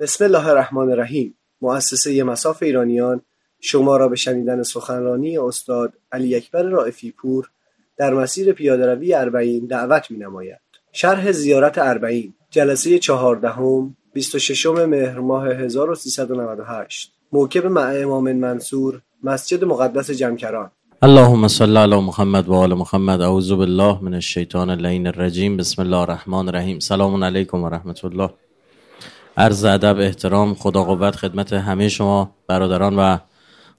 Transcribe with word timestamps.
بسم 0.00 0.24
الله 0.24 0.48
الرحمن 0.48 0.90
الرحیم. 0.90 1.34
مؤسسه 1.60 2.22
مساف 2.22 2.62
ایرانیان 2.62 3.20
شما 3.60 3.96
را 3.96 4.08
به 4.08 4.16
شنیدن 4.16 4.62
سخنرانی 4.62 5.38
استاد 5.38 5.92
علی 6.12 6.36
اکبر 6.36 6.62
رائفی 6.62 7.10
پور 7.10 7.50
در 7.96 8.14
مسیر 8.14 8.52
پیادهروی 8.52 9.14
اربعین 9.14 9.66
دعوت 9.66 10.10
می 10.10 10.18
نماید. 10.18 10.60
شرح 10.92 11.32
زیارت 11.32 11.78
اربعین 11.78 12.34
جلسه 12.50 12.98
چهاردهم 12.98 13.96
26 14.14 14.66
مهر 14.66 15.18
ماه 15.18 15.48
1398 15.48 17.12
موکب 17.32 17.66
مع 17.66 17.92
امام 17.94 18.32
منصور 18.32 19.00
مسجد 19.22 19.64
مقدس 19.64 20.10
جمکران. 20.10 20.70
اللهم 21.02 21.48
صل 21.48 21.76
علی 21.76 22.00
محمد 22.00 22.48
و 22.48 22.54
آل 22.54 22.74
محمد. 22.74 23.20
اعوذ 23.20 23.52
بالله 23.52 23.98
من 24.02 24.14
الشیطان 24.14 24.70
اللعین 24.70 25.06
الرجیم. 25.06 25.56
بسم 25.56 25.82
الله 25.82 25.98
الرحمن 25.98 26.48
الرحیم. 26.48 26.78
سلام 26.78 27.24
علیکم 27.24 27.62
و 27.62 27.68
رحمت 27.68 28.04
الله. 28.04 28.30
عرض 29.38 29.64
ادب 29.64 29.98
احترام 30.00 30.54
خدا 30.54 30.84
قوت 30.84 31.16
خدمت 31.16 31.52
همه 31.52 31.88
شما 31.88 32.34
برادران 32.46 32.96
و 32.96 33.18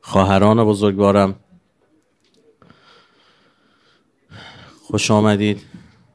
خواهران 0.02 0.64
بزرگوارم. 0.64 1.36
خوش 4.88 5.12
آمدید 5.12 5.62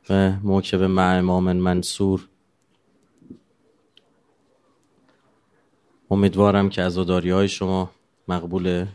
به 0.09 0.39
موکب 0.43 0.83
مع 0.83 1.19
امام 1.19 1.53
منصور. 1.53 2.29
امیدوارم 6.11 6.69
که 6.69 6.83
عزاداری 6.83 7.31
های 7.31 7.49
شما 7.49 7.91
مقبول 8.29 8.87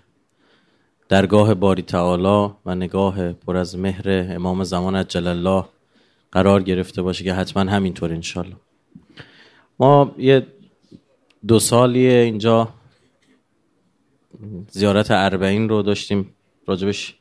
درگاه 1.09 1.53
باری 1.53 1.81
تعالی 1.81 2.53
و 2.66 2.75
نگاه 2.75 3.34
پر 3.34 3.58
از 3.58 3.77
مهر 3.77 4.09
امام 4.09 4.63
زمان 4.63 4.95
عجل 4.95 5.27
الله 5.27 5.66
قرار 6.31 6.63
گرفته 6.63 7.02
باشه 7.02 7.23
که 7.23 7.34
حتما 7.34 7.72
همینطور 7.72 8.13
انشالله 8.13 8.55
ما 9.79 10.15
یه 10.17 10.47
دو 11.47 11.59
سالیه 11.59 12.13
اینجا 12.13 12.73
زیارت 14.69 15.11
اربعین 15.11 15.69
رو 15.69 15.81
داشتیم 15.81 16.36
راجبش 16.67 17.16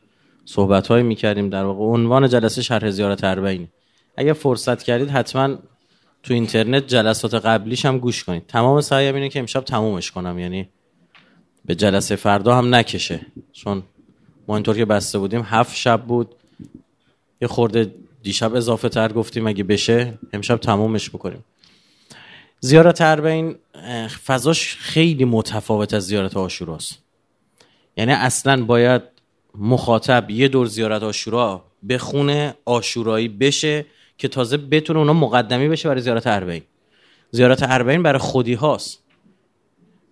صحبت 0.45 0.87
های 0.87 1.03
می‌کردیم. 1.03 1.51
در 1.51 1.65
واقع 1.65 1.81
عنوان 1.81 2.29
جلسه 2.29 2.63
شرح 2.63 2.91
زیارت 2.91 3.25
اربعین. 3.25 3.69
اگه 4.17 4.33
فرصت 4.33 4.83
کردید 4.83 5.11
حتما 5.11 5.59
تو 6.23 6.35
اینترنت 6.35 6.87
جلسات 6.87 7.35
قبلیش 7.35 7.85
هم 7.85 7.99
گوش 7.99 8.25
کنید. 8.25 8.47
تمام 8.47 8.81
سعیم 8.81 9.15
اینه 9.15 9.29
که 9.29 9.39
امشب 9.39 9.61
تمومش 9.61 10.11
کنم 10.11 10.39
یعنی 10.39 10.69
به 11.65 11.75
جلسه 11.75 12.17
فردا 12.17 12.55
هم 12.55 12.75
نکشه. 12.75 13.21
چون 13.53 13.83
ما 14.49 14.57
اینطور 14.57 14.77
که 14.77 14.85
بسته 14.85 15.19
بودیم 15.19 15.43
هفت 15.45 15.77
شب 15.77 16.03
بود. 16.03 16.35
یه 17.43 17.49
خورده 17.49 17.95
دیشب 18.23 18.55
اضافه 18.55 18.89
تر 18.89 19.13
گفتیم 19.13 19.47
اگه 19.47 19.65
بشه 19.65 20.19
امشب 20.33 20.57
تمومش 20.57 21.11
بکنیم 21.11 21.45
زیارت 22.61 23.01
اربعین 23.01 23.57
فضاش 24.27 24.77
خیلی 24.77 25.25
متفاوت 25.25 25.95
از 25.95 26.07
زیارت 26.07 26.37
آشوراست. 26.37 26.99
یعنی 27.97 28.13
اصلا 28.13 28.65
باید 28.65 29.03
مخاطب 29.55 30.31
یه 30.31 30.49
دور 30.49 30.67
زیارت 30.67 31.03
آشورا 31.03 31.65
بخونه 31.89 32.55
آشورایی 32.65 33.29
بشه 33.29 33.87
که 34.19 34.29
تازه 34.29 34.57
بتونه 34.57 34.99
اونا 34.99 35.13
مقدمی 35.13 35.69
بشه 35.69 35.89
برای 35.89 36.01
زیارت 36.01 36.27
اربعین. 36.27 36.63
زیارت 37.31 37.63
اربعین 37.63 38.03
برای 38.03 38.19
خودی 38.19 38.55
هاست. 38.55 39.03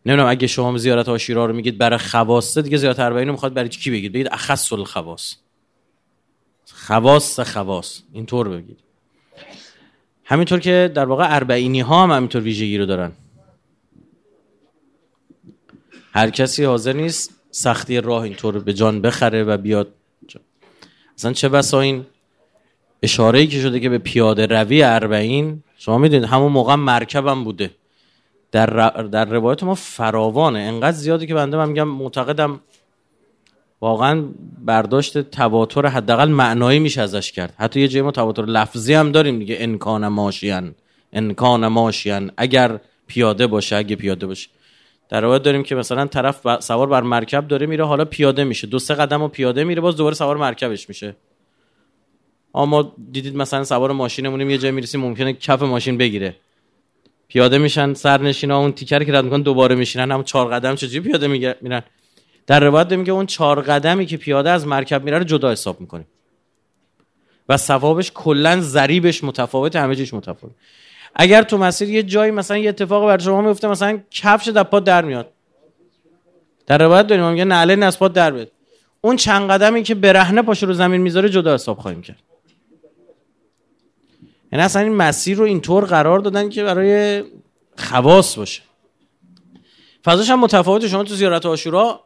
نمی‌دونم 0.06 0.28
اگه 0.28 0.46
شما 0.46 0.78
زیارت 0.78 1.08
آشورا 1.08 1.46
رو 1.46 1.52
میگید 1.52 1.78
برای 1.78 1.98
خواسته 1.98 2.62
دیگه 2.62 2.76
زیارت 2.76 3.00
اربعین 3.00 3.28
رو 3.28 3.32
می‌خواد 3.32 3.54
برای 3.54 3.68
کی 3.68 3.90
بگید؟ 3.90 4.12
بگید 4.12 4.28
اخص 4.32 4.72
الخواص. 4.72 5.34
خواص 6.72 7.40
خواص. 7.40 8.02
اینطور 8.12 8.48
بگید. 8.48 8.85
همینطور 10.28 10.60
که 10.60 10.90
در 10.94 11.04
واقع 11.04 11.34
اربعینی 11.34 11.80
ها 11.80 12.02
هم 12.02 12.10
همینطور 12.10 12.42
ویژگی 12.42 12.78
رو 12.78 12.86
دارن. 12.86 13.12
هر 16.12 16.30
کسی 16.30 16.64
حاضر 16.64 16.92
نیست 16.92 17.30
سختی 17.50 18.00
راه 18.00 18.22
اینطور 18.22 18.58
به 18.58 18.72
جان 18.72 19.00
بخره 19.02 19.44
و 19.44 19.56
بیاد. 19.56 19.88
اصلا 21.18 21.32
چه 21.32 21.48
بسا 21.48 21.80
این 21.80 22.06
اشاره 23.02 23.46
که 23.46 23.60
شده 23.60 23.80
که 23.80 23.88
به 23.88 23.98
پیاده 23.98 24.46
روی 24.46 24.82
اربعین 24.82 25.62
شما 25.78 25.98
می‌دونید 25.98 26.28
همون 26.28 26.52
موقع 26.52 26.74
مرکبم 26.74 27.44
بوده. 27.44 27.70
در, 28.52 28.66
در 29.12 29.24
روایت 29.24 29.62
ما 29.62 29.74
فراوانه. 29.74 30.58
انقدر 30.58 30.96
زیاده 30.96 31.26
که 31.26 31.34
بنده 31.34 31.56
من 31.56 31.68
میگم 31.68 31.88
معتقدم 31.88 32.60
واقعا 33.80 34.24
برداشت 34.64 35.18
تواتر 35.18 35.86
حداقل 35.86 36.28
معنایی 36.28 36.78
میشه 36.78 37.00
ازش 37.02 37.32
کرد. 37.32 37.54
حتی 37.58 37.80
یه 37.80 37.88
جای 37.88 38.02
ما 38.02 38.10
تواتر 38.10 38.44
لفظی 38.44 38.94
هم 38.94 39.12
داریم 39.12 39.38
دیگه 39.38 39.56
انکان 39.58 40.08
ماشیان 40.08 40.74
انکان 41.12 41.66
ماشیان 41.66 42.30
اگر 42.36 42.80
پیاده 43.06 43.46
باشه 43.46 43.76
اگه 43.76 43.96
پیاده 43.96 44.26
باشه. 44.26 44.48
در 45.08 45.20
روایت 45.20 45.42
داریم 45.42 45.62
که 45.62 45.74
مثلا 45.74 46.06
طرف 46.06 46.60
سوار 46.60 46.86
بر 46.86 47.02
مرکب 47.02 47.48
داره 47.48 47.66
میره 47.66 47.84
حالا 47.84 48.04
پیاده 48.04 48.44
میشه. 48.44 48.66
دو 48.66 48.78
سه 48.78 48.94
قدم 48.94 49.22
و 49.22 49.28
پیاده 49.28 49.64
میره 49.64 49.80
باز 49.80 49.96
دوباره 49.96 50.14
سوار 50.14 50.36
مرکبش 50.36 50.88
میشه. 50.88 51.16
اما 52.54 52.94
دیدید 53.12 53.36
مثلا 53.36 53.64
سوار 53.64 53.92
ماشینمونیم 53.92 54.50
یه 54.50 54.58
جای 54.58 54.70
می‌رسیم 54.70 55.00
ممکنه 55.00 55.32
کف 55.32 55.62
ماشین 55.62 55.98
بگیره. 55.98 56.36
پیاده 57.28 57.58
میشن 57.58 57.94
سرنشینا 57.94 58.58
اون 58.58 58.72
تیکر 58.72 59.04
که 59.04 59.12
رد 59.12 59.24
می‌کنن 59.24 59.42
دوباره 59.42 59.74
میشینن 59.74 60.12
هم 60.12 60.24
چهار 60.24 60.54
قدم 60.54 60.74
چجوری 60.74 61.00
پیاده 61.00 61.28
میرن؟ 61.62 61.82
در 62.46 62.60
روایت 62.60 62.92
میگه 62.92 63.12
اون 63.12 63.26
چهار 63.26 63.60
قدمی 63.60 64.06
که 64.06 64.16
پیاده 64.16 64.50
از 64.50 64.66
مرکب 64.66 65.04
میره 65.04 65.18
رو 65.18 65.24
جدا 65.24 65.52
حساب 65.52 65.80
می‌کنیم 65.80 66.06
و 67.48 67.56
ثوابش 67.56 68.12
کلا 68.14 68.60
ضریبش 68.60 69.24
متفاوت 69.24 69.76
همه 69.76 69.96
چیش 69.96 70.14
متفاوت. 70.14 70.52
اگر 71.14 71.42
تو 71.42 71.58
مسیر 71.58 71.90
یه 71.90 72.02
جایی 72.02 72.30
مثلا 72.32 72.56
یه 72.56 72.68
اتفاق 72.68 73.06
بر 73.06 73.18
شما 73.18 73.42
میفته 73.42 73.68
مثلا 73.68 74.00
کفش 74.10 74.48
در 74.48 74.62
پات 74.62 74.84
در 74.84 75.04
میاد. 75.04 75.32
در 76.66 76.78
روایت 76.78 77.06
داریم 77.06 77.28
میگه 77.30 77.44
نعله 77.44 77.90
پات 77.90 78.12
در 78.12 78.30
بیاد. 78.30 78.52
اون 79.00 79.16
چند 79.16 79.50
قدمی 79.50 79.82
که 79.82 79.94
برهنه 79.94 80.42
پاش 80.42 80.62
رو 80.62 80.72
زمین 80.72 81.00
می‌ذاره 81.00 81.28
جدا 81.28 81.54
حساب 81.54 81.78
خواهیم 81.78 82.02
کرد. 82.02 82.22
یعنی 84.52 84.64
اصلا 84.64 84.82
این 84.82 84.94
مسیر 84.94 85.38
رو 85.38 85.44
اینطور 85.44 85.84
قرار 85.84 86.18
دادن 86.18 86.48
که 86.48 86.64
برای 86.64 87.24
خواص 87.78 88.38
باشه. 88.38 88.62
فضاش 90.04 90.30
هم 90.30 90.40
متفاوت 90.40 90.86
شما 90.86 91.04
تو 91.04 91.14
زیارت 91.14 91.46
آشورا 91.46 92.05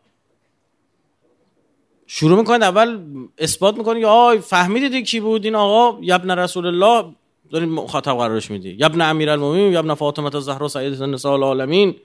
شروع 2.12 2.38
می‌کنید 2.38 2.62
اول 2.62 2.98
اثبات 3.38 3.76
می‌کنید 3.78 4.04
آی 4.04 4.38
فهمیدید 4.38 5.06
کی 5.06 5.20
بود؟ 5.20 5.44
این 5.44 5.54
آقا 5.54 5.98
یبن 6.02 6.30
رسول 6.30 6.66
الله؟ 6.66 7.14
دارید 7.50 7.68
مخاطب 7.68 8.16
قرارش 8.16 8.50
میدی. 8.50 8.70
یبن 8.70 9.00
امیرالمومنین 9.00 9.72
یبن 9.72 9.94
فاطمه 9.94 10.34
الزهرا 10.34 10.68
سیدة 10.68 11.02
النساء 11.02 11.32
العالمین. 11.32 11.96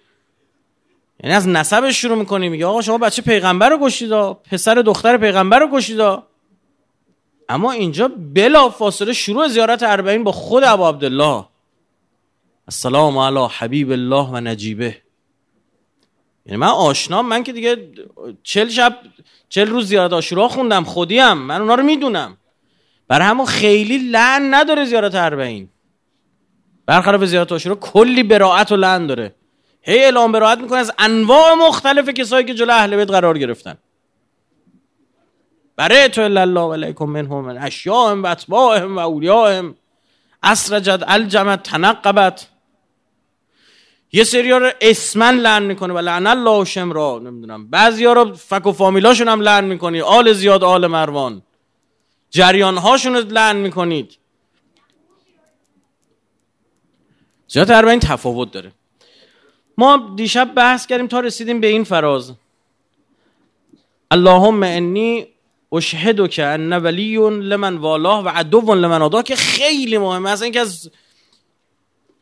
یعنی 1.23 1.35
از 1.35 1.47
نسبش 1.47 2.01
شروع 2.01 2.17
می‌کنی 2.17 2.49
میگه 2.49 2.66
آقا 2.66 2.81
شما 2.81 2.97
بچه 2.97 3.21
پیغمبر 3.21 3.69
رو 3.69 3.77
کشتید 3.81 4.11
پسر 4.51 4.75
دختر 4.75 5.17
پیغمبر 5.17 5.59
رو 5.59 5.69
کشتید 5.73 5.99
اما 7.49 7.72
اینجا 7.72 8.11
بلا 8.33 8.69
فاصله 8.69 9.13
شروع 9.13 9.47
زیارت 9.47 9.83
اربعین 9.83 10.23
با 10.23 10.31
خود 10.31 10.63
ابو 10.63 10.85
عبدالله. 10.87 11.45
السلام 12.67 13.17
علی 13.17 13.47
حبیب 13.57 13.91
الله 13.91 14.29
و 14.29 14.39
نجیبه. 14.39 14.97
یعنی 16.45 16.57
من 16.57 16.67
آشنام 16.67 17.27
من 17.27 17.43
که 17.43 17.53
دیگه 17.53 17.91
چل 18.43 18.69
شب 18.69 18.97
چل 19.55 19.67
روز 19.67 19.88
زیارت 19.88 20.13
آشورا 20.13 20.47
خوندم 20.47 20.83
خودیم. 20.83 21.33
من 21.33 21.61
اونا 21.61 21.75
رو 21.75 21.83
می‌دونم. 21.83 22.38
برای 23.07 23.27
همون 23.27 23.45
خیلی 23.45 23.97
لعن 23.97 24.53
نداره 24.53 24.85
زیارت 24.85 25.16
اربعین. 25.16 25.69
برخلاف 26.85 27.23
زیارت 27.23 27.51
آشورا 27.51 27.75
کلی 27.75 28.23
براعت 28.23 28.71
و 28.71 28.75
لعن 28.75 29.07
داره. 29.07 29.35
هی 29.81 30.03
اعلام 30.03 30.31
براعت 30.31 30.59
می‌کنه 30.59 30.77
از 30.79 30.91
انواع 30.99 31.53
مختلف 31.53 32.09
کسایی 32.09 32.45
که 32.45 32.53
جلو 32.53 32.73
اهل 32.73 32.95
بیت 32.95 33.11
قرار 33.11 33.38
گرفتن. 33.38 33.77
برای 35.75 36.09
تو 36.09 36.22
الله 36.22 36.73
علیکم 36.73 37.05
منهم 37.05 37.45
من 37.45 37.57
اشیاء 37.57 38.16
و 38.16 38.27
اتباعهم 38.27 38.95
و 38.95 38.99
اولیاءهم. 38.99 39.75
اسرجت 40.43 41.03
الجمت 41.07 41.63
تنقبت. 41.63 42.47
یه 44.15 44.23
سری 44.23 44.51
رو 44.51 44.71
اسمن 44.81 45.37
لعن 45.37 45.63
می‌کنه 45.63 45.93
و 45.93 45.97
لعن 45.97 46.28
الله 46.28 46.63
را 46.93 47.19
نمی‌دونم. 47.19 47.67
بعضی 47.69 48.05
ها 48.05 48.13
رو 48.13 48.34
فک 48.34 48.67
و 48.67 48.72
فامیلاشون 48.72 49.28
هم 49.28 49.41
لعن 49.41 49.66
می‌کنی. 49.66 50.01
آل 50.01 50.34
زیاد 50.34 50.63
آل 50.63 50.87
مروان. 50.87 51.41
جریان 52.29 52.78
هاشون 52.78 53.16
رو 53.16 53.22
لعن 53.22 53.55
می‌کنید. 53.55 54.17
زیاد 57.47 57.72
این 57.72 57.99
تفاوت 57.99 58.51
داره. 58.51 58.72
ما 59.78 60.13
دیشب 60.16 60.53
بحث 60.55 60.85
کردیم 60.87 61.07
تا 61.07 61.19
رسیدیم 61.19 61.61
به 61.61 61.67
این 61.67 61.84
فراز. 61.84 62.34
اللهم 64.11 64.63
انی 64.63 65.28
اشهدو 65.72 66.28
که 66.28 66.45
ان 66.45 66.73
ولی 66.73 67.17
لمن 67.40 67.78
والاه 67.78 68.23
و 68.23 68.29
عدو 68.29 68.75
لمن 68.75 69.01
آداه 69.01 69.23
که 69.23 69.35
خیلی 69.35 69.97
مهمه. 69.97 70.29
از 70.29 70.41
اینکه 70.41 70.59
از 70.59 70.91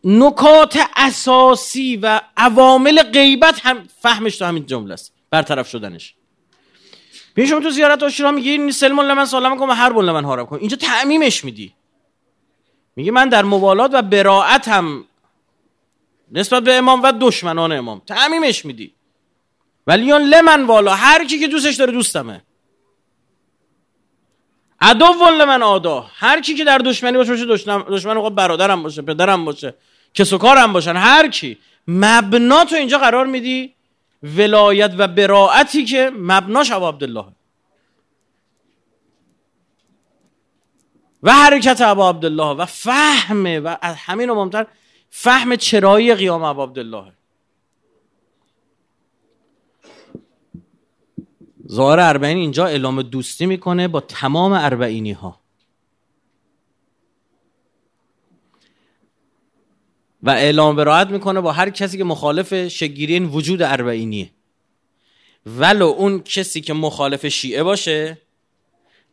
نکات 0.04 0.80
اساسی 0.96 1.98
و 1.98 2.22
عوامل 2.38 3.04
غیبت 3.04 3.60
هم 3.64 3.88
فهمش 4.02 4.38
تو 4.38 4.46
همین 4.46 4.66
جمله 4.66 4.94
است. 4.94 5.14
برطرف 5.30 5.70
شدنش. 5.70 6.16
ببین 7.36 7.50
شما 7.50 7.60
تو 7.60 7.70
زیارت 7.70 8.04
عاشورا 8.04 8.32
میگی 8.32 8.72
سلم 8.72 9.00
لمن 9.00 9.26
سلام 9.26 9.60
کن 9.60 9.70
و 9.70 9.74
هر 9.74 9.94
بون 9.94 10.06
لمن 10.06 10.26
حرام 10.26 10.46
کن. 10.46 10.58
اینجا 10.58 10.78
تعمیمش 10.78 11.46
میدی. 11.46 11.74
میگه 12.96 13.12
من 13.12 13.30
در 13.30 13.44
موالات 13.44 13.92
و 13.94 14.02
براعت 14.02 14.68
هم 14.68 15.06
نسبت 16.32 16.64
به 16.64 16.74
امام 16.74 17.02
و 17.04 17.14
دشمنان 17.22 17.72
امام. 17.72 18.02
تعمیمش 18.06 18.66
میدی. 18.66 18.94
ولی 19.88 20.12
اون 20.12 20.22
لمن 20.22 20.64
والا 20.64 20.96
هر 20.96 21.26
کی 21.26 21.40
که 21.40 21.48
دوستش 21.48 21.76
داره 21.76 21.92
دوستمه. 21.92 22.42
عدو 24.82 25.30
لمن 25.40 25.64
آدا 25.64 26.06
هر 26.16 26.42
کی 26.42 26.54
که 26.54 26.64
در 26.64 26.78
دشمنی 26.78 27.18
باشه 27.18 27.30
باشه 27.30 27.46
دشمن 27.46 27.82
دشمن 27.82 28.36
برادرم 28.36 28.84
باشه 28.84 29.02
پدرم 29.02 29.46
باشه. 29.46 29.74
کس 30.14 30.34
و 30.34 30.38
کارم 30.38 30.74
باشن. 30.74 30.96
هر 30.96 31.30
کی 31.30 31.58
مبنا 31.88 32.66
تو 32.66 32.76
اینجا 32.76 32.98
قرار 32.98 33.26
میدی 33.26 33.74
ولایت 34.24 34.94
و 34.98 35.08
براعتی 35.08 35.86
که 35.86 36.12
مبناش 36.18 36.72
ابو 36.72 36.88
عبدالله. 36.88 37.26
و 41.24 41.34
حرکت 41.34 41.82
ابا 41.82 42.10
عبدالله 42.10 42.58
و 42.58 42.66
فهم 42.66 43.46
و 43.46 43.78
از 43.82 43.96
همین 43.96 44.32
مهمتر 44.32 44.66
فهم 45.10 45.56
چرایی 45.56 46.16
قیام 46.16 46.44
ابا 46.44 46.64
عبدالله. 46.64 47.14
ظاهر 51.72 52.00
اربعین 52.00 52.38
اینجا 52.38 52.66
اعلام 52.66 53.02
دوستی 53.02 53.46
می‌کنه 53.46 53.88
با 53.88 54.00
تمام 54.00 54.52
اربعینی 54.52 55.12
ها 55.12 55.43
و 60.24 60.30
اعلام 60.30 60.76
براعت 60.76 61.10
می‌کنه 61.10 61.42
با 61.42 61.52
هر 61.52 61.70
کسی 61.70 61.98
که 61.98 62.04
مخالف 62.04 62.68
شگیری 62.68 63.14
این 63.14 63.26
وجود 63.26 63.62
اربعینیه. 63.62 64.30
ولو 65.46 65.86
اون 65.86 66.20
کسی 66.20 66.62
که 66.62 66.74
مخالف 66.74 67.28
شیعه 67.28 67.64
باشه 67.64 68.18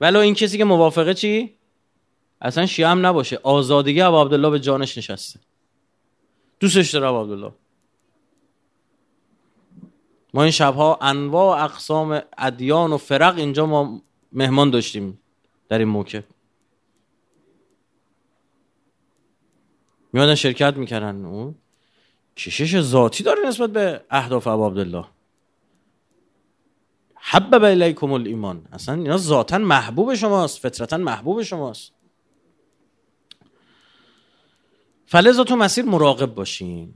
ولو 0.01 0.19
این 0.19 0.35
کسی 0.35 0.59
که 0.59 0.65
موافقه 0.65 1.15
چی؟ 1.15 1.55
اصلا 2.41 2.67
شیعه 2.67 2.89
هم 2.89 3.07
نباشه. 3.07 3.41
آزادگی 3.43 4.01
ابو 4.01 4.21
عبدالله 4.21 4.51
به 4.51 4.61
جانش 4.61 4.99
نشسته. 4.99 5.41
دوستش 6.61 6.91
داره 6.91 7.07
ابو 7.07 7.21
عبدالله. 7.21 7.53
ما 10.35 10.43
این 10.43 10.53
شبها 10.53 10.99
انواع 11.03 11.65
اقسام 11.65 12.23
ادیان 12.39 12.93
و 12.93 12.97
فرق 12.97 13.37
اینجا 13.37 13.67
ما 13.67 14.03
مهمان 14.33 14.71
داشتیم 14.71 15.19
در 15.69 15.79
این 15.79 15.89
موکب. 15.89 16.25
میادن 20.13 20.35
شرکت 20.35 20.77
می‌کردن. 20.77 21.25
اون 21.25 21.55
کشش 22.37 22.81
ذاتی 22.81 23.25
داره 23.25 23.49
نسبت 23.49 23.71
به 23.71 24.05
اهداف 24.11 24.47
ابو 24.47 24.67
عبدالله. 24.67 25.05
حبب 27.15 27.65
الیکم 27.65 28.13
الایمان. 28.13 28.67
اصلا 28.73 28.95
اینا 28.95 29.17
ذاتا 29.17 29.59
محبوب 29.59 30.15
شماست 30.15 30.59
فطرتا 30.59 30.97
محبوب 30.97 31.43
شماست. 31.43 31.93
فلزا 35.07 35.45
تو 35.45 35.57
مسیر 35.57 35.85
مراقب 35.85 36.35
باشین. 36.35 36.95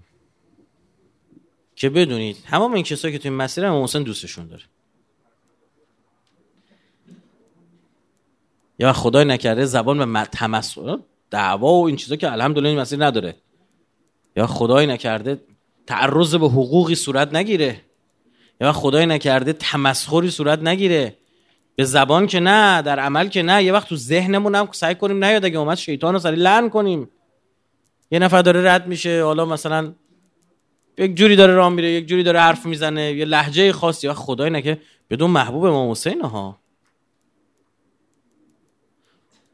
که 1.77 1.91
بدونید 1.91 2.37
همه 2.45 2.75
این 2.75 2.85
کسایی 2.85 3.13
که 3.15 3.19
تو 3.19 3.29
این 3.29 3.39
مسیر 3.39 3.71
محسن 3.71 4.03
دوستشون 4.03 4.47
داره. 4.47 4.63
یا 8.79 8.93
خدای 8.93 9.25
نکرده 9.25 9.65
زبان 9.65 10.13
به 10.13 10.25
تمسخر. 10.25 10.99
دعوا 11.35 11.73
و 11.73 11.87
این 11.87 11.97
چیزا 11.97 12.17
که 12.17 12.33
الحمدلله 12.33 12.69
این 12.69 12.79
مسیر 12.81 13.05
نداره. 13.05 13.35
یا 14.37 14.47
خدای 14.47 14.87
نکرده 14.87 15.41
تعرض 15.87 16.35
به 16.35 16.47
حقوقی 16.47 16.95
صورت 16.95 17.35
نگیره. 17.35 17.81
یا 18.61 18.73
خدای 18.73 19.07
نکرده 19.07 19.53
تمسخری 19.53 20.31
صورت 20.31 20.59
نگیره. 20.63 21.17
به 21.77 21.85
زبان 21.85 22.27
که 22.27 22.41
نه 22.41 22.83
در 22.83 23.01
عمل 23.01 23.29
که 23.29 23.43
نه 23.43 23.65
یه 23.65 23.73
وقت 23.73 23.89
تو 23.89 23.97
ذهنمون 23.97 24.55
هم 24.55 24.69
سعی 24.73 24.95
کنیم 24.95 25.25
نیاد 25.25 25.45
اگه 25.45 25.59
اومد 25.59 25.77
شیطان 25.77 26.15
رو 26.15 26.19
سری 26.21 26.37
لعن 26.37 26.69
کنیم. 26.69 27.11
یه 28.11 28.19
نفر 28.19 28.43
داره 28.43 28.75
رد 28.75 28.87
میشه 28.87 29.25
حالا 29.25 29.45
مثلا 29.45 29.93
یک 30.99 31.15
جوری 31.15 31.37
داره 31.37 31.55
راه 31.55 31.69
میره 31.69 31.91
یک 31.91 32.07
جوری 32.07 32.23
داره 32.23 32.41
حرف 32.41 32.67
می‌زنه 32.67 33.13
یه 33.13 33.25
لحجه 33.25 33.73
خاصی. 33.73 34.09
و 34.09 34.15
خدای 34.15 34.51
نکه 34.51 34.81
بدون 35.11 35.31
محبوب 35.31 35.65
امام 35.65 35.91
حسین 35.91 36.21
ها. 36.21 36.59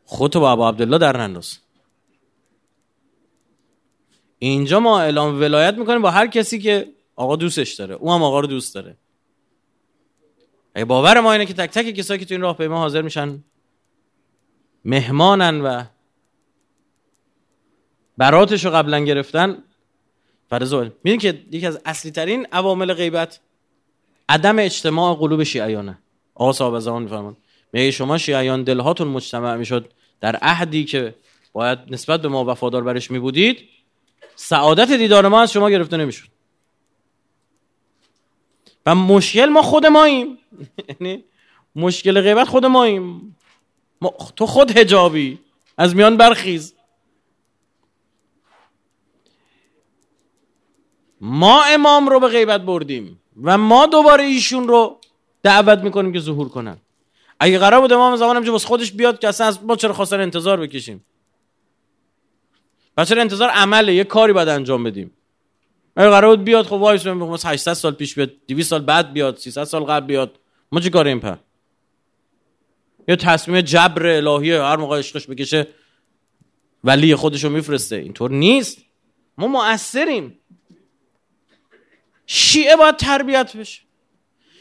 خودتو 0.04 0.40
با 0.40 0.52
ابو 0.52 0.64
عبدالله 0.68 0.98
در 0.98 1.16
ننداز. 1.16 1.58
اینجا 4.42 4.80
ما 4.80 5.00
اعلام 5.00 5.40
ولایت 5.40 5.74
می‌کنیم 5.74 6.02
با 6.02 6.10
هر 6.10 6.26
کسی 6.26 6.58
که 6.58 6.88
آقا 7.16 7.36
دوستش 7.36 7.72
داره. 7.72 7.94
او 7.94 8.12
هم 8.12 8.22
آقا 8.22 8.40
رو 8.40 8.46
دوست 8.46 8.74
داره. 8.74 8.96
ای 10.76 10.84
باور 10.84 11.20
ما 11.20 11.32
اینه 11.32 11.46
که 11.46 11.54
تک 11.54 11.70
تک 11.70 11.90
کسایی 11.94 12.20
که 12.20 12.26
تو 12.26 12.34
این 12.34 12.40
راه 12.40 12.56
پیما 12.56 12.78
حاضر 12.78 13.02
میشن 13.02 13.44
مهمانن 14.84 15.60
و 15.60 15.84
براتش 18.18 18.64
رو 18.64 18.70
قبلا 18.70 19.00
گرفتن. 19.00 19.62
فرزول 20.50 20.90
می‌دونی 21.04 21.18
که 21.18 21.42
یکی 21.50 21.66
از 21.66 21.80
اصلی 21.84 22.10
ترین 22.10 22.46
عوامل 22.52 22.92
غیبت 22.92 23.40
عدم 24.28 24.58
اجتماع 24.58 25.14
قلوب 25.14 25.42
شیعیانه. 25.42 25.98
آقا 26.34 26.52
صاحب 26.52 26.78
زمان 26.78 27.02
میفرمان 27.02 27.36
میگه 27.72 27.90
شما 27.90 28.18
شیعیان 28.18 28.62
دلهاتون 28.62 29.08
مجتمع 29.08 29.56
می‌شد 29.56 29.92
در 30.20 30.36
عهدی 30.36 30.84
که 30.84 31.14
باید 31.52 31.78
نسبت 31.88 32.22
به 32.22 32.28
ما 32.28 32.44
وفادار 32.44 32.84
برش 32.84 33.10
میبودید 33.10 33.68
سعادت 34.42 34.92
دیدار 34.92 35.28
ما 35.28 35.40
از 35.40 35.52
شما 35.52 35.70
گرفته 35.70 35.96
نمی‌شد. 35.96 36.28
و 38.86 38.94
مشکل 38.94 39.46
ما 39.46 39.62
خود 39.62 39.86
ماییم. 39.86 40.38
یعنی 40.88 41.24
مشکل 41.76 42.20
غیبت 42.20 42.48
خود 42.48 42.66
ماییم. 42.66 43.36
تو 44.36 44.46
خود 44.46 44.78
هجابی 44.78 45.38
از 45.78 45.96
میان 45.96 46.16
برخیز. 46.16 46.74
ما 51.20 51.64
امام 51.64 52.08
رو 52.08 52.20
به 52.20 52.28
غیبت 52.28 52.60
بردیم 52.60 53.20
و 53.42 53.58
ما 53.58 53.86
دوباره 53.86 54.24
ایشون 54.24 54.68
رو 54.68 55.00
دعوت 55.42 55.78
می‌کنیم 55.78 56.12
که 56.12 56.20
ظهور 56.20 56.48
کنن. 56.48 56.78
اگه 57.40 57.58
قرار 57.58 57.80
بود 57.80 57.92
امام 57.92 58.16
زمان 58.16 58.36
همجا 58.36 58.52
بس 58.52 58.64
خودش 58.64 58.92
بیاد 58.92 59.18
که 59.18 59.28
اصلا 59.28 59.54
ما 59.62 59.76
چرا 59.76 59.92
خواستن 59.92 60.20
انتظار 60.20 60.60
بکشیم؟ 60.60 61.04
چرا 63.04 63.20
انتظار 63.20 63.48
عمله 63.48 63.94
یه 63.94 64.04
کاری 64.04 64.32
باید 64.32 64.48
انجام 64.48 64.84
بدیم؟ 64.84 65.10
اگه 65.96 66.10
قرار 66.10 66.36
بود 66.36 66.44
بیاد 66.44 66.66
خب 66.66 66.72
وایس 66.72 67.06
800 67.06 67.72
سال 67.72 67.92
پیش 67.92 68.14
بیاد 68.14 68.30
200 68.48 68.70
سال 68.70 68.82
بعد 68.82 69.12
بیاد 69.12 69.36
300 69.36 69.64
سال 69.64 69.84
قبل 69.84 70.06
بیاد. 70.06 70.38
ما 70.72 70.80
چه 70.80 70.90
کاریم 70.90 71.20
پر؟ 71.20 71.36
یه 73.08 73.16
تصمیم 73.16 73.60
جبر 73.60 74.06
الهی 74.06 74.52
هر 74.52 74.76
موقع 74.76 74.98
عشقش 74.98 75.26
بکشه 75.26 75.66
ولی 76.84 77.14
خودشو 77.14 77.48
میفرسته. 77.48 77.96
اینطور 77.96 78.30
نیست. 78.30 78.78
ما 79.38 79.46
مؤثریم. 79.46 80.38
شیعه 82.26 82.76
باید 82.76 82.96
تربیت 82.96 83.56
بشه. 83.56 83.80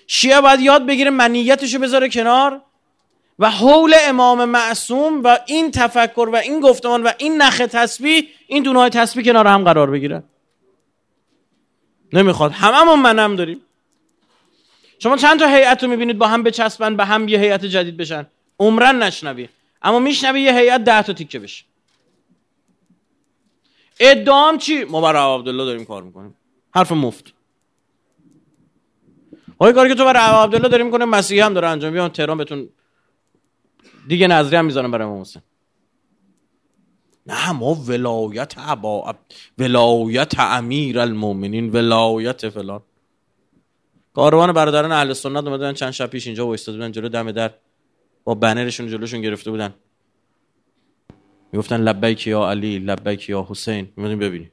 شیعه 0.08 0.42
باید 0.42 0.60
یاد 0.60 0.86
بگیره 0.86 1.10
منیتشو 1.10 1.80
بذاره 1.80 2.10
کنار. 2.10 2.62
و 3.40 3.50
حول 3.50 3.94
امام 4.08 4.46
معصوم 4.46 5.24
و 5.24 5.40
این 5.48 5.72
تفکر 5.72 6.30
و 6.34 6.36
این 6.36 6.60
گفتمان 6.60 7.04
و 7.04 7.12
این 7.18 7.42
نخ 7.42 7.58
تسبیح 7.58 8.28
این 8.48 8.64
دونه 8.64 8.90
تسبیح 8.90 9.26
کنار 9.26 9.48
هم 9.48 9.64
قرار 9.64 9.92
بگیره. 9.92 10.24
نمی‌خواد. 12.14 12.52
هممون 12.52 13.00
منم 13.00 13.36
داریم. 13.36 13.62
شما 15.00 15.18
چند 15.18 15.40
تا 15.40 15.48
هیئت 15.48 15.84
رو 15.84 15.90
می‌بینید 15.90 16.18
با 16.18 16.28
هم 16.28 16.44
بچسبن 16.44 16.96
به 16.96 17.06
هم 17.06 17.28
یه 17.28 17.40
هیئت 17.40 17.66
جدید 17.66 17.98
بشن؟ 17.98 18.28
عمرن 18.60 19.04
نشنوی. 19.04 19.50
اما 19.82 20.00
میشنوی 20.00 20.42
یه 20.42 20.58
هیئت 20.58 20.82
ده 20.82 21.02
تا 21.02 21.14
تیکه 21.14 21.40
بشه. 21.40 21.66
ادام 24.00 24.58
چی؟ 24.58 24.84
ما 24.84 25.02
برای 25.02 25.40
عبدالله 25.40 25.66
داریم 25.66 25.86
کار 25.86 26.04
می‌کنیم. 26.04 26.36
حرف 26.76 26.92
مفت. 26.92 27.34
آقای 29.60 29.74
کاری 29.74 29.90
که 29.90 29.96
تو 29.96 30.06
برای 30.06 30.44
عبدالله 30.44 30.70
داری 30.70 30.84
می‌کنه 30.84 31.06
مسیحی 31.06 31.40
هم 31.40 31.54
داره 31.54 31.68
انجام. 31.68 31.94
بیان 31.94 32.10
تهران 32.10 32.38
بهتون 32.38 32.70
دیگه 34.08 34.28
نظری 34.28 34.56
هم 34.56 34.66
می‌ذارم 34.66 34.92
برای 34.92 35.08
امام 35.08 35.22
حسین. 35.22 35.42
نه 37.26 37.52
ما 37.52 37.76
ولایت 37.76 38.58
عبا 38.58 39.16
ولایت 39.58 40.40
امیر 40.40 41.00
المومنین 41.00 41.70
ولایت 41.70 42.50
فلان. 42.50 42.82
کاروان 44.14 44.52
برادران 44.52 44.92
اهل 44.92 45.14
سنت 45.14 45.48
اومدن 45.48 45.74
چند 45.74 45.92
شب 45.92 46.10
پیش 46.10 46.28
اینجا 46.28 46.48
وایستاده 46.48 46.78
بودن 46.78 46.92
جلو 46.92 47.10
دم 47.10 47.32
در 47.32 47.52
با 48.24 48.36
بنرشون 48.36 48.88
جلوشون 48.88 49.22
گرفته 49.22 49.52
بودن. 49.52 49.74
می‌گفتن 51.52 51.82
لبیک 51.82 52.28
یا 52.28 52.50
علی 52.50 52.80
لبیک 52.80 53.30
یا 53.30 53.48
حسین. 53.50 53.94
میمونیم 53.96 54.20
ببینیم 54.20 54.52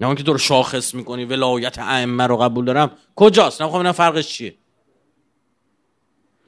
نه 0.00 0.14
که 0.14 0.22
تو 0.22 0.32
رو 0.32 0.38
شاخص 0.38 0.94
می‌کنی 0.94 1.24
ولایت 1.24 1.78
ائمه 1.78 2.26
رو 2.26 2.36
قبول 2.36 2.64
دارم. 2.64 2.90
کجاست؟ 3.16 3.62
نمی‌خوام 3.62 3.80
اینا 3.80 3.92
فرقش 3.92 4.28
چیه؟ 4.28 4.54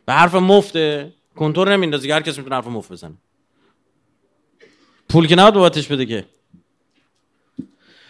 به 0.07 0.13
حرف 0.13 0.35
مفته. 0.35 1.13
کنتور 1.37 1.73
نمیندازی 1.73 2.11
هر 2.11 2.23
کس 2.23 2.39
می‌تونه 2.39 2.57
حرف 2.57 2.67
مفت 2.67 2.93
بزنه. 2.93 3.15
پول 5.09 5.27
که 5.27 5.35
نباید 5.35 5.55
بابتش 5.55 5.89
بده 5.89 6.07
که. 6.07 6.25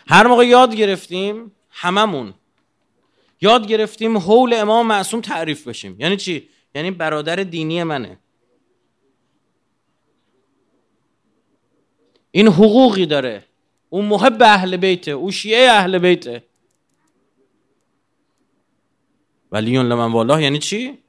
هر 0.08 0.26
موقع 0.26 0.46
یاد 0.46 0.74
گرفتیم 0.74 1.52
هممون 1.70 2.34
یاد 3.40 3.66
گرفتیم 3.66 4.18
حول 4.18 4.54
امام 4.54 4.86
معصوم 4.86 5.20
تعریف 5.20 5.68
بشیم. 5.68 5.96
یعنی 6.00 6.16
چی؟ 6.16 6.48
یعنی 6.74 6.90
برادر 6.90 7.36
دینی 7.36 7.82
منه. 7.82 8.18
این 12.30 12.48
حقوقی 12.48 13.06
داره. 13.06 13.44
او 13.88 14.02
محب 14.02 14.42
اهل 14.42 14.76
بیته 14.76 15.10
او 15.10 15.30
شیعه 15.30 15.70
اهل 15.70 15.98
بیته. 15.98 16.44
ولیون 19.52 19.86
لمن 19.86 20.12
والله 20.12 20.42
یعنی 20.42 20.58
چی؟ 20.58 21.01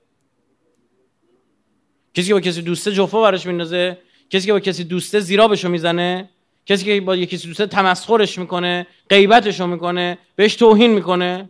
کسی 2.13 2.27
که 2.27 2.33
با 2.33 2.39
کسی 2.39 2.61
دوسته 2.61 2.91
جفا 2.91 3.21
براش 3.21 3.45
میندازه 3.45 3.97
کسی 4.29 4.45
که 4.45 4.53
با 4.53 4.59
کسی 4.59 4.83
دوسته 4.83 5.19
زیرا 5.19 5.47
بهشو 5.47 5.69
می‌زنه 5.69 6.29
کسی 6.65 6.85
که 6.85 7.01
با 7.01 7.15
یکی 7.15 7.37
دوسته 7.37 7.67
تمسخرش 7.67 8.37
می‌کنه 8.37 8.87
غیبتشو 9.09 9.67
می‌کنه 9.67 10.17
بهش 10.35 10.55
توهین 10.55 10.91
می‌کنه. 10.91 11.49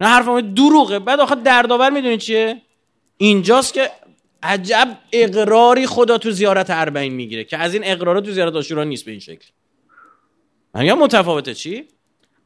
نه 0.00 0.08
حرف 0.08 0.44
دروغه. 0.44 0.98
بعد 0.98 1.20
آخه 1.20 1.34
دردآور 1.34 1.90
می‌دونی 1.90 2.18
چیه؟ 2.18 2.62
اینجاست 3.16 3.74
که 3.74 3.90
عجب 4.42 4.98
اقراری 5.12 5.86
خدا 5.86 6.18
تو 6.18 6.30
زیارت 6.30 6.66
اربعین 6.70 7.12
می‌گیره 7.12 7.44
که 7.44 7.58
از 7.58 7.74
این 7.74 7.82
اقرارات 7.84 8.24
تو 8.24 8.32
زیارت 8.32 8.54
آشورا 8.54 8.84
نیست 8.84 9.04
به 9.04 9.10
این 9.10 9.20
شکل. 9.20 9.46
من 10.74 10.92
متفاوته 10.92 11.54
چی؟ 11.54 11.84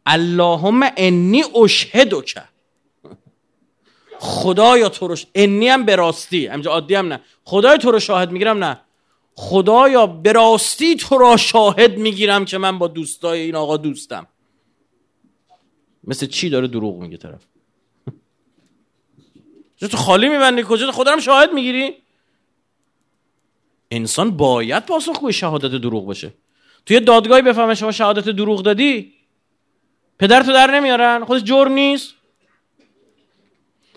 اللهم 0.07 0.81
انی 0.97 1.43
اشهدک. 1.63 2.35
خدایا 4.25 4.89
تو 4.89 5.09
رو 5.09 5.17
انی 5.35 5.69
هم 5.69 5.85
به 5.85 5.97
راستی 5.97 6.47
همجا 6.47 6.71
عادی 6.71 6.95
هم 6.95 7.13
نه. 7.13 7.21
خدای 7.45 7.79
تو 7.79 7.91
رو 7.91 8.01
شاهد 8.01 8.33
می‌گیرم 8.33 8.65
نه. 8.65 8.81
خدایا 9.35 10.07
به 10.07 10.33
راستی 10.33 10.97
تو 10.97 11.19
را 11.19 11.37
شاهد 11.37 11.99
می‌گیرم 11.99 12.45
که 12.45 12.59
من 12.59 12.79
با 12.79 12.89
دوستای 12.89 13.41
این 13.41 13.55
آقا 13.55 13.77
دوستم. 13.77 14.27
مثل 16.05 16.27
چی 16.27 16.51
داره 16.51 16.69
دروغ 16.69 16.97
میگه 16.97 17.17
طرف؟ 17.17 17.41
تو 19.91 19.97
خالی 19.97 20.29
میبندی؟ 20.29 20.65
کجا 20.69 20.93
هم 21.07 21.21
شاهد 21.21 21.53
می‌گیری؟ 21.53 21.95
انسان 23.91 24.37
باید 24.37 24.87
پاسخگوی 24.87 25.33
شهادت 25.33 25.71
دروغ 25.71 26.07
باشه. 26.07 26.35
توی 26.87 27.01
دادگاهی 27.01 27.43
بفهمه 27.43 27.75
شما 27.75 27.93
شهادت 27.93 28.29
دروغ 28.29 28.63
دادی 28.63 29.13
پدر 30.19 30.43
تو 30.43 30.53
در 30.53 30.71
نمیارن 30.71 31.25
خودش 31.25 31.43
جرم 31.43 31.73
نیست. 31.73 32.15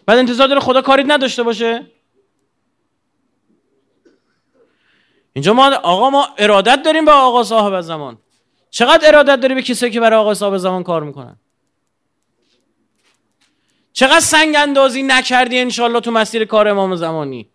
بعد 0.06 0.18
انتظار 0.18 0.48
داره 0.48 0.60
خدا 0.60 0.82
کاری 0.82 1.04
نداشته 1.04 1.44
باشه. 1.44 1.92
اینجا 5.34 5.54
ما 5.54 5.76
آقا 5.76 6.10
ما 6.10 6.28
ارادت 6.38 6.84
داریم 6.84 7.06
به 7.06 7.12
آقا 7.12 7.44
صاحب 7.44 7.82
زمان. 7.82 8.18
چقدر 8.70 9.08
ارادت 9.08 9.40
داری 9.40 9.56
به 9.56 9.62
کسی 9.62 9.90
که 9.90 10.00
برای 10.00 10.20
آقا 10.20 10.34
صاحب 10.34 10.58
زمان 10.58 10.84
کار 10.84 11.04
می‌کنن؟ 11.04 11.36
چقدر 13.94 14.20
سنگ 14.20 14.56
اندازی 14.58 15.04
نکردی 15.04 15.60
انشالله 15.60 16.00
تو 16.00 16.12
مسیر 16.12 16.46
کار 16.46 16.68
امام 16.68 16.96
زمانی؟ 16.96 17.50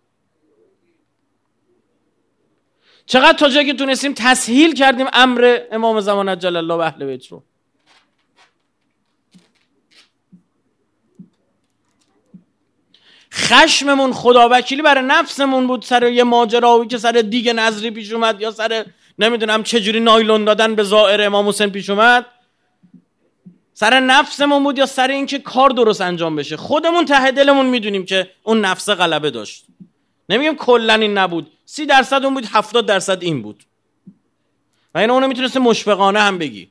چقدر 3.06 3.38
تا 3.38 3.48
جایی 3.48 3.66
که 3.66 3.74
تونستیم 3.74 4.12
تسهیل 4.16 4.74
کردیم 4.74 5.06
امر 5.12 5.58
امام 5.72 6.00
زمان 6.00 6.28
عجل 6.28 6.56
الله 6.56 6.74
و 6.74 6.78
اهل 6.78 7.06
بیت 7.06 7.26
رو؟ 7.26 7.42
خشممون 13.32 14.12
خدا 14.12 14.48
وکیلی 14.52 14.82
برای 14.82 15.04
نفسمون 15.04 15.66
بود 15.66 15.82
سر 15.82 16.08
یه 16.12 16.24
ماجراوی 16.24 16.86
که 16.86 16.98
سر 16.98 17.12
دیگ 17.12 17.48
نظری 17.48 17.90
پیش 17.90 18.12
اومد 18.12 18.40
یا 18.40 18.50
سر 18.50 18.84
نمی‌دونم 19.18 19.62
چجوری 19.62 20.00
نایلون 20.00 20.44
دادن 20.44 20.74
به 20.74 20.82
زائر 20.82 21.22
امام 21.22 21.48
حسین 21.48 21.70
پیش 21.70 21.90
اومد. 21.90 22.26
سر 23.74 24.00
نفسمون 24.00 24.64
بود 24.64 24.78
یا 24.78 24.86
سر 24.86 25.08
اینکه 25.08 25.38
کار 25.38 25.70
درست 25.70 26.00
انجام 26.00 26.36
بشه. 26.36 26.56
خودمون 26.56 27.04
ته 27.04 27.30
دلمون 27.30 27.66
می‌دونیم 27.66 28.04
که 28.04 28.30
اون 28.42 28.60
نفس 28.60 28.88
غلبه 28.88 29.30
داشت. 29.30 29.64
نمیگم 30.28 30.54
کلا 30.54 30.94
این 30.94 31.18
نبود. 31.18 31.52
سی 31.64 31.86
درصد 31.86 32.24
اون 32.24 32.34
بود 32.34 32.46
هفتاد 32.52 32.86
درصد 32.86 33.22
این 33.22 33.42
بود. 33.42 33.64
و 34.94 34.98
این 34.98 35.10
اونو 35.10 35.28
می‌تونست 35.28 35.56
مشفقانه 35.56 36.20
هم 36.20 36.38
بگی. 36.38 36.68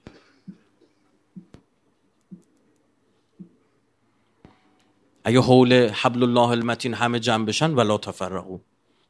اگه 5.23 5.39
حول 5.39 5.89
حبل 5.89 6.23
الله 6.23 6.49
المتین 6.49 6.93
همه 6.93 7.19
جمع 7.19 7.45
بشن 7.45 7.71
ولا 7.71 7.97
تفرقو 7.97 8.59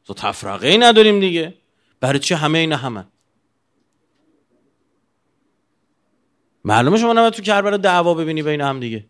تو 0.04 0.14
تفرقه 0.14 0.68
ای 0.68 0.78
نداریم 0.78 1.20
دیگه. 1.20 1.54
برای 2.00 2.18
چه 2.18 2.36
همه 2.36 2.58
این 2.58 2.72
همه 2.72 3.06
معلومه 6.64 6.98
شما 6.98 7.12
نمید 7.12 7.32
تو 7.32 7.42
کربلا 7.42 7.76
دعوا 7.76 8.14
ببینی 8.14 8.42
بین 8.42 8.60
هم 8.60 8.80
دیگه. 8.80 9.06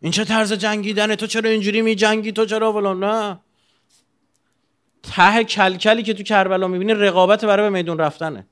این 0.00 0.12
چه 0.12 0.24
طرز 0.24 0.52
جنگیدنه؟ 0.52 1.16
تو 1.16 1.26
چرا 1.26 1.50
اینجوری 1.50 1.82
می 1.82 1.94
جنگی؟ 1.94 2.32
تو 2.32 2.46
چرا 2.46 2.72
ولا 2.72 2.94
نه. 2.94 3.40
ته 5.02 5.44
کلکلی 5.44 6.02
که 6.02 6.14
تو 6.14 6.22
کربلا 6.22 6.68
می‌بینی 6.68 6.94
رقابت 6.94 7.44
برای 7.44 7.70
به 7.70 7.78
میدون 7.78 7.98
رفتنه. 7.98 8.46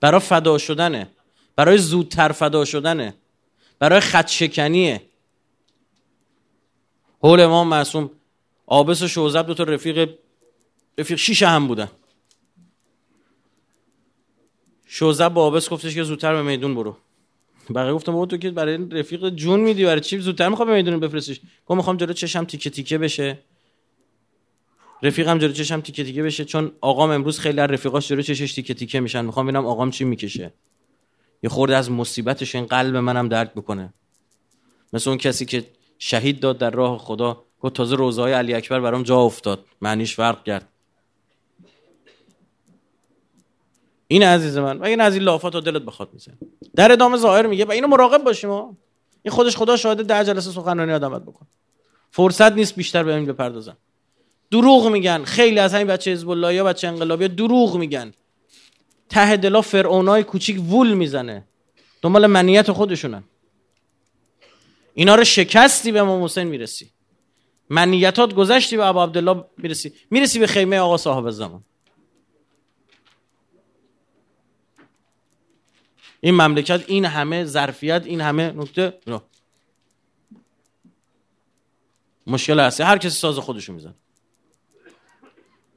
برای 0.00 0.20
فدا 0.20 0.58
شدنه. 0.58 1.15
برای 1.56 1.78
زودتر 1.78 2.32
فدا 2.32 2.64
شدنه. 2.64 3.14
برای 3.78 4.00
خط 4.00 4.28
شکنیه. 4.28 5.02
حول 7.22 7.40
امام 7.40 7.68
معصوم. 7.68 8.10
آبس 8.66 9.02
و 9.02 9.08
شوزب 9.08 9.46
دو 9.46 9.54
تا 9.54 9.62
رفیق 9.62 10.14
رفیق 10.98 11.18
شیشه 11.18 11.48
هم 11.48 11.66
بودن. 11.66 11.90
شوزب 14.86 15.28
با 15.28 15.46
آبس 15.46 15.68
گفتش 15.68 15.94
که 15.94 16.02
زودتر 16.02 16.34
به 16.34 16.42
میدون 16.42 16.74
برو. 16.74 16.96
بقیه 17.74 17.92
گفتم 17.92 18.12
بابا 18.12 18.26
تو 18.26 18.36
که 18.36 18.50
برای 18.50 18.88
رفیق 18.90 19.30
جون 19.30 19.60
میدی 19.60 19.84
برای 19.84 20.00
چی 20.00 20.18
زودتر 20.18 20.48
می‌خوام 20.48 20.68
به 20.68 20.74
میدون 20.74 21.00
بفرستیش؟ 21.00 21.40
گفت 21.66 21.76
می‌خوام 21.76 21.96
جلو 21.96 22.12
چشم 22.12 22.44
تیکه 22.44 22.70
تیکه 22.70 22.98
بشه. 22.98 23.38
رفیقم 25.02 25.38
جلو 25.38 25.52
چشم 25.52 25.80
تیکه 25.80 26.04
تیکه 26.04 26.22
بشه 26.22 26.44
چون 26.44 26.72
آقام 26.80 27.10
امروز 27.10 27.38
خیلی 27.38 27.60
از 27.60 27.70
رفیقاش 27.70 28.08
جلو 28.08 28.22
چشش 28.22 28.52
تیکه 28.52 28.74
تیکه 28.74 29.00
میشن. 29.00 29.24
می‌خوام 29.24 29.46
ببینم 29.46 29.66
آقام 29.66 29.90
چی 29.90 30.04
می‌کشه. 30.04 30.52
یه 31.42 31.50
خورده 31.50 31.76
از 31.76 31.90
مصیبتش 31.90 32.54
این 32.54 32.66
قلب 32.66 32.96
منم 32.96 33.28
درد 33.28 33.54
بکنه 33.54 33.94
مثل 34.92 35.10
اون 35.10 35.18
کسی 35.18 35.46
که 35.46 35.66
شهید 35.98 36.40
داد 36.40 36.58
در 36.58 36.70
راه 36.70 36.98
خدا 36.98 37.42
گفت 37.60 37.74
تازه 37.74 37.96
روزهای 37.96 38.32
علی 38.32 38.54
اکبر 38.54 38.80
برام 38.80 39.02
جا 39.02 39.20
افتاد. 39.20 39.64
معنیش 39.80 40.14
فرق 40.14 40.44
کرد. 40.44 40.68
این 44.08 44.22
عزیز 44.22 44.58
من 44.58 44.78
و 44.78 44.84
این 44.84 45.00
از 45.00 45.14
این 45.14 45.22
لافات 45.22 45.54
و 45.54 45.60
دلت 45.60 45.82
بخواد 45.82 46.08
میزن 46.12 46.32
در 46.74 46.92
ادامه 46.92 47.16
ظاهر 47.16 47.46
میگه 47.46 47.64
و 47.64 47.70
اینو 47.70 47.86
مراقب 47.86 48.24
باشیم 48.24 48.50
ها 48.50 48.76
این 49.22 49.34
خودش 49.34 49.56
خدا 49.56 49.76
شاهده 49.76 50.02
ده 50.02 50.24
جلسه 50.24 50.50
سخنرانی 50.50 50.92
آدمت 50.92 51.22
بکن. 51.22 51.46
فرصت 52.10 52.52
نیست 52.52 52.74
بیشتر 52.74 53.04
به 53.04 53.14
این 53.14 53.26
بپردازم 53.26 53.76
دروغ 54.50 54.86
میگن. 54.86 55.24
خیلی 55.24 55.58
از 55.58 55.74
همین 55.74 55.86
بچه 55.86 56.10
حزب 56.12 56.30
الله 56.30 56.54
یا 56.54 56.64
بچه 56.64 56.88
انقلابی 56.88 57.28
دروغ 57.28 57.76
میگن. 57.76 58.12
ته 59.08 59.36
دلا 59.36 59.60
فرعونای 59.60 60.24
کوچیک 60.24 60.60
وول 60.60 60.92
می‌زنه. 60.92 61.48
دنبال 62.02 62.26
منیت 62.26 62.72
خودشونن. 62.72 63.24
اینا 64.94 65.14
رو 65.14 65.24
شکستی 65.24 65.92
به 65.92 66.00
امام 66.00 66.24
حسین 66.24 66.44
می‌رسی. 66.44 66.90
منیتات 67.70 68.34
گذشتی 68.34 68.76
به 68.76 68.86
ابو 68.86 69.00
عبدالله 69.00 69.44
می‌رسی. 69.58 69.92
می‌رسی 70.10 70.38
به 70.38 70.46
خیمه 70.46 70.78
آقا 70.78 70.96
صاحب 70.96 71.30
زمان 71.30 71.64
این 76.20 76.34
مملکت 76.34 76.84
این 76.86 77.04
همه 77.04 77.44
ظرفیت 77.44 78.02
این 78.06 78.20
همه 78.20 78.52
نکته. 78.52 79.00
نه. 79.06 79.20
مشکل 82.26 82.60
هستی. 82.60 82.82
هر 82.82 82.98
کسی 82.98 83.10
ساز 83.10 83.38
خودشو 83.38 83.72
میزن 83.72 83.94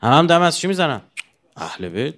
هم 0.02 0.12
هم 0.12 0.28
دم 0.28 0.42
از 0.42 0.58
چی 0.58 0.68
می‌زنن؟ 0.68 1.02
اهل 1.56 1.90
بیت. 1.90 2.16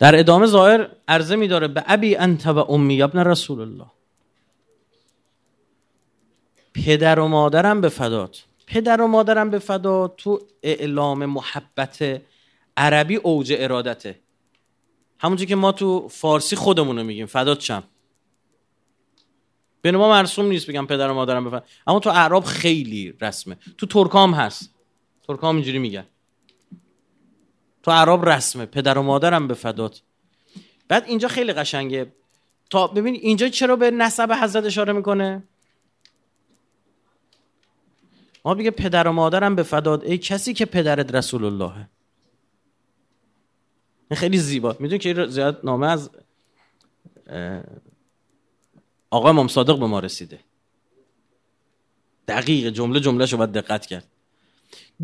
در 0.00 0.18
ادامه 0.18 0.46
ظاهر 0.46 0.88
عرضه 1.08 1.36
میداره 1.36 1.68
به 1.68 1.84
ابی 1.86 2.16
انت 2.16 2.46
و 2.46 2.58
امی 2.58 3.02
ابن 3.02 3.18
رسول 3.18 3.60
الله 3.60 3.86
پدر 6.74 7.18
و 7.18 7.28
مادرم 7.28 7.80
به 7.80 7.88
فدات. 7.88 8.44
پدر 8.66 9.00
و 9.00 9.06
مادرم 9.06 9.50
به 9.50 9.58
فدات 9.58 10.16
تو 10.16 10.40
اعلام 10.62 11.26
محبت 11.26 12.22
عربی 12.76 13.16
اوج 13.16 13.54
ارادته. 13.58 14.18
همونجور 15.18 15.46
که 15.46 15.56
ما 15.56 15.72
تو 15.72 16.08
فارسی 16.08 16.56
خودمون 16.56 16.98
رو 16.98 17.04
میگیم 17.04 17.26
فدات 17.26 17.58
چم 17.58 17.82
به 19.82 19.90
ما 19.90 20.10
مرسوم 20.10 20.46
نیست 20.46 20.66
بگم 20.66 20.86
پدر 20.86 21.10
و 21.10 21.14
مادرم 21.14 21.44
بفهم 21.44 21.62
اما 21.86 22.00
تو 22.00 22.10
اعراب 22.10 22.44
خیلی 22.44 23.14
رسمه. 23.20 23.56
تو 23.78 23.86
ترکام 23.86 24.34
هست. 24.34 24.74
ترکام 25.26 25.56
اینجوری 25.56 25.78
میگن. 25.78 26.06
تو 27.82 27.90
عرب 27.90 28.28
رسمه 28.28 28.66
پدر 28.66 28.98
و 28.98 29.02
مادرم 29.02 29.48
به 29.48 29.54
فدات. 29.54 30.02
بعد 30.88 31.04
اینجا 31.06 31.28
خیلی 31.28 31.52
قشنگه. 31.52 32.12
تا 32.70 32.86
ببین 32.86 33.14
اینجا 33.14 33.48
چرا 33.48 33.76
به 33.76 33.90
نسب 33.90 34.32
حضرت 34.42 34.64
اشاره 34.64 34.92
می‌کنه؟ 34.92 35.42
ما 38.44 38.54
بگه 38.54 38.70
پدر 38.70 39.08
و 39.08 39.12
مادرم 39.12 39.56
به 39.56 39.62
فدات. 39.62 40.04
ای 40.04 40.18
کسی 40.18 40.54
که 40.54 40.64
پدرت 40.64 41.14
رسول 41.14 41.44
اللهه. 41.44 41.88
خیلی 44.12 44.38
زیبا. 44.38 44.76
می‌دونی 44.80 44.98
که 44.98 45.26
زیاد 45.26 45.60
نامه 45.64 45.86
از 45.86 46.10
آقا 49.10 49.28
امام 49.28 49.48
صادق 49.48 49.78
به 49.78 49.86
ما 49.86 49.98
رسیده. 50.00 50.40
دقیق 52.28 52.68
جمله 52.68 53.00
جمله 53.00 53.26
شو 53.26 53.36
باید 53.36 53.52
دقت 53.52 53.86
کرد. 53.86 54.06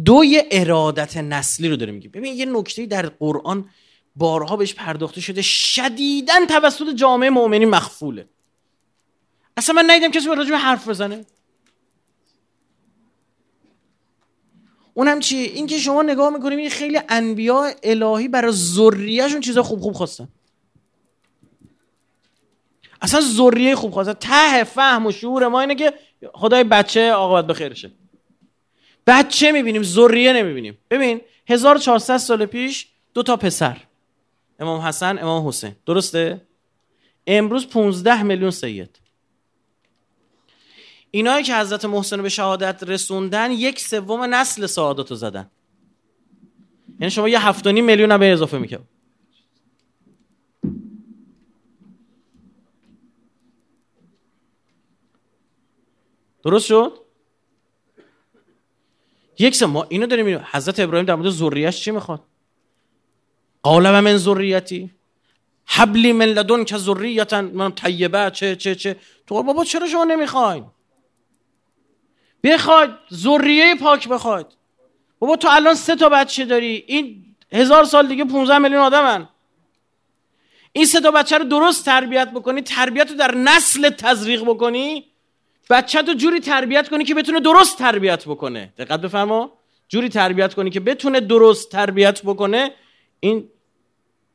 دو 0.04 0.22
ارادت 0.50 1.16
نسلی 1.16 1.68
رو 1.68 1.76
داره 1.76 1.92
میگه. 1.92 2.08
ببین 2.08 2.34
یه 2.34 2.46
نکته 2.46 2.86
در 2.86 3.08
قرآن 3.08 3.70
بارها 4.16 4.56
بهش 4.56 4.74
پرداخته 4.74 5.20
شده 5.20 5.42
شدیدن 5.42 6.46
توسط 6.46 6.94
جامعه 6.94 7.30
مؤمنین 7.30 7.68
مخفوله. 7.68 8.28
اصلا 9.56 9.74
من 9.74 9.90
ندیدم 9.90 10.10
کسی 10.10 10.28
به 10.28 10.34
راجع 10.34 10.54
حرف 10.54 10.88
بزنه. 10.88 11.24
اونم 14.94 15.20
چی؟ 15.20 15.36
اینکه 15.36 15.78
شما 15.78 16.02
نگاه 16.02 16.30
می‌کنیم 16.30 16.58
این 16.58 16.70
خیلی 16.70 17.00
انبیا 17.08 17.72
الهی 17.82 18.28
برای 18.28 18.52
ذریهشون 18.52 19.40
چیزا 19.40 19.62
خوب 19.62 19.80
خوب 19.80 19.92
خواستن. 19.92 20.28
اصلا 23.02 23.20
ذریه 23.20 23.74
خوب 23.74 23.90
خواستن. 23.90 24.12
ته 24.12 24.64
فهم 24.64 25.06
و 25.06 25.12
شعور 25.12 25.48
ما 25.48 25.60
اینه 25.60 25.74
که 25.74 25.94
خدای 26.34 26.64
بچه 26.64 27.12
آقابت 27.12 27.46
بخیرشه. 27.46 27.92
بچه 29.06 29.52
می‌بینیم؟ 29.52 29.82
ذریه 29.82 30.32
نمی‌بینیم. 30.32 30.78
ببین 30.90 31.20
1400 31.48 32.16
سال 32.16 32.46
پیش 32.46 32.88
دو 33.14 33.22
تا 33.22 33.36
پسر. 33.36 33.76
امام 34.58 34.80
حسن 34.80 35.18
امام 35.18 35.48
حسین. 35.48 35.76
درسته؟ 35.86 36.46
امروز 37.26 37.68
15 37.68 38.22
میلیون 38.22 38.50
سید. 38.50 39.00
اینایی 41.10 41.44
که 41.44 41.56
حضرت 41.56 41.84
محسن 41.84 42.22
به 42.22 42.28
شهادت 42.28 42.82
رسوندن 42.82 43.50
یک 43.50 43.80
سوم 43.80 44.34
نسل 44.34 44.66
سعادت 44.66 45.10
رو 45.10 45.16
زدن. 45.16 45.50
یعنی 47.00 47.10
شما 47.10 47.28
یه 47.28 47.46
هفت 47.46 47.66
میلیون 47.66 48.12
هم 48.12 48.20
به 48.20 48.32
اضافه 48.32 48.58
می‌کنم 48.58 48.88
درست 56.42 56.66
شد؟ 56.66 57.05
یک 59.38 59.62
ما 59.62 59.86
اینو 59.88 60.06
داریم 60.06 60.24
می‌بینیم. 60.24 60.48
حضرت 60.52 60.80
ابراهیم 60.80 61.06
در 61.06 61.14
مورد 61.14 61.30
ذریه‌اش 61.30 61.80
چی 61.80 61.90
می‌خواد؟ 61.90 62.22
قال 63.62 63.86
و 63.86 64.00
من 64.00 64.16
ذریتی. 64.16 64.90
حبلی 65.66 66.12
من 66.12 66.24
لدن 66.24 66.64
که 66.64 66.76
ذریتا 66.76 67.42
من 67.42 67.72
طیبه 67.72 68.30
چه 68.30 68.56
چه 68.56 68.74
چه. 68.74 68.96
تو 69.26 69.42
بابا 69.42 69.64
چرا 69.64 69.88
شما 69.88 70.04
نمی‌خواین؟ 70.04 70.64
بخواید 72.44 72.90
ذریه 73.14 73.74
پاک 73.74 74.08
بخواید. 74.08 74.46
بابا 75.18 75.36
تو 75.36 75.48
الان 75.50 75.74
سه 75.74 75.96
تا 75.96 76.08
بچه 76.08 76.44
داری. 76.44 76.84
این 76.86 77.24
هزار 77.52 77.84
سال 77.84 78.08
دیگه 78.08 78.24
15 78.24 78.58
میلیون 78.58 78.80
آدمن. 78.80 79.28
این 80.72 80.84
سه 80.84 81.00
تا 81.00 81.10
بچه 81.10 81.38
رو 81.38 81.44
درست 81.44 81.84
تربیت 81.84 82.30
بکنی 82.30 82.62
تربیت 82.62 83.10
رو 83.10 83.16
در 83.16 83.34
نسل 83.34 83.90
تزریق 83.90 84.42
بکنی 84.42 85.04
بچه 85.70 86.02
تو 86.02 86.14
جوری 86.14 86.40
تربیت 86.40 86.88
کنی 86.88 87.04
که 87.04 87.14
بتونه 87.14 87.40
درست 87.40 87.78
تربیت 87.78 88.24
بکنه. 88.24 88.72
دقت 88.78 89.00
بفرما. 89.00 89.52
جوری 89.88 90.08
تربیت 90.08 90.54
کنی 90.54 90.70
که 90.70 90.80
بتونه 90.80 91.20
درست 91.20 91.70
تربیت 91.70 92.22
بکنه. 92.22 92.70
این 93.20 93.48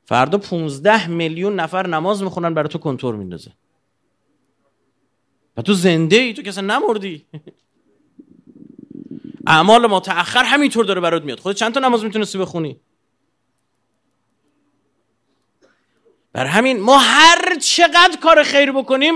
فردا 0.05 0.37
15 0.37 1.07
میلیون 1.07 1.55
نفر 1.55 1.87
نماز 1.87 2.23
می‌خونن 2.23 2.53
برای 2.53 2.69
تو 2.69 2.77
کنتور 2.77 3.15
میندازه. 3.15 3.51
و 5.57 5.61
تو 5.61 5.73
زنده 5.73 6.15
ای 6.15 6.33
تو 6.33 6.41
کسی 6.41 6.61
نمردی؟ 6.61 7.25
اعمال 9.47 9.87
ما 9.87 9.99
تأخر 9.99 10.43
همینطور 10.43 10.85
داره 10.85 11.01
برات 11.01 11.23
میاد. 11.23 11.39
خود 11.39 11.55
چند 11.55 11.73
تا 11.73 11.79
نماز 11.79 12.03
می‌تونستی 12.03 12.37
بخونی؟ 12.37 12.79
بر 16.33 16.45
همین 16.45 16.79
ما 16.79 16.97
هر 16.97 17.59
چقدر 17.59 18.17
کار 18.21 18.43
خیر 18.43 18.71
بکنیم 18.71 19.13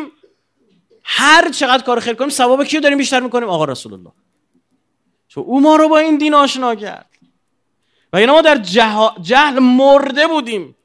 هر 1.07 1.49
چقدر 1.49 1.83
کار 1.83 1.99
خیر 1.99 2.13
کنیم 2.13 2.29
ثواب 2.29 2.63
کیو 2.63 2.79
داریم 2.79 2.97
بیشتر 2.97 3.19
می‌کنیم؟ 3.19 3.49
آقا 3.49 3.65
رسول 3.65 3.93
الله 3.93 4.11
چون 5.27 5.43
او 5.43 5.61
ما 5.61 5.75
رو 5.75 5.89
با 5.89 5.97
این 5.97 6.17
دین 6.17 6.33
آشنا 6.33 6.75
کرد. 6.75 7.09
و 8.13 8.17
اینا 8.17 8.33
ما 8.33 8.41
در 8.41 8.57
جهل 9.21 9.59
مرده 9.59 10.27
بودیم. 10.27 10.75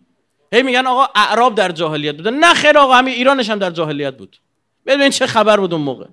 هی 0.52 0.62
میگن 0.62 0.86
آقا 0.86 1.06
اعراب 1.14 1.54
در 1.54 1.73
جاهلیت 1.73 2.16
بودن 2.16 2.34
نه 2.34 2.54
خیر 2.54 2.78
آقا 2.78 2.95
همین 2.95 3.14
ایرانش 3.14 3.50
هم 3.50 3.58
در 3.58 3.71
جاهلیت 3.71 4.16
بود. 4.16 4.36
ببین 4.86 5.10
چه 5.10 5.26
خبر 5.26 5.60
بود 5.60 5.75
اون 5.75 5.82
موقع. 5.82 6.06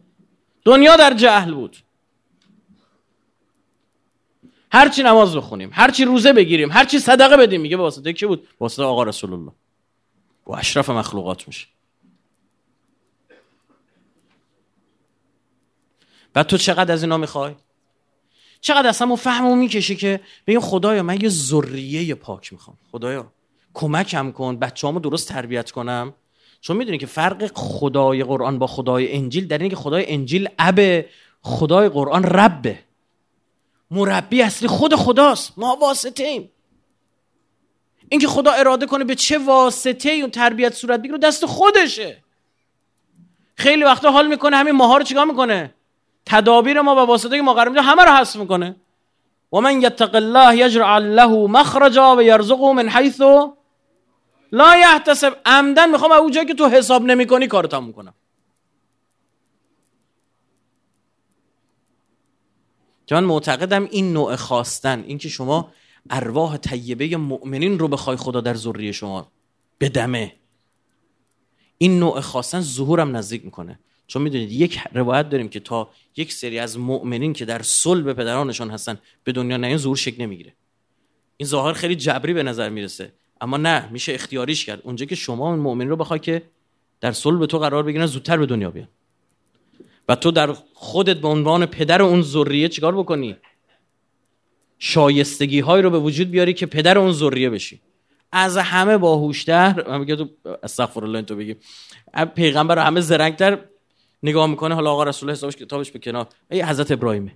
دنیا 0.65 0.95
در 0.95 1.13
جهل 1.13 1.53
بود. 1.53 1.77
هرچی 4.71 5.03
نماز 5.03 5.35
بخونیم 5.35 5.69
هرچی 5.73 6.05
روزه 6.05 6.33
بگیریم 6.33 6.71
هرچی 6.71 6.99
صدقه 6.99 7.37
بدیم 7.37 7.61
میگه 7.61 7.77
به 7.77 7.83
واسطه 7.83 8.13
کی 8.13 8.25
بود؟ 8.25 8.47
واسطه 8.59 8.83
آقا 8.83 9.03
رسول 9.03 9.33
الله 9.33 9.51
و 10.47 10.53
اشرف 10.53 10.89
مخلوقات 10.89 11.47
میشه. 11.47 11.67
و 16.37 16.43
تو 16.43 16.57
چقدر 16.57 16.93
از 16.93 17.03
اینا 17.03 17.17
می‌خوای؟ 17.17 17.55
چقدر 18.61 18.89
اصلا 18.89 19.15
فهمو 19.15 19.55
می‌کشه 19.55 19.95
که 19.95 20.19
بگیم 20.47 20.59
خدایا 20.59 21.03
من 21.03 21.21
یه 21.21 21.29
ذریه 21.29 22.15
پاک 22.15 22.53
می‌خوام. 22.53 22.77
خدایا 22.91 23.31
کمکم 23.73 24.31
کن 24.31 24.59
بچه‌هامو 24.59 24.99
درست 24.99 25.29
تربیت 25.29 25.71
کنم. 25.71 26.13
چون 26.61 26.77
می‌دونی 26.77 26.97
که 26.97 27.05
فرق 27.05 27.51
خدای 27.53 28.23
قرآن 28.23 28.59
با 28.59 28.67
خدای 28.67 29.15
انجیل 29.15 29.47
در 29.47 29.57
اینه 29.57 29.69
که 29.69 29.75
خدای 29.75 30.13
انجیل 30.13 30.49
اب 30.59 31.05
خدای 31.41 31.89
قرآن 31.89 32.23
ربه. 32.23 32.79
مربی 33.91 34.41
اصلی 34.41 34.67
خود 34.67 34.95
خداست 34.95 35.53
ما 35.57 35.77
واسطه 35.81 36.23
ایم 36.23 36.51
اینکه 38.09 38.27
خدا 38.27 38.51
اراده 38.51 38.85
کنه 38.85 39.03
به 39.03 39.15
چه 39.15 39.37
واسطه 39.37 40.09
اون 40.09 40.31
تربیت 40.31 40.73
صورت 40.73 40.99
بگیره 40.99 41.17
دست 41.17 41.45
خودشه. 41.45 42.23
خیلی 43.55 43.83
وقتا 43.83 44.11
حال 44.11 44.27
می‌کنه 44.27 44.55
همین 44.55 44.75
ماها 44.75 44.97
رو 44.97 45.03
چیکار 45.03 45.25
می‌کنه؟ 45.25 45.73
تدابیر 46.27 46.81
ما 46.81 46.95
و 46.95 46.99
واسطه 46.99 47.37
که 47.37 47.41
ما 47.41 47.53
قرار 47.53 47.77
همه 47.77 48.03
رو 48.03 48.11
حذف 48.11 48.35
می‌کنه. 48.35 48.75
و 49.53 49.57
من 49.57 49.81
یتق 49.81 50.15
الله 50.15 50.57
یجرع 50.57 50.97
له 50.97 51.47
مخرجا 51.47 52.15
و 52.15 52.21
یرزقه 52.21 52.73
من 52.73 52.89
حیث 52.89 53.21
لا 54.51 54.77
یحتسب. 54.77 55.37
عمدن 55.45 55.91
می‌خوام 55.91 56.11
اون 56.11 56.31
جایی 56.31 56.47
که 56.47 56.53
تو 56.53 56.67
حساب 56.67 57.03
نمی‌کنی 57.03 57.47
کارو 57.47 57.67
تموم 57.67 57.93
کنم. 57.93 58.13
که 63.07 63.15
معتقدم 63.15 63.87
این 63.91 64.13
نوع 64.13 64.35
خواستن 64.35 65.03
اینکه 65.07 65.29
شما 65.29 65.71
ارواح 66.09 66.57
طیبه 66.57 67.17
مؤمنین 67.17 67.79
رو 67.79 67.87
بخوای 67.87 68.17
خدا 68.17 68.41
در 68.41 68.53
ذریه 68.53 68.91
شما 68.91 69.31
بدمه. 69.79 70.35
این 71.77 71.99
نوع 71.99 72.19
خواستن 72.19 72.61
ظهورم 72.61 73.17
نزدیک 73.17 73.45
می‌کنه. 73.45 73.79
چون 74.07 74.21
می‌دونید 74.21 74.51
یک 74.51 74.79
روایت 74.93 75.29
داریم 75.29 75.49
که 75.49 75.59
تا 75.59 75.89
یک 76.17 76.33
سری 76.33 76.59
از 76.59 76.79
مؤمنین 76.79 77.33
که 77.33 77.45
در 77.45 77.61
صلب 77.61 78.13
پدرانشان 78.13 78.69
هستن 78.69 78.97
به 79.23 79.31
دنیا 79.31 79.57
نیان 79.57 79.77
ظهور 79.77 79.97
شکل 79.97 80.23
نمی‌گیره. 80.23 80.53
این 81.37 81.47
ظاهر 81.47 81.73
خیلی 81.73 81.95
جبری 81.95 82.33
به 82.33 82.43
نظر 82.43 82.69
می‌رسه. 82.69 83.13
اما 83.41 83.57
نه 83.57 83.89
میشه 83.91 84.13
اختیاریش 84.13 84.65
کرد. 84.65 84.81
اونجا 84.83 85.05
که 85.05 85.15
شما 85.15 85.49
اون 85.49 85.59
مؤمنین 85.59 85.89
رو 85.89 85.95
بخوای 85.95 86.19
که 86.19 86.41
در 87.01 87.11
صلب 87.11 87.45
تو 87.45 87.59
قرار 87.59 87.83
بگیرن 87.83 88.05
زودتر 88.05 88.37
به 88.37 88.45
دنیا 88.45 88.71
بیان. 88.71 88.87
و 90.09 90.15
تو 90.15 90.31
در 90.31 90.53
خودت 90.73 91.17
به 91.17 91.27
عنوان 91.27 91.65
پدر 91.65 92.01
اون 92.01 92.21
ذریه 92.21 92.67
چیکار 92.67 92.97
بکنی؟ 92.97 93.37
شایستگی 94.79 95.59
های 95.59 95.81
رو 95.81 95.89
به 95.89 95.99
وجود 95.99 96.31
بیاری 96.31 96.53
که 96.53 96.65
پدر 96.65 96.97
اون 96.97 97.11
ذریه 97.11 97.49
بشی. 97.49 97.81
از 98.31 98.57
همه 98.57 98.97
باهوشتر 98.97 99.87
من 99.87 99.99
میگم 99.99 100.15
تو 100.15 100.29
استغفر 100.63 101.03
الله 101.03 101.21
تو 101.21 101.35
بگی. 101.35 101.55
پیغمبر 102.35 102.79
همه 102.79 103.01
زرنگتر 103.01 103.59
نگاه 104.23 104.47
می‌کنه 104.47 104.75
حالا 104.75 104.91
آقا 104.91 105.03
رسول 105.03 105.31
حسابش 105.31 105.55
کتابش 105.55 105.91
به 105.91 105.99
کنار. 105.99 106.27
ای 106.51 106.61
حضرت 106.61 106.91
ابراهیمه. 106.91 107.33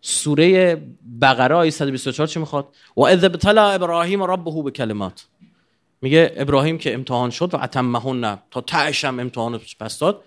سوره 0.00 0.76
بقره 1.20 1.54
آیه 1.54 1.70
124 1.70 2.26
چی 2.26 2.40
می‌خواد؟ 2.40 2.68
و 2.96 3.02
اذ 3.02 3.24
ابتلا 3.24 3.70
ابراهیم 3.70 4.22
ربه 4.22 4.62
به 4.62 4.70
کلمات 4.70 5.26
میگه 6.02 6.32
ابراهیم 6.36 6.78
که 6.78 6.94
امتحان 6.94 7.30
شد 7.30 7.54
و 7.54 7.56
اتمهن 7.56 8.38
تا 8.50 8.60
تعشم 8.60 9.20
امتحان 9.20 9.60
پس 9.80 9.98
داد. 9.98 10.24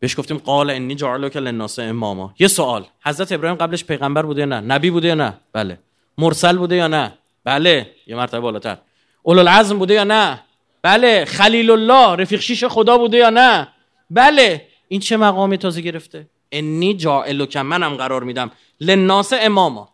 بهش 0.00 0.18
گفتیم 0.18 0.38
قال 0.38 0.70
انی 0.70 0.94
جعلک 0.94 1.36
للناس 1.36 1.78
اماما. 1.78 2.34
یه 2.38 2.48
سوال. 2.48 2.86
حضرت 3.04 3.32
ابراهیم 3.32 3.58
قبلش 3.58 3.84
پیغمبر 3.84 4.22
بوده 4.22 4.40
یا 4.40 4.46
نه؟ 4.46 4.60
نبی 4.60 4.90
بوده 4.90 5.08
یا 5.08 5.14
نه؟ 5.14 5.34
بله. 5.52 5.78
مرسل 6.18 6.58
بوده 6.58 6.76
یا 6.76 6.86
نه؟ 6.86 7.12
بله. 7.44 7.90
یه 8.06 8.16
مرتبه 8.16 8.40
بالاتر. 8.40 8.78
العزم 9.26 9.78
بوده 9.78 9.94
یا 9.94 10.04
نه؟ 10.04 10.40
بله 10.82 11.24
خلیل 11.24 11.70
الله 11.70 12.22
رفیق 12.22 12.40
شیش 12.40 12.64
خدا 12.64 12.98
بوده 12.98 13.16
یا 13.16 13.30
نه؟ 13.30 13.68
بله. 14.10 14.68
این 14.88 15.00
چه 15.00 15.16
مقامی 15.16 15.58
تازه 15.58 15.80
گرفته؟ 15.80 16.28
انی 16.52 16.94
جاعلک 16.94 17.56
منم 17.56 17.94
قرار 17.94 18.24
میدم 18.24 18.50
للناس 18.80 19.32
اماما. 19.32 19.88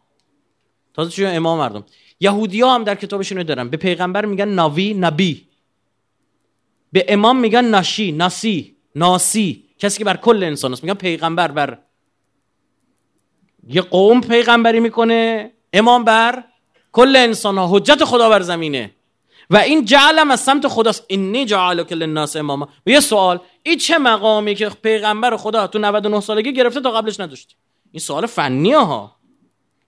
تازه 0.94 1.10
چون 1.10 1.26
امام 1.26 1.58
مردم. 1.58 1.84
یهودی 2.20 2.60
ها 2.60 2.74
هم 2.74 2.84
در 2.84 2.94
کتابشون 2.94 3.42
دارن. 3.42 3.68
به 3.68 3.76
پیغمبر 3.76 4.24
میگن 4.24 4.48
ناوی 4.48 4.94
نبی. 4.94 5.48
به 6.92 7.04
امام 7.08 7.36
میگن 7.40 7.64
ناشی 7.64 8.12
ناسی 8.12 8.76
ناسی. 8.94 9.64
کسی 9.78 9.98
که 9.98 10.04
بر 10.04 10.16
کل 10.16 10.44
انسان 10.44 10.72
است. 10.72 10.84
میگن 10.84 10.94
پیغمبر 10.94 11.48
بر 11.48 11.78
یه 13.68 13.80
قوم 13.80 14.20
پیغمبری 14.20 14.80
می‌کنه. 14.80 15.50
امام 15.72 16.04
بر 16.04 16.44
کل 16.92 17.16
انسان 17.16 17.58
ها 17.58 17.68
حجت 17.70 18.04
خدا 18.04 18.28
بر 18.28 18.40
زمینه. 18.40 18.90
و 19.50 19.56
این 19.56 19.84
جعلم 19.84 20.30
از 20.30 20.40
سمت 20.40 20.68
خداست. 20.68 21.04
اینی 21.08 21.44
جعلک 21.44 21.92
للناس 21.92 22.36
اماما. 22.36 22.68
و 22.86 22.90
یه 22.90 23.00
سوال 23.00 23.40
این 23.62 23.78
چه 23.78 23.98
مقامی 23.98 24.54
که 24.54 24.68
پیغمبر 24.68 25.36
خدا 25.36 25.66
تو 25.66 25.78
99 25.78 26.20
سالگی 26.20 26.52
گرفته 26.52 26.80
تا 26.80 26.90
قبلش 26.90 27.20
نداشت 27.20 27.56
این 27.92 28.00
سوال 28.00 28.26
فنیه 28.26 28.78
ها. 28.78 29.16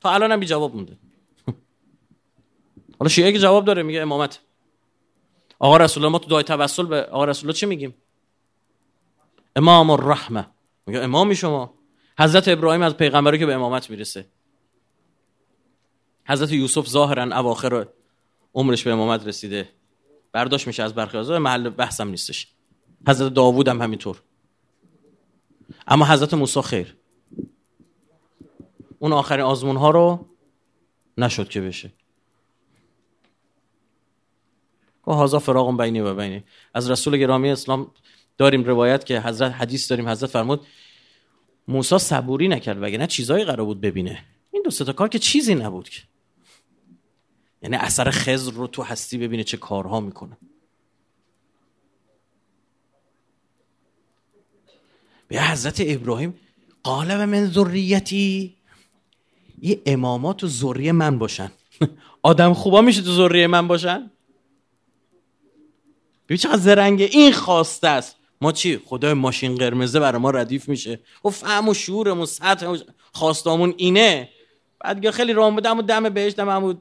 تا 0.00 0.10
الان 0.10 0.32
هم 0.32 0.40
جواب 0.40 0.74
مونده. 0.74 0.98
حالا 2.98 3.08
شیعه 3.08 3.32
که 3.32 3.38
جواب 3.38 3.64
داره 3.64 3.82
میگه 3.82 4.00
امامت. 4.00 4.40
آقا 5.58 5.76
رسول 5.76 6.04
الله 6.04 6.12
ما 6.12 6.18
تو 6.18 6.28
دعای 6.28 6.42
توسل 6.42 6.86
به 6.86 7.02
آقا 7.02 7.24
رسول 7.24 7.48
الله 7.48 7.58
چی 7.58 7.66
میگیم؟ 7.66 7.94
امام 9.56 9.90
الرحمه. 9.90 10.46
میگه 10.86 11.00
امامی 11.00 11.36
شما. 11.36 11.74
حضرت 12.18 12.48
ابراهیم 12.48 12.82
از 12.82 12.96
پیغمبری 12.96 13.38
که 13.38 13.46
به 13.46 13.54
امامت 13.54 13.90
می‌رسه. 13.90 14.26
حضرت 16.28 16.52
یوسف 16.52 16.88
ظاهرا 16.88 17.22
اواخر 17.22 17.86
عمرش 18.56 18.84
به 18.84 18.92
امامت 18.92 19.26
رسیده. 19.26 19.68
برداشت 20.32 20.66
میشه 20.66 20.82
از 20.82 20.94
برخی 20.94 21.18
از 21.18 21.30
محل 21.30 21.68
بحثم 21.68 22.08
نیستش. 22.08 22.48
حضرت 23.08 23.34
داوود 23.34 23.68
هم 23.68 23.82
همینطور. 23.82 24.22
اما 25.86 26.04
حضرت 26.04 26.34
موسی 26.34 26.62
خیر. 26.62 26.96
اون 28.98 29.12
آخرین 29.12 29.44
آزمون 29.44 29.76
ها 29.76 29.90
رو 29.90 30.26
نشد 31.18 31.48
که 31.48 31.60
بشه. 31.60 31.92
و 35.06 35.12
هازا 35.12 35.38
فراغ 35.38 35.82
بینی 35.82 36.00
و 36.00 36.14
بینی. 36.14 36.44
از 36.74 36.90
رسول 36.90 37.16
گرامی 37.16 37.50
اسلام 37.50 37.90
داریم 38.38 38.64
روایت 38.64 39.06
که 39.06 39.20
حضرت 39.20 39.52
حدیث 39.52 39.90
داریم. 39.90 40.08
حضرت 40.08 40.30
فرمود 40.30 40.66
موسی 41.68 41.98
صبوری 41.98 42.48
نکرد 42.48 42.82
وگرنه 42.82 43.06
چیزایی 43.06 43.44
قرار 43.44 43.66
بود 43.66 43.80
ببینه. 43.80 44.24
این 44.50 44.62
دو 44.62 44.70
تا 44.70 44.92
کار 44.92 45.08
که 45.08 45.18
چیزی 45.18 45.54
نبود 45.54 45.88
که. 45.88 46.02
یعنی 47.66 47.76
اثر 47.76 48.10
خزر 48.10 48.52
رو 48.52 48.66
تو 48.66 48.82
هستی 48.82 49.18
ببینه 49.18 49.44
چه 49.44 49.56
کارها 49.56 50.00
می‌کنه. 50.00 50.36
به 55.28 55.42
حضرت 55.42 55.82
ابراهیم 55.86 56.34
قال 56.82 57.10
و 57.10 57.26
من 57.26 57.46
ذریتی. 57.46 58.56
یه 59.62 59.82
امامات 59.86 60.36
تو 60.36 60.48
ذریه 60.48 60.92
من 60.92 61.18
باشن. 61.18 61.52
آدم 62.22 62.54
خوبا 62.54 62.80
میشه 62.80 63.02
تو 63.02 63.12
ذریه 63.12 63.46
من 63.46 63.68
باشن؟ 63.68 64.10
ببین 66.24 66.38
چقدر 66.38 66.56
زرنگه. 66.56 67.04
این 67.04 67.32
خواسته 67.32 67.88
است. 67.88 68.16
ما 68.40 68.52
چی؟ 68.52 68.78
خدای 68.78 69.12
ماشین 69.12 69.54
قرمزه 69.54 70.00
برای 70.00 70.20
ما 70.20 70.30
ردیف 70.30 70.68
میشه. 70.68 70.92
و 70.92 70.96
خب 71.22 71.30
فهم 71.30 71.68
و 71.68 71.74
شورمون 71.74 72.26
سطح 72.26 72.76
خواستامون 73.12 73.74
اینه. 73.76 74.28
بعد 74.80 75.10
خیلی 75.10 75.32
رام 75.32 75.54
بودم 75.54 75.78
و 75.78 75.82
دم 75.82 76.08
بهش 76.08 76.32
دم 76.32 76.80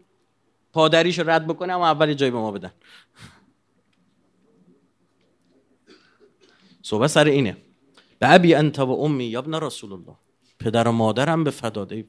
پادریش 0.75 1.19
رد 1.19 1.47
بکنه 1.47 1.73
اما 1.73 1.87
اولی 1.87 2.15
جای 2.15 2.31
به 2.31 2.37
ما 2.37 2.51
بدن. 2.51 2.71
صحبت 6.81 7.09
سر 7.09 7.25
اینه. 7.25 7.57
به 8.19 8.33
ابی 8.33 8.55
انت 8.55 8.79
و 8.79 8.91
امی 8.91 9.25
یابن 9.25 9.53
رسول 9.53 9.93
الله 9.93 10.15
پدر 10.59 10.87
و 10.87 10.91
مادرم 10.91 11.43
به 11.43 11.51
فداده 11.51 12.05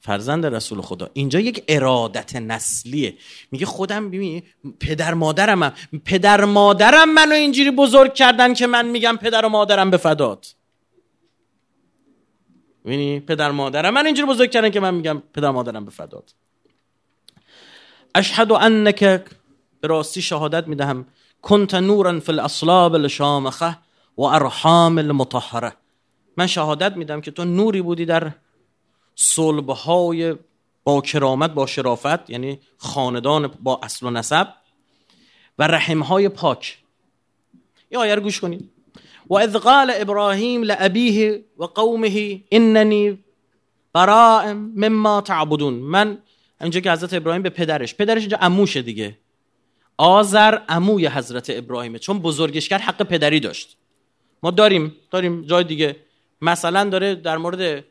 فرزند 0.00 0.46
رسول 0.46 0.80
خدا 0.80 1.10
اینجا 1.12 1.40
یک 1.40 1.64
ارادت 1.68 2.36
نسلیه. 2.36 3.14
میگه 3.50 3.66
خودم 3.66 4.10
ببین 4.10 4.42
پدر 4.80 5.14
مادرم 5.14 5.62
هم. 5.62 5.72
پدر 6.04 6.44
مادرم 6.44 7.14
منو 7.14 7.34
اینجوری 7.34 7.70
بزرگ 7.70 8.14
کردن 8.14 8.54
که 8.54 8.66
من 8.66 8.86
میگم 8.86 9.18
پدر 9.20 9.44
و 9.44 9.48
مادرم 9.48 9.90
به 9.90 9.96
فدات. 9.96 10.54
ببینی 12.84 13.20
پدر 13.20 13.50
مادرم 13.50 13.94
من 13.94 14.06
اینجوری 14.06 14.28
بزرگ 14.28 14.50
کردن 14.50 14.70
که 14.70 14.80
من 14.80 14.94
میگم 14.94 15.22
پدر 15.32 15.50
مادرم 15.50 15.84
به 15.84 15.90
فدات. 15.90 16.34
اشهد 18.18 18.52
انک 18.52 19.00
به 19.80 19.88
راستی 19.88 20.22
شهادت 20.22 20.68
می‌دهم. 20.68 21.06
کنت 21.42 21.74
نورا 21.74 22.20
فی 22.20 22.32
الاصلاب 22.32 22.94
الشامخه 22.94 23.78
و 24.18 24.22
ارحام 24.22 24.98
المطهره 24.98 25.72
من 26.36 26.46
شهادت 26.46 26.96
میدم 26.96 27.20
که 27.20 27.30
تو 27.30 27.44
نوری 27.44 27.82
بودی 27.82 28.04
در 28.04 28.30
صلبه 29.14 29.74
های 29.74 30.34
با 30.84 31.00
کرامت 31.00 31.50
با 31.50 31.66
شرافت 31.66 32.30
یعنی 32.30 32.60
خاندان 32.76 33.46
با 33.62 33.80
اصل 33.82 34.06
و 34.06 34.10
نسب 34.10 34.48
و 35.58 35.66
رحم 35.66 36.02
های 36.02 36.28
پاک. 36.28 36.78
یا 37.90 38.00
آیه 38.00 38.16
گوش 38.16 38.40
کنید. 38.40 38.70
و 39.30 39.34
اذ 39.34 39.56
قال 39.56 39.92
ابراهیم 39.94 40.62
لابیه 40.62 41.44
و 41.58 41.64
قومه 41.64 42.42
اننی 42.50 43.18
براء 43.92 44.52
مما 44.54 45.20
تعبدون. 45.20 45.74
من 45.74 46.18
اینجا 46.60 46.80
که 46.80 46.92
حضرت 46.92 47.14
ابراهیم 47.14 47.42
به 47.42 47.50
پدرش 47.50 47.94
پدرش 47.94 48.20
اینجا 48.20 48.38
اموشه 48.40 48.82
دیگه. 48.82 49.18
آذر 49.96 50.58
اموی 50.68 51.06
حضرت 51.06 51.50
ابراهیمه 51.50 51.98
چون 51.98 52.18
بزرگش 52.18 52.68
کرد 52.68 52.80
حق 52.80 53.02
پدری 53.02 53.40
داشت. 53.40 53.76
ما 54.42 54.50
داریم 54.50 54.96
داریم 55.10 55.42
جای 55.42 55.64
دیگه. 55.64 55.96
مثلا 56.40 56.84
داره 56.84 57.14
در 57.14 57.36
مورد 57.36 57.84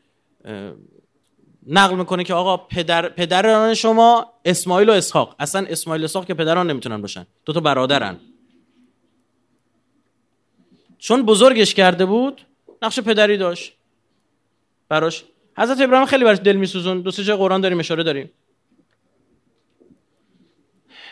نقل 1.66 1.96
می‌کنه 1.96 2.24
که 2.24 2.34
آقا 2.34 2.56
پدر 2.56 3.08
پدران 3.08 3.74
شما 3.74 4.32
اسماعیل 4.44 4.88
و 4.88 4.92
اسحاق. 4.92 5.36
اصلا 5.38 5.66
اسماعیل 5.66 6.02
و 6.02 6.04
اسحاق 6.04 6.26
که 6.26 6.34
پدران 6.34 6.70
نمی‌تونن 6.70 7.00
باشن. 7.00 7.26
دو 7.44 7.52
تا 7.52 7.60
برادرن. 7.60 8.16
چون 10.98 11.22
بزرگش 11.22 11.74
کرده 11.74 12.06
بود 12.06 12.40
نقش 12.82 13.00
پدری 13.00 13.36
داشت. 13.36 13.72
براش. 14.88 15.24
حضرت 15.58 15.80
ابراهیم 15.80 16.06
خیلی 16.06 16.24
براش 16.24 16.38
دل 16.38 16.56
میسوزون. 16.56 17.00
دو 17.00 17.10
سه 17.10 17.36
قرآن 17.36 17.60
داریم 17.60 17.78
اشاره 17.78 18.02
داریم. 18.02 18.30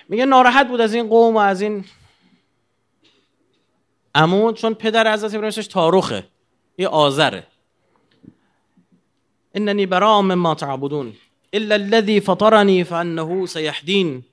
میگه 0.09 0.25
ناراحت 0.25 0.69
بود 0.69 0.81
از 0.81 0.95
این 0.95 1.09
قوم 1.09 1.35
و 1.35 1.39
از 1.39 1.61
این 1.61 1.85
عمود 4.15 4.57
چون 4.57 4.75
پدر 4.75 5.13
حضرت 5.13 5.31
ابراهیم 5.31 5.49
اسمش 5.49 5.67
تاروخه. 5.67 6.25
یه 6.79 6.89
آذره. 6.89 7.47
اننی 9.55 9.87
برا 9.87 10.23
مما 10.23 10.55
تعبدون 10.55 11.13
الا 11.53 11.75
الذي 11.75 12.21
فطرني 12.21 12.85
فانه 12.85 13.47
سيهدين 13.47 14.25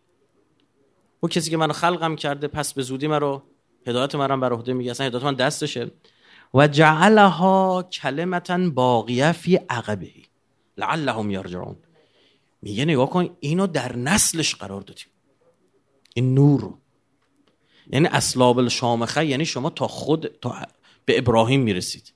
او 1.19 1.29
کسی 1.29 1.49
که 1.51 1.57
منو 1.57 1.73
خلقم 1.73 2.15
کرده 2.15 2.47
پس 2.47 2.73
به 2.73 2.81
زودی 2.81 3.07
مرا 3.07 3.43
هدایت 3.88 4.15
مرا 4.15 4.38
بر 4.38 4.53
عهده 4.53 4.73
میگه. 4.73 4.91
اصلا 4.91 5.05
هدایت 5.07 5.23
من 5.23 5.33
دستشه. 5.33 5.91
و 6.53 6.67
جعلها 6.67 7.83
کلمتا 7.91 8.69
باقیه 8.69 9.31
فی 9.31 9.55
عقبه. 9.55 10.12
لعلهم 10.77 11.31
یرجعون. 11.31 11.75
میگه 12.62 12.86
نگاه 12.86 13.09
کن 13.09 13.29
اینو 13.39 13.67
در 13.67 13.95
نسلش 13.95 14.55
قرار 14.55 14.81
دادیم. 14.81 15.12
این 16.13 16.34
نور. 16.34 16.73
یعنی 17.91 18.08
اسلاب 18.08 18.60
الشامخه 18.60 19.26
یعنی 19.26 19.45
شما 19.45 19.69
تا 19.69 19.88
خود 19.88 20.28
تا 20.41 20.56
به 21.06 21.17
ابراهیم 21.17 21.62
می‌رسید. 21.62 22.13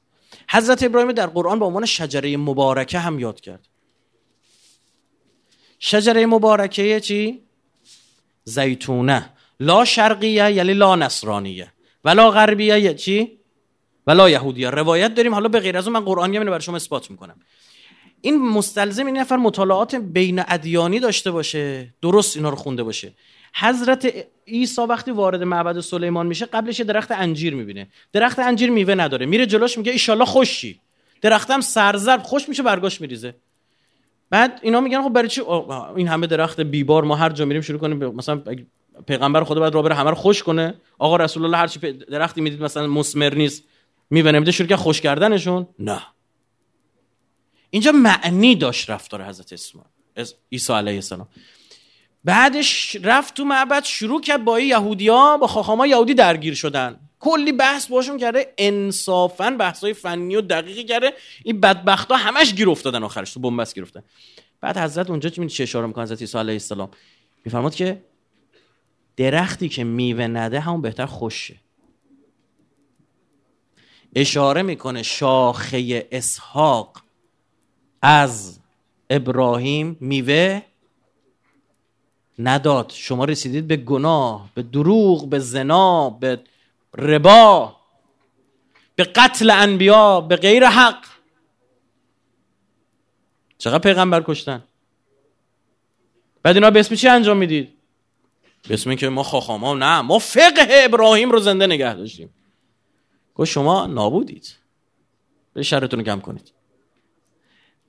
حضرت 0.49 0.83
ابراهیم 0.83 1.11
در 1.11 1.27
قرآن 1.27 1.59
به 1.59 1.65
عنوان 1.65 1.85
شجره 1.85 2.37
مبارکه 2.37 2.99
هم 2.99 3.19
یاد 3.19 3.41
کرد. 3.41 3.67
شجره 5.79 6.25
مبارکه 6.25 6.99
چی؟ 6.99 7.43
زیتونه. 8.43 9.33
لا 9.59 9.85
شرقیه 9.85 10.51
یعنی 10.51 10.73
لا 10.73 10.95
نصرانیه. 10.95 11.73
ولا 12.03 12.31
غربیه 12.31 12.93
چی؟ 12.93 13.39
ولا 14.07 14.29
یهودیه. 14.29 14.69
روایت 14.69 15.15
داریم 15.15 15.33
حالا 15.33 15.47
به 15.47 15.59
غیر 15.59 15.77
از 15.77 15.87
اون 15.87 15.93
من 15.93 16.05
قرآنی 16.05 16.37
هم 16.37 16.45
برای 16.45 16.61
شما 16.61 16.75
اثبات 16.75 17.11
می‌کنم. 17.11 17.39
این 18.21 18.49
مستلزم 18.49 19.05
این 19.05 19.17
نفر 19.17 19.35
مطالعات 19.35 19.95
بین 19.95 20.43
ادیانی 20.47 20.99
داشته 20.99 21.31
باشه. 21.31 21.93
درست 22.01 22.37
اینا 22.37 22.49
رو 22.49 22.55
خونده 22.55 22.83
باشه. 22.83 23.13
حضرت 23.59 24.13
عیسی 24.47 24.81
وقتی 24.81 25.11
وارد 25.11 25.43
معبد 25.43 25.79
سلیمان 25.79 26.27
میشه 26.27 26.45
قبلش 26.45 26.81
درخت 26.81 27.11
انجیر 27.11 27.55
می‌بینه. 27.55 27.87
درخت 28.13 28.39
انجیر 28.39 28.69
میوه 28.69 28.95
نداره. 28.95 29.25
میره 29.25 29.45
جلوش 29.45 29.77
میگه 29.77 29.91
ایشالله 29.91 30.25
خوشی. 30.25 30.79
درختم 31.21 31.61
سرزرد 31.61 32.21
خوش 32.21 32.49
میشه 32.49 32.63
برگاش 32.63 33.01
میریزه. 33.01 33.35
بعد 34.29 34.59
اینا 34.61 34.81
میگن 34.81 35.01
خب 35.01 35.09
برای 35.09 35.27
چی؟ 35.27 35.41
این 35.95 36.07
همه 36.07 36.27
درخت 36.27 36.61
بیبار 36.61 37.03
ما 37.03 37.15
هر 37.15 37.29
جا 37.29 37.45
میریم 37.45 37.61
شروع 37.61 37.79
کنیم 37.79 37.97
مثلا 37.97 38.41
پیغمبر 39.07 39.43
خدا 39.43 39.59
باید 39.59 39.73
راه 39.73 39.93
همه 39.93 40.09
رو 40.09 40.15
خوش 40.15 40.43
کنه. 40.43 40.73
آقا 40.97 41.15
رسول 41.15 41.45
الله 41.45 41.57
هر 41.57 41.67
چی 41.67 41.79
درختی 41.91 42.41
می‌دید 42.41 42.63
مثلا 42.63 42.87
مسمر 42.87 43.33
نیست 43.35 43.63
میوه 44.09 44.31
نمیده 44.31 44.51
شروع 44.51 44.69
که 44.69 44.75
خوش 44.77 45.01
کردنشون. 45.01 45.67
نه. 45.79 46.01
اینجا 47.69 47.91
معنی 47.91 48.55
داشت 48.55 48.89
رفتار 48.89 49.23
حضرت 49.23 49.53
اسماعیل 49.53 49.91
عیسی 50.51 50.73
علیه 50.73 50.95
السلام. 50.95 51.27
بعدش 52.27 52.97
رفت 53.03 53.33
تو 53.33 53.45
معبد 53.45 53.83
شروع 53.83 54.21
کرد 54.21 54.43
با 54.43 54.59
یهودیا 54.59 55.37
با 55.37 55.47
خاخاما 55.47 55.87
یهودی 55.87 56.13
درگیر 56.13 56.53
شدن. 56.53 56.99
کلی 57.19 57.51
بحث 57.51 57.87
باشون 57.87 58.17
کرده 58.17 58.53
انصافا 58.57 59.55
بحثای 59.59 59.93
فنی 59.93 60.35
و 60.35 60.41
دقیقی 60.41 60.83
کرده. 60.83 61.13
این 61.43 61.59
بدبختا 61.59 62.15
همش 62.15 62.53
گیر 62.53 62.69
افتادن 62.69 63.03
آخرش 63.03 63.33
تو 63.33 63.39
بنبست 63.39 63.75
گیر 63.75 63.83
افتادن 63.83 64.05
بعد 64.61 64.77
حضرت 64.77 65.09
اونجا 65.09 65.29
چی 65.29 65.47
چه 65.47 65.63
اشاره 65.63 65.87
می‌کنه؟ 65.87 66.03
حضرت 66.03 66.21
عیسی 66.21 66.37
علیه 66.37 66.53
السلام. 66.53 66.89
میفرماد 67.45 67.75
که 67.75 68.03
درختی 69.17 69.69
که 69.69 69.83
میوه 69.83 70.27
نده 70.27 70.59
همون 70.59 70.81
بهتر 70.81 71.05
خوشه. 71.05 71.55
اشاره 74.15 74.61
می‌کنه 74.61 75.03
شاخه 75.03 76.07
اسحاق 76.11 77.01
از 78.01 78.59
ابراهیم 79.09 79.97
میوه 79.99 80.61
نداد. 82.39 82.91
شما 82.95 83.25
رسیدید 83.25 83.67
به 83.67 83.77
گناه 83.77 84.49
به 84.53 84.63
دروغ 84.63 85.29
به 85.29 85.39
زنا 85.39 86.09
به 86.09 86.39
ربا 86.97 87.75
به 88.95 89.03
قتل 89.03 89.49
انبیا 89.49 90.21
به 90.21 90.35
غیر 90.35 90.65
حق. 90.65 91.05
چقدر 93.57 93.79
پیغمبر 93.79 94.23
کشتن؟ 94.27 94.63
بعد 96.43 96.55
اینا 96.55 96.71
به 96.71 96.79
اسم 96.79 96.95
چی 96.95 97.07
انجام 97.07 97.37
می‌دید؟ 97.37 97.73
به 98.67 98.73
اسم 98.73 98.95
که 98.95 99.09
ما 99.09 99.23
خاخاما 99.23 99.73
نه 99.73 100.01
ما 100.01 100.19
فقه 100.19 100.67
ابراهیم 100.69 101.31
رو 101.31 101.39
زنده 101.39 101.67
نگه 101.67 101.93
داشتیم. 101.93 102.29
گفت 103.35 103.51
شما 103.51 103.85
نابودید. 103.85 104.55
به 105.53 105.63
شرتون 105.63 105.99
رو 105.99 106.05
کم 106.05 106.19
کنید. 106.19 106.51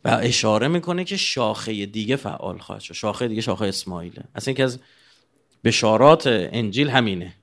و 0.04 0.08
اشاره 0.22 0.68
می‌کنه 0.68 1.04
که 1.04 1.16
شاخه 1.16 1.86
دیگه 1.86 2.16
فعال 2.16 2.58
خواهد 2.58 2.80
شد. 2.80 2.94
شاخه 2.94 3.28
دیگه 3.28 3.40
شاخه 3.40 3.66
اسماعیله. 3.66 4.22
اصلا 4.34 4.50
اینکه 4.50 4.64
از 4.64 4.78
بشارات 5.64 6.22
انجیل 6.26 6.88
همینه. 6.88 7.34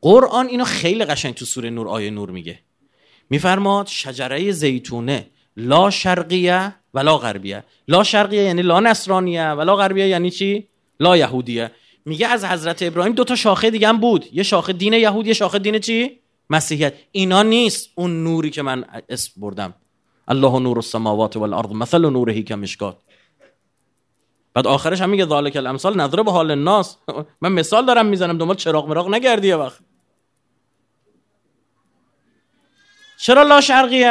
قرآن 0.00 0.46
اینو 0.46 0.64
خیلی 0.64 1.04
قشنگ 1.04 1.34
تو 1.34 1.44
سوره 1.44 1.70
نور 1.70 1.88
آیه 1.88 2.10
نور 2.10 2.30
میگه. 2.30 2.58
میفرماد 3.30 3.86
شجره 3.86 4.52
زیتونه 4.52 5.26
لا 5.56 5.90
شرقیه 5.90 6.74
ولا 6.94 7.18
غربیه. 7.18 7.64
لا 7.88 8.02
شرقیه 8.02 8.42
یعنی 8.42 8.62
لا 8.62 8.80
نصرانیه 8.80 9.48
ولا 9.48 9.76
غربیه 9.76 10.08
یعنی 10.08 10.30
چی؟ 10.30 10.68
لا 11.00 11.16
یهودیه. 11.16 11.70
میگه 12.04 12.26
از 12.26 12.44
حضرت 12.44 12.82
ابراهیم 12.82 13.12
دو 13.12 13.24
تا 13.24 13.36
شاخه 13.36 13.70
دیگه 13.70 13.88
هم 13.88 14.00
بود. 14.00 14.26
یه 14.32 14.42
شاخه 14.42 14.72
دین 14.72 14.92
یهود 14.92 15.26
یه 15.26 15.32
شاخه 15.32 15.58
دین 15.58 15.78
چی؟ 15.78 16.18
مسیحیت. 16.50 16.94
اینا 17.12 17.42
نیست 17.42 17.90
اون 17.94 18.24
نوری 18.24 18.50
که 18.50 18.62
من 18.62 18.84
اسم 19.08 19.40
بردم. 19.40 19.74
الله 20.30 20.58
نور 20.60 20.78
السماوات 20.78 21.36
والارض 21.36 21.70
مثل 21.70 21.98
نوره 21.98 22.42
کمشکات 22.42 22.96
بعد 24.54 24.66
آخرش 24.66 25.00
هم 25.00 25.10
میگه 25.10 25.26
ذالک 25.26 25.56
الامثال 25.56 25.96
نظره 26.00 26.22
به 26.22 26.32
حال 26.32 26.50
الناس. 26.50 26.96
من 27.40 27.52
مثال 27.52 27.86
دارم 27.86 28.06
می‌زنم 28.06 28.38
دنبال 28.38 28.56
چراغ 28.56 28.88
مراغ 28.88 29.08
نگردی 29.14 29.48
یه 29.48 29.56
وقت. 29.56 29.80
چرا 33.18 33.42
لا 33.42 33.60
شرقی 33.60 34.04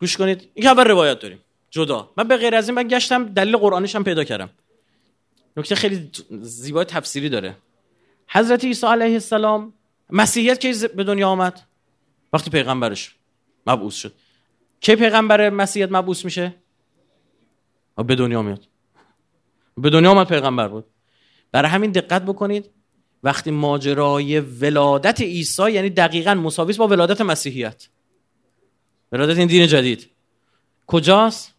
گوش 0.00 0.16
کنید 0.16 0.48
این 0.54 0.68
خبر 0.68 0.84
روایت 0.84 1.20
داریم. 1.20 1.38
جدا. 1.70 2.10
من 2.16 2.28
به 2.28 2.36
غیر 2.36 2.54
از 2.54 2.68
این 2.68 2.74
من 2.74 2.88
گشتم 2.88 3.24
دلیل 3.24 3.56
قرآنیش 3.56 3.96
هم 3.96 4.04
پیدا 4.04 4.24
کردم. 4.24 4.50
نکته 5.56 5.74
خیلی 5.74 6.10
زیبای 6.40 6.84
تفسیری 6.84 7.28
داره. 7.28 7.56
حضرت 8.28 8.64
عیسی 8.64 8.86
علیه 8.86 9.12
السلام 9.12 9.72
مسیحیت 10.10 10.60
کی 10.60 10.88
به 10.94 11.04
دنیا 11.04 11.28
آمد 11.28 11.60
وقتی 12.32 12.50
پیغمبرش 12.50 13.14
مبعوث 13.66 13.94
شد. 13.94 14.12
کی 14.80 14.96
پیغمبر 14.96 15.50
مسیحیت 15.50 15.92
مبعوث 15.92 16.24
میشه؟ 16.24 16.54
به 18.06 18.14
دنیا 18.14 18.42
میاد. 18.42 18.68
به 19.76 19.90
دنیا 19.90 20.10
آمد 20.10 20.28
پیغمبر 20.28 20.68
بود. 20.68 20.84
برای 21.52 21.70
همین 21.70 21.92
دقت 21.92 22.22
بکنید 22.22 22.70
وقتی 23.22 23.50
ماجرای 23.50 24.40
ولادت 24.40 25.20
عیسی 25.20 25.72
یعنی 25.72 25.90
دقیقا 25.90 26.34
مساویس 26.34 26.76
با 26.76 26.88
ولادت 26.88 27.20
مسیحیت. 27.20 27.88
ولادت 29.12 29.38
این 29.38 29.48
دین 29.48 29.66
جدید. 29.66 30.10
کجاست؟ 30.86 31.54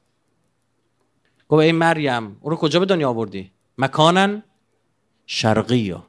گفت 1.50 1.62
ای 1.62 1.72
مریم 1.72 2.24
اون 2.24 2.52
رو 2.52 2.56
کجا 2.56 2.80
به 2.80 2.86
دنیا 2.86 3.10
آوردی؟ 3.10 3.52
مکانن 3.78 4.44
شرقی 5.26 5.78
یا 5.78 6.06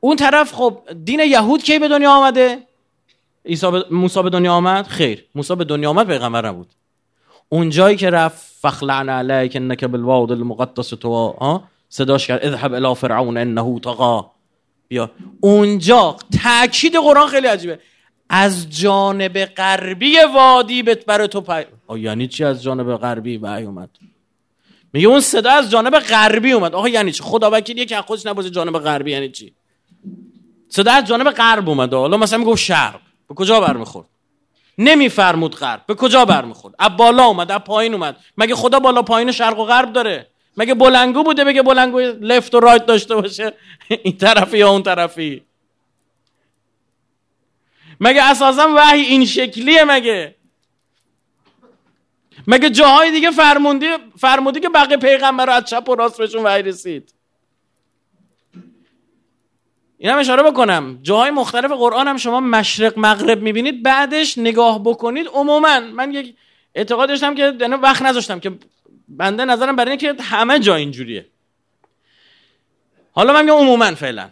اون 0.00 0.16
طرف 0.16 0.52
خب 0.52 0.82
دین 1.04 1.20
یهود 1.20 1.62
کی 1.62 1.78
به 1.78 1.88
دنیا 1.88 2.10
آمده؟ 2.10 2.66
عیسی 3.44 3.70
ب... 3.70 3.84
موسی 3.90 4.22
به 4.22 4.30
دنیا 4.30 4.52
آمد؟ 4.52 4.86
خیر. 4.86 5.24
موسی 5.34 5.54
به 5.54 5.64
دنیا 5.64 5.90
آمد 5.90 6.06
پیغمبر 6.06 6.46
نبود. 6.46 6.68
اون 7.48 7.70
جایی 7.70 7.96
که 7.96 8.10
رفت 8.10 8.52
فخلعن 8.60 9.08
علیک 9.08 9.56
انک 9.56 9.84
بالواد 9.84 10.32
المقدس 10.32 10.88
تو 10.88 11.12
ها؟ 11.12 11.64
صداش 11.88 12.26
کرد 12.26 12.44
اذهب 12.44 12.74
الى 12.74 12.94
فرعون 12.94 13.36
انه 13.36 13.80
طغى 13.80 14.22
بیا. 14.88 15.10
اونجا 15.40 16.16
تاکید 16.42 16.96
قرآن 16.96 17.28
خیلی 17.28 17.46
عجیبه. 17.46 17.78
از 18.28 18.70
جانب 18.80 19.44
غربی 19.44 20.16
وادی 20.34 20.82
برای 20.82 21.28
تو 21.28 21.40
پی... 21.40 21.62
یعنی 21.96 22.28
چی 22.28 22.44
از 22.44 22.62
جانب 22.62 22.96
غربی 22.96 23.36
وحی 23.36 23.64
اومد؟ 23.64 23.90
میگه 24.92 25.08
اون 25.08 25.20
صدا 25.20 25.50
از 25.50 25.70
جانب 25.70 25.98
غربی 25.98 26.52
اومد. 26.52 26.74
آقا 26.74 26.88
یعنی 26.88 27.12
چی؟ 27.12 27.22
خدا 27.22 27.50
وکیل 27.52 27.84
که 27.84 27.96
خودش 27.96 28.26
نباشه 28.26 28.50
جانب 28.50 28.78
غربی 28.78 29.10
یعنی 29.10 29.28
چی؟ 29.28 29.54
صدا 30.68 30.92
از 30.92 31.06
جانب 31.06 31.30
غرب 31.30 31.68
اومد. 31.68 31.94
حالا 31.94 32.16
مثلا 32.16 32.38
میگه 32.38 32.56
شرق. 32.56 33.00
به 33.30 33.34
کجا 33.34 33.60
برمیخورد؟ 33.60 34.08
نمیفرمود 34.78 35.56
غرب. 35.56 35.86
به 35.86 35.94
کجا 35.94 36.24
برمیخورد؟ 36.24 36.74
از 36.78 36.96
بالا 36.96 37.24
اومد 37.24 37.50
از 37.52 37.58
پایین 37.58 37.94
اومد. 37.94 38.16
مگه 38.36 38.54
خدا 38.54 38.80
بالا 38.80 39.02
پایین 39.02 39.32
شرق 39.32 39.58
و 39.58 39.64
غرب 39.64 39.92
داره؟ 39.92 40.26
مگه 40.56 40.74
بلنگو 40.74 41.22
بوده؟ 41.22 41.44
بگه 41.44 41.62
بلنگو 41.62 41.98
لفت 42.00 42.54
و 42.54 42.60
رایت 42.60 42.86
داشته 42.86 43.14
باشه؟ 43.14 43.52
این 44.04 44.16
طرفی 44.16 44.58
یا 44.58 44.70
اون 44.70 44.82
طرفی؟ 44.82 45.42
مگه 48.00 48.22
اساسا 48.30 48.74
وحی 48.76 49.00
این 49.00 49.26
شکلیه 49.26 49.84
مگه؟ 49.84 50.34
مگه 52.46 52.70
جاهای 52.70 53.10
دیگه 53.10 53.30
فرموندی 53.30 53.86
فرمودی 54.18 54.60
که 54.60 54.68
بقیه 54.68 54.96
پیغمبر 54.96 55.50
از 55.50 55.64
چپ 55.64 55.88
و 55.88 55.94
راست 55.94 56.18
بهشون 56.18 56.42
وحی 56.42 56.62
رسید؟ 56.62 57.14
این 60.02 60.10
هم 60.10 60.18
اشاره 60.18 60.42
بکنم. 60.42 60.98
جاهای 61.02 61.30
مختلف 61.30 61.70
قرآن 61.70 62.08
هم 62.08 62.16
شما 62.16 62.40
مشرق 62.40 62.98
مغرب 62.98 63.42
می‌بینید 63.42 63.82
بعدش 63.82 64.38
نگاه 64.38 64.82
بکنید 64.84 65.26
عموما 65.26 65.80
من 65.80 66.14
یک 66.14 66.34
اعتقاد 66.74 67.08
داشتم 67.08 67.34
که 67.34 67.56
یعنی 67.60 67.74
وقت 67.74 68.02
نذاشتم 68.02 68.40
که 68.40 68.52
بنده 69.08 69.44
نظرم 69.44 69.76
برای 69.76 69.90
اینه 69.90 70.00
که 70.00 70.22
همه 70.22 70.58
جا 70.58 70.74
اینجوریه. 70.74 71.26
حالا 73.12 73.32
من 73.32 73.44
میگم 73.44 73.56
عموما 73.56 73.94
فعلا. 73.94 74.30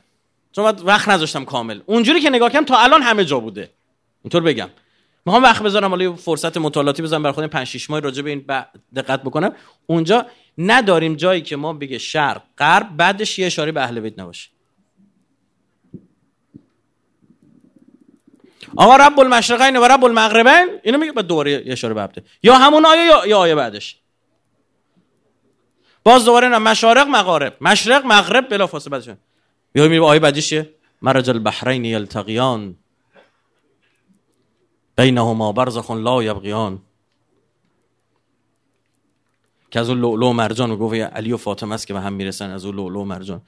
چون 0.52 0.64
وقت 0.64 1.09
نذاشتم 1.09 1.44
کامل. 1.44 1.81
اونجوری 1.87 2.20
که 2.20 2.31
نگاه 2.31 2.50
کردم 2.50 2.64
تا 2.64 2.78
الان 2.78 3.02
همه 3.02 3.24
جا 3.24 3.40
بوده. 3.40 3.70
اینطور 4.24 4.42
بگم. 4.42 4.68
می‌خوام 5.26 5.42
وقت 5.42 5.62
بذارم 5.62 5.90
حالا 5.90 6.12
فرصت 6.12 6.57
مطالعاتی 6.57 7.02
بزنم 7.02 7.22
برای 7.22 7.35
خودم 7.35 7.46
5 7.46 7.66
6 7.66 7.90
ماه 7.90 8.00
راجع 8.00 8.22
به 8.22 8.31
این 8.31 8.44
دقت 8.96 9.22
بکنم. 9.22 9.52
اونجا 9.87 10.26
نداریم 10.59 11.14
جایی 11.14 11.42
که 11.42 11.57
ما 11.57 11.72
بگه 11.72 11.98
شرق 11.98 12.42
غرب 12.59 12.96
بعدش 12.96 13.38
یه 13.38 13.46
اشاره 13.46 13.72
به 13.72 13.83
اهل 13.83 14.00
بیت 14.00 14.18
نباشه. 14.18 14.48
آقا 18.76 18.96
رب 18.96 19.20
المشرقین 19.20 19.76
و 19.76 19.85
رب 19.85 20.04
المغربین 20.04 20.81
اینو 20.83 20.98
میگه 20.98 21.12
بعد 21.12 21.26
دوباره 21.26 21.62
اشاره 21.66 21.94
به 21.94 22.09
یا 22.42 22.54
همون 22.54 22.87
آیه 22.87 23.04
یا, 23.26 23.38
آیه 23.38 23.54
بعدش. 23.54 23.96
باز 26.04 26.24
دوباره 26.24 26.48
نه 26.48 26.59
مشارق 26.59 27.07
مغارب. 27.07 27.57
مشرق 27.61 28.07
مغرب 28.07 28.48
بلا 28.48 28.66
فاصله 28.66 28.90
بعدش. 28.90 29.09
یا 29.74 29.88
میگه 29.88 30.02
آیه 30.02 30.20
بعدش 30.20 30.48
چیه؟ 30.48 30.74
مرج 31.02 31.31
البحرین 31.31 31.85
یلتقیان. 31.85 32.76
بینهما 34.96 35.52
برزخ 35.52 35.90
لا 35.90 36.22
یبغیان. 36.22 36.83
که 39.70 39.81
از 39.81 39.88
اون 39.88 40.00
لؤلؤ 40.00 40.33
مرجان 40.33 40.76
گفت 40.76 40.94
علی 40.94 41.33
و 41.33 41.37
فاطمه 41.37 41.74
است 41.74 41.87
که 41.87 41.94
به 41.94 42.00
هم 42.00 42.12
می‌رسن 42.12 42.50
از 42.50 42.64
اون 42.64 42.76
لؤلؤ 42.76 43.04
مرجان. 43.04 43.42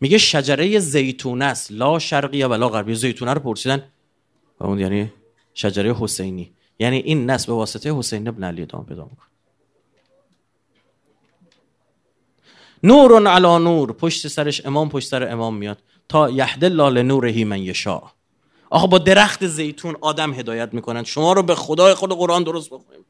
میگه 0.00 0.18
شجره 0.18 0.78
زیتون 0.78 1.42
است. 1.42 1.72
لا 1.72 1.98
شرقیه 1.98 2.46
ولا 2.46 2.68
غربیه. 2.68 2.94
زیتونه 2.94 3.34
رو 3.34 3.40
پرسیدن 3.40 3.82
و 4.60 4.64
اون 4.64 4.78
یعنی 4.78 5.12
شجره 5.54 5.94
حسینی. 6.00 6.52
یعنی 6.78 6.96
این 6.96 7.30
نسل 7.30 7.46
به 7.46 7.52
واسطه 7.52 7.98
حسین 7.98 8.28
ابن 8.28 8.44
علی 8.44 8.62
ادامه 8.62 8.84
پیدا 8.84 9.04
می‌کنه. 9.04 9.28
نور 12.82 13.28
علی 13.28 13.64
نور. 13.64 13.92
پشت 13.92 14.28
سرش 14.28 14.66
امام 14.66 14.88
پشت 14.88 15.08
سر 15.08 15.32
امام 15.32 15.56
میاد. 15.56 15.78
تا 16.08 16.30
یهد 16.30 16.64
الله 16.64 16.90
لنوره 16.90 17.44
من 17.44 17.62
یشاء. 17.62 18.02
آقا 18.70 18.86
با 18.86 18.98
درخت 18.98 19.46
زیتون 19.46 19.96
آدم 20.00 20.34
هدایت 20.34 20.74
می‌کنن 20.74 21.04
شما 21.04 21.32
رو 21.32 21.42
به 21.42 21.54
خدای 21.54 21.94
خود 21.94 22.12
قرآن 22.12 22.42
درست 22.42 22.70
بخونیم. 22.70 23.04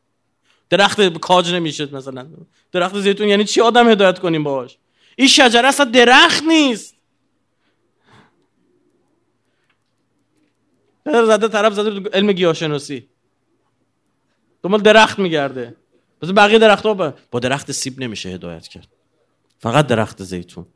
درخت 0.70 1.18
کاج 1.18 1.54
نمیشه 1.54 1.94
مثلا. 1.94 2.26
درخت 2.72 3.00
زیتون 3.00 3.28
یعنی 3.28 3.44
چی 3.44 3.60
آدم 3.60 3.88
هدایت 3.88 4.18
کنیم 4.18 4.44
باش 4.44 4.78
این 5.16 5.28
شجره 5.28 5.68
اصلا 5.68 5.90
درخت 5.90 6.42
نیست. 6.42 6.95
زده 11.06 11.48
طرف 11.48 11.72
زده 11.72 12.10
علم 12.10 12.32
گیاهشناسی. 12.32 13.08
دنبال 14.62 14.80
درخت 14.80 15.18
میگرده. 15.18 15.76
بس 16.22 16.28
بقیه 16.36 16.58
درخت 16.58 16.86
با, 16.86 17.14
با 17.30 17.38
درخت 17.40 17.72
سیب 17.72 18.00
نمیشه 18.00 18.28
هدایت 18.28 18.68
کرد. 18.68 18.88
فقط 19.58 19.86
درخت 19.86 20.22
زیتون. 20.22 20.66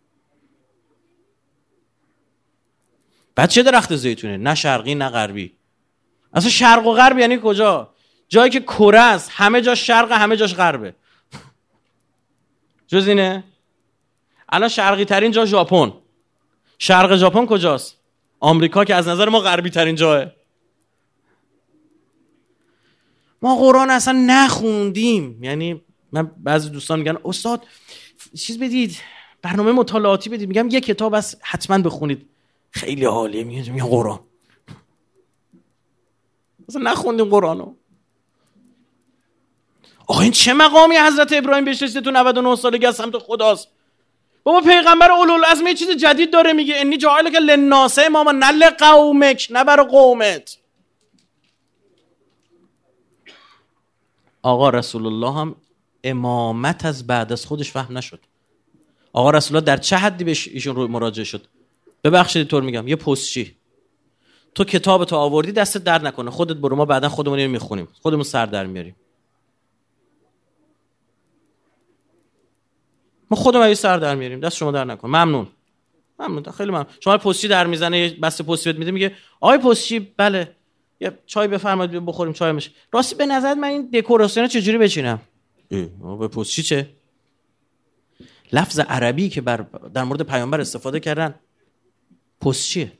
بعد 3.34 3.48
چه 3.48 3.62
درخت 3.62 3.96
زیتونه؟ 3.96 4.36
نه 4.36 4.54
شرقی 4.54 4.94
نه 4.94 5.08
غربی. 5.08 5.52
اصلا 6.34 6.50
شرق 6.50 6.86
و 6.86 6.92
غرب 6.92 7.18
یعنی 7.18 7.38
کجا؟ 7.42 7.94
جایی 8.28 8.50
که 8.50 8.60
کره 8.60 9.00
است 9.00 9.30
همه 9.32 9.60
جا 9.60 9.74
شرق 9.74 10.12
همه 10.12 10.36
جاش 10.36 10.54
غربه. 10.54 10.94
جز 12.86 13.08
اینه؟ 13.08 13.44
الان 14.48 14.68
شرقی 14.68 15.04
ترین 15.04 15.30
جا 15.30 15.46
ژاپن. 15.46 15.92
شرق 16.78 17.16
ژاپن 17.16 17.46
کجاست؟ 17.46 17.99
آمریکا 18.40 18.84
که 18.84 18.94
از 18.94 19.08
نظر 19.08 19.28
ما 19.28 19.40
غربی 19.40 19.70
ترین 19.70 19.94
جاه 19.94 20.26
ما 23.42 23.56
قرآن 23.56 23.90
اصلا 23.90 24.24
نخوندیم. 24.26 25.44
یعنی 25.44 25.82
من 26.12 26.30
بعضی 26.36 26.70
دوستان 26.70 26.98
میگن 26.98 27.18
استاد 27.24 27.66
چیز 28.38 28.58
بدید 28.58 28.96
برنامه 29.42 29.72
مطالعاتی 29.72 30.30
بدید. 30.30 30.48
میگم 30.48 30.68
یه 30.68 30.80
کتاب 30.80 31.14
از 31.14 31.36
حتما 31.42 31.78
بخونید. 31.78 32.26
خیلی 32.70 33.04
عالیه 33.04 33.44
میگم 33.44 33.86
قرآن. 33.86 34.20
اصلا 36.68 36.90
نخوندیم 36.90 37.24
قرآنو. 37.24 37.74
آقا 40.06 40.20
این 40.20 40.32
چه 40.32 40.52
مقامی 40.52 40.96
حضرت 40.96 41.32
ابراهیم 41.32 41.64
بهش 41.64 41.78
تو 41.78 42.10
99 42.10 42.56
سالگی 42.56 42.86
از 42.86 42.96
سمت 42.96 43.18
خداست؟ 43.18 43.68
بابا 44.44 44.60
پیغمبر 44.60 45.10
اولوالعزم 45.12 45.66
یه 45.66 45.74
چیز 45.74 45.90
جدید 45.90 46.32
داره 46.32 46.52
میگه 46.52 46.74
انی 46.76 46.96
جاهل 46.96 47.30
که 47.30 47.38
لناسه 47.38 48.08
ماما 48.08 48.32
نه 48.32 48.52
لقومک 48.52 49.48
نه 49.50 49.64
برای 49.64 49.86
قومت. 49.86 50.56
آقا 54.42 54.70
رسول 54.70 55.06
الله 55.06 55.32
هم 55.32 55.56
امامت 56.04 56.84
از 56.84 57.06
بعد 57.06 57.32
از 57.32 57.46
خودش 57.46 57.70
فهم 57.70 57.98
نشد. 57.98 58.20
آقا 59.12 59.30
رسول 59.30 59.56
الله 59.56 59.66
در 59.66 59.76
چه 59.76 59.96
حدی 59.96 60.24
بهش 60.24 60.48
ایشون 60.48 60.76
رو 60.76 60.88
مراجعه 60.88 61.24
شد؟ 61.24 61.46
ببخشید 62.04 62.46
طور 62.46 62.62
میگم 62.62 62.88
یه 62.88 62.96
پستچی. 62.96 63.56
تو 64.54 64.64
کتاب 64.64 65.04
تو 65.04 65.16
آوردی 65.16 65.52
دستت 65.52 65.84
در 65.84 66.02
نکنه. 66.02 66.30
خودت 66.30 66.56
برو 66.56 66.76
ما 66.76 66.84
بعدا 66.84 67.08
خودمون 67.08 67.46
می‌خونیم. 67.46 67.88
خودمون 68.02 68.22
سر 68.22 68.46
در 68.46 68.66
میاریم. 68.66 68.96
ما 73.30 73.36
خودمون 73.36 73.68
یه 73.68 73.74
سر 73.74 73.96
در 73.96 74.14
میاریم. 74.14 74.40
دست 74.40 74.56
شما 74.56 74.70
در 74.70 74.84
نکن. 74.84 75.08
ممنون. 75.08 75.46
ممنون. 76.18 76.42
خیلی 76.42 76.70
ممنون. 76.70 76.86
شما 77.00 77.18
پستی 77.18 77.48
در 77.48 77.66
می‌زنه 77.66 77.98
یه 77.98 78.16
بسته 78.22 78.44
پستی 78.44 78.68
بهت 78.68 78.78
میده 78.78 78.90
میگه 78.90 79.14
آقای 79.40 79.58
پستی 79.58 79.98
بله. 80.16 80.56
یه 81.00 81.18
چای 81.26 81.48
بفرمایید 81.48 82.06
بخوریم 82.06 82.32
چای 82.32 82.52
میشه 82.52 82.70
راستی 82.92 83.14
به 83.14 83.26
نظر 83.26 83.54
من 83.54 83.68
این 83.68 83.90
دکوراسیون 83.90 84.46
چجوری 84.46 84.78
بچینم؟ 84.78 85.20
به 86.18 86.28
پستی 86.28 86.62
چه؟ 86.62 86.90
لفظ 88.52 88.80
عربی 88.80 89.28
که 89.28 89.40
بر 89.40 89.56
در 89.94 90.04
مورد 90.04 90.22
پیامبر 90.22 90.60
استفاده 90.60 91.00
کردن 91.00 91.34
پست 92.40 92.68
چیه؟ 92.68 92.92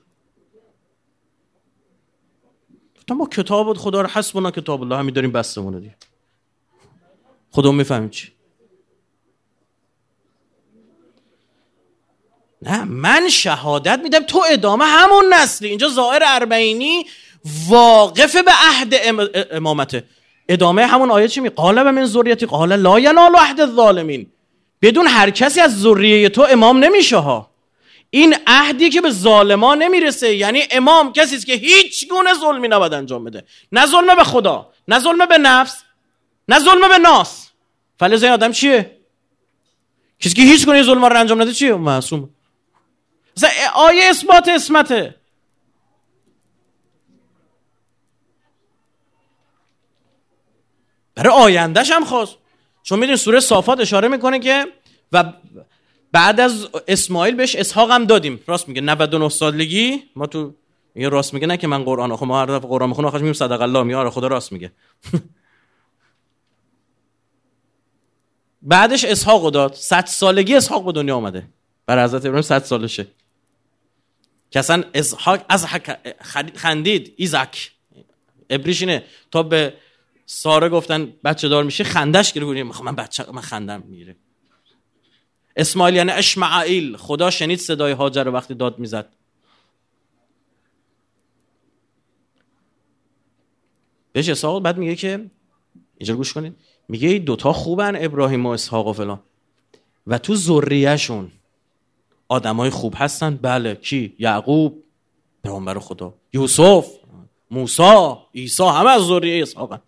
ما 3.11 3.27
کتاب 3.27 3.77
خدا 3.77 4.01
رو 4.01 4.09
حسبنا 4.09 4.51
کتاب 4.51 4.83
الله 4.83 4.97
همین 4.97 5.15
داریم 5.15 5.33
بستمونه 5.33 5.81
دیگه. 5.81 5.97
خودمون 7.51 7.75
می‌فهمیم 7.75 8.11
چی. 8.11 8.33
نه 12.63 12.85
من 12.85 13.29
شهادت 13.29 14.01
میدم. 14.03 14.23
تو 14.23 14.45
ادامه 14.51 14.85
همون 14.85 15.35
نسلی. 15.35 15.69
اینجا 15.69 15.89
ظاهر 15.89 16.23
اربعینی 16.27 17.07
واقف 17.69 18.37
به 18.37 18.53
عهد 18.53 18.95
امامته. 19.51 20.05
ادامه 20.49 20.87
همون 20.87 21.11
آیه 21.11 21.29
چی 21.29 21.41
می 21.41 21.49
قال 21.49 21.91
من 21.91 22.05
ذریتی 22.05 22.47
قال 22.47 22.77
لا 22.77 23.01
ینال 23.01 23.37
عهد 23.37 23.61
الظالمین. 23.61 24.27
بدون 24.83 25.07
هر 25.07 25.31
کسی 25.31 25.61
از 25.61 25.81
ذریه 25.81 26.29
تو 26.29 26.43
امام 26.51 26.85
نمیشه 26.85 27.17
ها. 27.17 27.51
این 28.11 28.37
عهدی 28.47 28.91
که 28.91 29.01
به 29.01 29.11
ظالمان 29.11 29.83
نمی‌رسه 29.83 30.35
یعنی 30.35 30.63
امام 30.71 31.13
کسی 31.13 31.37
است 31.37 31.47
که 31.47 31.53
هیچ 31.53 32.09
گونه 32.09 32.35
ظلمی 32.35 32.69
نباید 32.69 32.95
انجام 32.95 33.25
بده. 33.25 33.45
نه 33.73 33.87
ظلم 33.87 34.15
به 34.17 34.25
خدا 34.25 34.71
نه 34.89 34.99
ظلم 34.99 35.27
به 35.27 35.39
نفس 35.39 35.83
نه 36.49 36.59
ظلم 36.59 36.89
به 36.89 36.99
ناس. 36.99 37.47
فلزا 37.99 38.27
این 38.27 38.35
آدم 38.35 38.53
چیه؟ 38.53 38.97
کسی 40.21 40.35
که 40.35 40.43
هیچ 40.43 40.67
گونه 40.67 40.83
ظلم 40.83 41.05
رو 41.05 41.21
انجام 41.21 41.43
نده 41.43 41.53
چیه؟ 41.53 41.75
معصوم. 41.75 42.31
آیه 43.75 44.05
اثبات 44.11 44.49
اسمته 44.49 45.15
برای 51.15 51.33
آیندهش 51.33 51.91
هم 51.91 52.05
خواست. 52.05 52.37
چون 52.83 52.99
می‌دونی 52.99 53.17
سوره 53.17 53.41
صافات 53.41 53.81
اشاره 53.81 54.09
می‌کنه 54.09 54.39
که 54.39 54.67
و 55.13 55.33
بعد 56.13 56.41
از 56.41 56.69
اسماعیل 56.89 57.35
بهش 57.35 57.57
اسحاق 57.57 57.91
هم 57.91 58.05
دادیم. 58.05 58.41
راست 58.47 58.69
میگه 58.69 58.81
99 58.81 59.29
سالگی؟ 59.29 60.03
ما 60.17 60.27
تو 60.27 60.55
یه 60.95 61.09
راست 61.09 61.35
میگه 61.35 61.47
نه 61.47 61.57
که 61.57 61.67
من 61.67 61.85
قرآن 61.85 62.17
خب 62.17 62.27
ما 62.27 62.41
هر 62.41 62.47
دفعه 62.47 62.69
قرآن 62.69 62.89
می‌خونم 62.89 63.09
آخرش 63.09 63.21
میگم 63.21 63.33
صدق 63.33 63.61
الله 63.63 63.83
میاره 63.83 64.11
خدا 64.11 64.27
راست 64.27 64.53
میگه. 64.53 64.73
بعدش 68.63 69.05
اسحاق 69.05 69.51
داد. 69.51 69.75
100 69.75 70.07
سالگی 70.07 70.55
اسحاق 70.55 70.85
به 70.85 70.93
دنیا 70.93 71.17
آمده 71.17 71.49
بر 71.87 72.05
حضرت 72.05 72.27
ابراهیم 72.27 72.43
100 72.43 72.65
سالشه. 72.65 73.07
که 74.51 74.59
اصلا 74.59 74.85
اسحاق 74.95 75.45
از 75.49 75.67
خندید 76.55 77.15
ایزاک. 77.17 77.73
ابریش 78.51 78.81
اینه 78.81 79.05
تا 79.31 79.43
به 79.43 79.75
ساره 80.27 80.69
گفتن 80.69 81.13
بچه 81.25 81.49
دار 81.49 81.65
میشه 81.65 81.85
خندش 81.85 82.33
گرفت 82.33 82.81
من 82.81 82.95
بچه 82.95 83.33
من 83.33 83.41
خندم 83.41 83.83
میره. 83.83 84.17
اسماعیل 85.57 85.97
یعنی 85.97 86.11
اشمعیل 86.11 86.97
خدا 86.97 87.31
شنید 87.31 87.59
صدای 87.59 87.93
هاجر 87.93 88.25
رو 88.25 88.33
وقتی 88.33 88.55
داد 88.55 88.79
می‌زد. 88.79 89.17
بهش 94.13 94.29
اسحاق 94.29 94.63
بعد 94.63 94.79
میگه 94.79 94.97
که 94.97 95.31
اینجا 95.99 96.17
گوش 96.17 96.33
کنید. 96.33 96.57
میگه 96.89 97.09
این 97.09 97.25
دوتا 97.25 97.53
خوبن 97.53 98.05
ابراهیم 98.05 98.47
و 98.47 98.49
اسحاق 98.49 98.87
و 98.87 98.93
فلان. 98.93 99.21
و 100.07 100.19
تو 100.19 100.35
ذریهشون 100.35 101.33
آدمای 102.31 102.71
خوب 102.71 102.95
هستن. 102.97 103.37
بله 103.37 103.75
کی؟ 103.75 104.15
یعقوب 104.19 104.85
پیامبر 105.43 105.79
خدا. 105.79 106.15
یوسف 106.33 106.87
موسی 107.51 108.17
عیسی 108.35 108.63
همه 108.63 108.91
از 108.91 109.03
ذریه 109.03 109.43
اسحاقن 109.43 109.81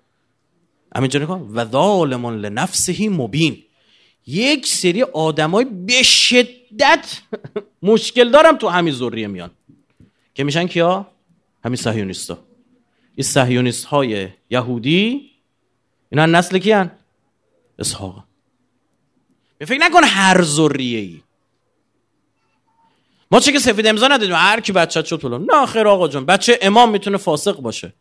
همینجا 0.96 1.20
نکن 1.20 1.50
و 1.54 1.64
ظالم 1.64 2.26
لنفسه 2.26 3.08
مبین. 3.08 3.62
یک 4.26 4.66
سری 4.66 5.02
آدمای 5.02 5.64
به 5.64 6.02
شدت 6.02 7.20
مشکل 7.82 8.30
دارم 8.30 8.56
تو 8.56 8.68
همین 8.68 8.94
ذریه 8.94 9.26
میان. 9.26 9.50
که 10.34 10.44
میشن 10.44 10.66
کیا؟ 10.66 11.06
همین 11.64 11.76
صهیونیستا. 11.76 12.38
این 13.16 13.24
صهیونیست 13.24 13.84
های 13.84 14.28
یهودی 14.50 15.30
اینا 16.10 16.26
نسل 16.26 16.58
کیان؟ 16.58 16.90
اسحاق. 17.78 18.24
فکر 19.60 19.78
نکن 19.78 20.04
هر 20.04 20.42
ذریه 20.42 20.98
ای 20.98 21.20
ما 23.32 23.40
چه 23.40 23.52
که 23.52 23.58
سفید 23.58 23.86
امضا 23.86 24.08
ندادیم. 24.08 24.34
هر 24.34 24.60
کی 24.60 24.72
بچه 24.72 25.02
چه 25.02 25.16
طولان 25.16 25.46
نه 25.50 25.66
خیر 25.66 25.88
آقا 25.88 26.08
جون. 26.08 26.26
بچه 26.26 26.58
امام 26.62 26.90
می‌تونه 26.90 27.16
فاسق 27.16 27.56
باشه. 27.56 27.94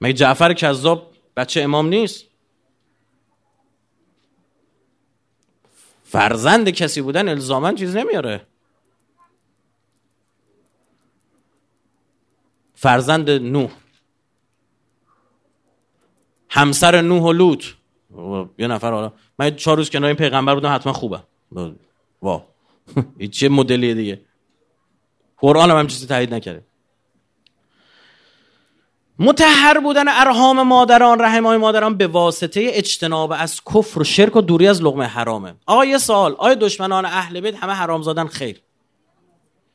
مگه 0.00 0.12
جعفر 0.12 0.52
کذاب 0.52 1.12
بچه 1.36 1.62
امام 1.62 1.88
نیست؟ 1.88 2.24
فرزند 6.04 6.70
کسی 6.70 7.00
بودن 7.00 7.28
الزاما 7.28 7.72
چیز 7.72 7.96
نمیاره. 7.96 8.46
فرزند 12.74 13.30
نوح. 13.30 13.70
همسر 16.50 17.00
نوح 17.00 17.22
و 17.22 17.32
لوط. 17.32 17.64
یه 18.58 18.66
نفر 18.66 18.92
حالا 18.92 19.12
من 19.38 19.56
چهار 19.56 19.76
روز 19.76 19.90
کنار 19.90 20.06
این 20.06 20.16
پیغمبر 20.16 20.54
بودم 20.54 20.74
حتما 20.74 20.92
خوبه. 20.92 21.22
وا 22.22 22.44
این 23.18 23.30
چه 23.38 23.48
مدلیه 23.48 23.94
دیگه؟ 23.94 24.20
قرآن 25.38 25.70
هم, 25.70 25.86
چیزی 25.86 26.06
تایید 26.06 26.34
نکرده. 26.34 26.64
متحر 29.18 29.80
بودن 29.80 30.04
ارهام 30.08 30.62
مادران 30.62 31.20
رحم 31.20 31.46
های 31.46 31.58
مادران 31.58 31.96
به 31.96 32.06
واسطه 32.06 32.70
اجتناب 32.72 33.32
از 33.36 33.60
کفر 33.74 34.00
و 34.00 34.04
شرک 34.04 34.36
و 34.36 34.40
دوری 34.40 34.68
از 34.68 34.82
لغمه 34.82 35.04
حرامه. 35.04 35.54
آقا 35.66 35.84
یه 35.84 35.98
سوال. 35.98 36.34
آیا 36.38 36.54
دشمنان 36.54 37.04
اهل 37.04 37.40
بیت 37.40 37.54
همه 37.54 37.72
حرام 37.72 38.02
زادن 38.02 38.26
خیر؟ 38.26 38.62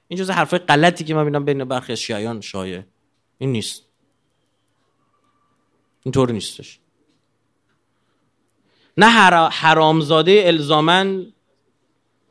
این 0.07 0.19
جزء 0.19 0.33
حرفای 0.33 0.59
غلطی 0.59 1.03
که 1.03 1.13
من 1.13 1.25
بینم 1.25 1.45
بین 1.45 1.63
برخی 1.63 1.97
شیعیان 1.97 2.41
شایع. 2.41 2.81
این 3.37 3.51
نیست. 3.51 3.83
اینطور 6.03 6.31
نیستش. 6.31 6.79
نه 8.97 9.05
حرامزاده 9.49 10.43
الزامن 10.45 11.33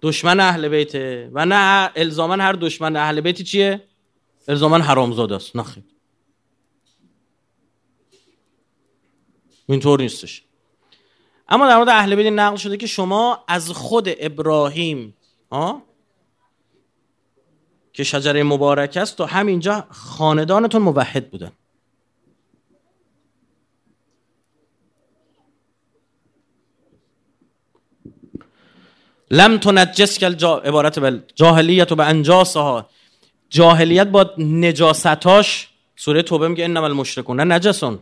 دشمن 0.03 0.41
اهل 0.41 0.69
بیته 0.69 1.31
و 1.33 1.47
نه 1.47 1.91
الزامن 1.97 2.41
هر 2.41 2.53
دشمن 2.53 2.96
اهل 2.96 3.21
بیتی 3.21 3.44
چیه؟ 3.44 3.88
الزامن 4.48 4.81
حرامزاده 4.81 5.35
است. 5.35 5.57
نه 5.57 5.63
خیر. 5.63 5.83
اینطور 9.67 10.01
نیستش. 10.01 10.42
اما 11.48 11.69
در 11.69 11.77
مورد 11.77 11.88
اهل 11.88 12.15
بیت 12.15 12.27
نقل 12.27 12.57
شده 12.57 12.77
که 12.77 12.87
شما 12.87 13.44
از 13.48 13.71
خود 13.71 14.09
ابراهیم 14.19 15.17
ها 15.53 15.83
که 17.92 18.05
شجره 18.05 18.42
مبارک 18.42 18.96
است 18.96 19.17
تا 19.17 19.27
همینجا 19.27 19.87
خاندانتون 19.90 20.83
موحد 20.83 21.31
بودن. 21.31 21.53
لم 29.31 29.58
تنجس 29.58 30.18
کل 30.18 30.35
جا... 30.35 30.58
عبارت 30.58 30.98
بل 30.98 31.20
جاهلیت 31.35 31.92
و 31.92 31.94
به 31.94 32.04
انجاسها. 32.04 32.90
جاهلیت 33.50 34.06
با 34.06 34.31
نجاستاش 34.38 35.68
سوره 35.96 36.22
توبه 36.22 36.48
میگه 36.48 36.64
انما 36.64 36.87
المشرکون 36.87 37.52
نجسون. 37.52 37.98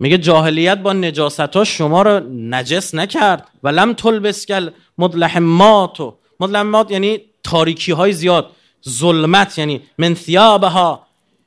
میگه 0.00 0.18
جاهلیت 0.18 0.78
با 0.78 0.92
نجاست 0.92 1.64
شما 1.64 2.02
رو 2.02 2.20
نجس 2.30 2.94
نکرد. 2.94 3.48
و 3.62 3.68
لم 3.68 3.92
تلبس 3.92 4.46
کل 4.46 4.70
مدلحمات 4.98 6.00
و 6.00 6.16
مدلحمات 6.40 6.90
یعنی 6.90 7.20
تاریکی 7.42 7.92
های 7.92 8.12
زیاد. 8.12 8.50
ظلمت 8.88 9.58
یعنی 9.58 9.82
من 9.98 10.14
ثیابها. 10.14 11.06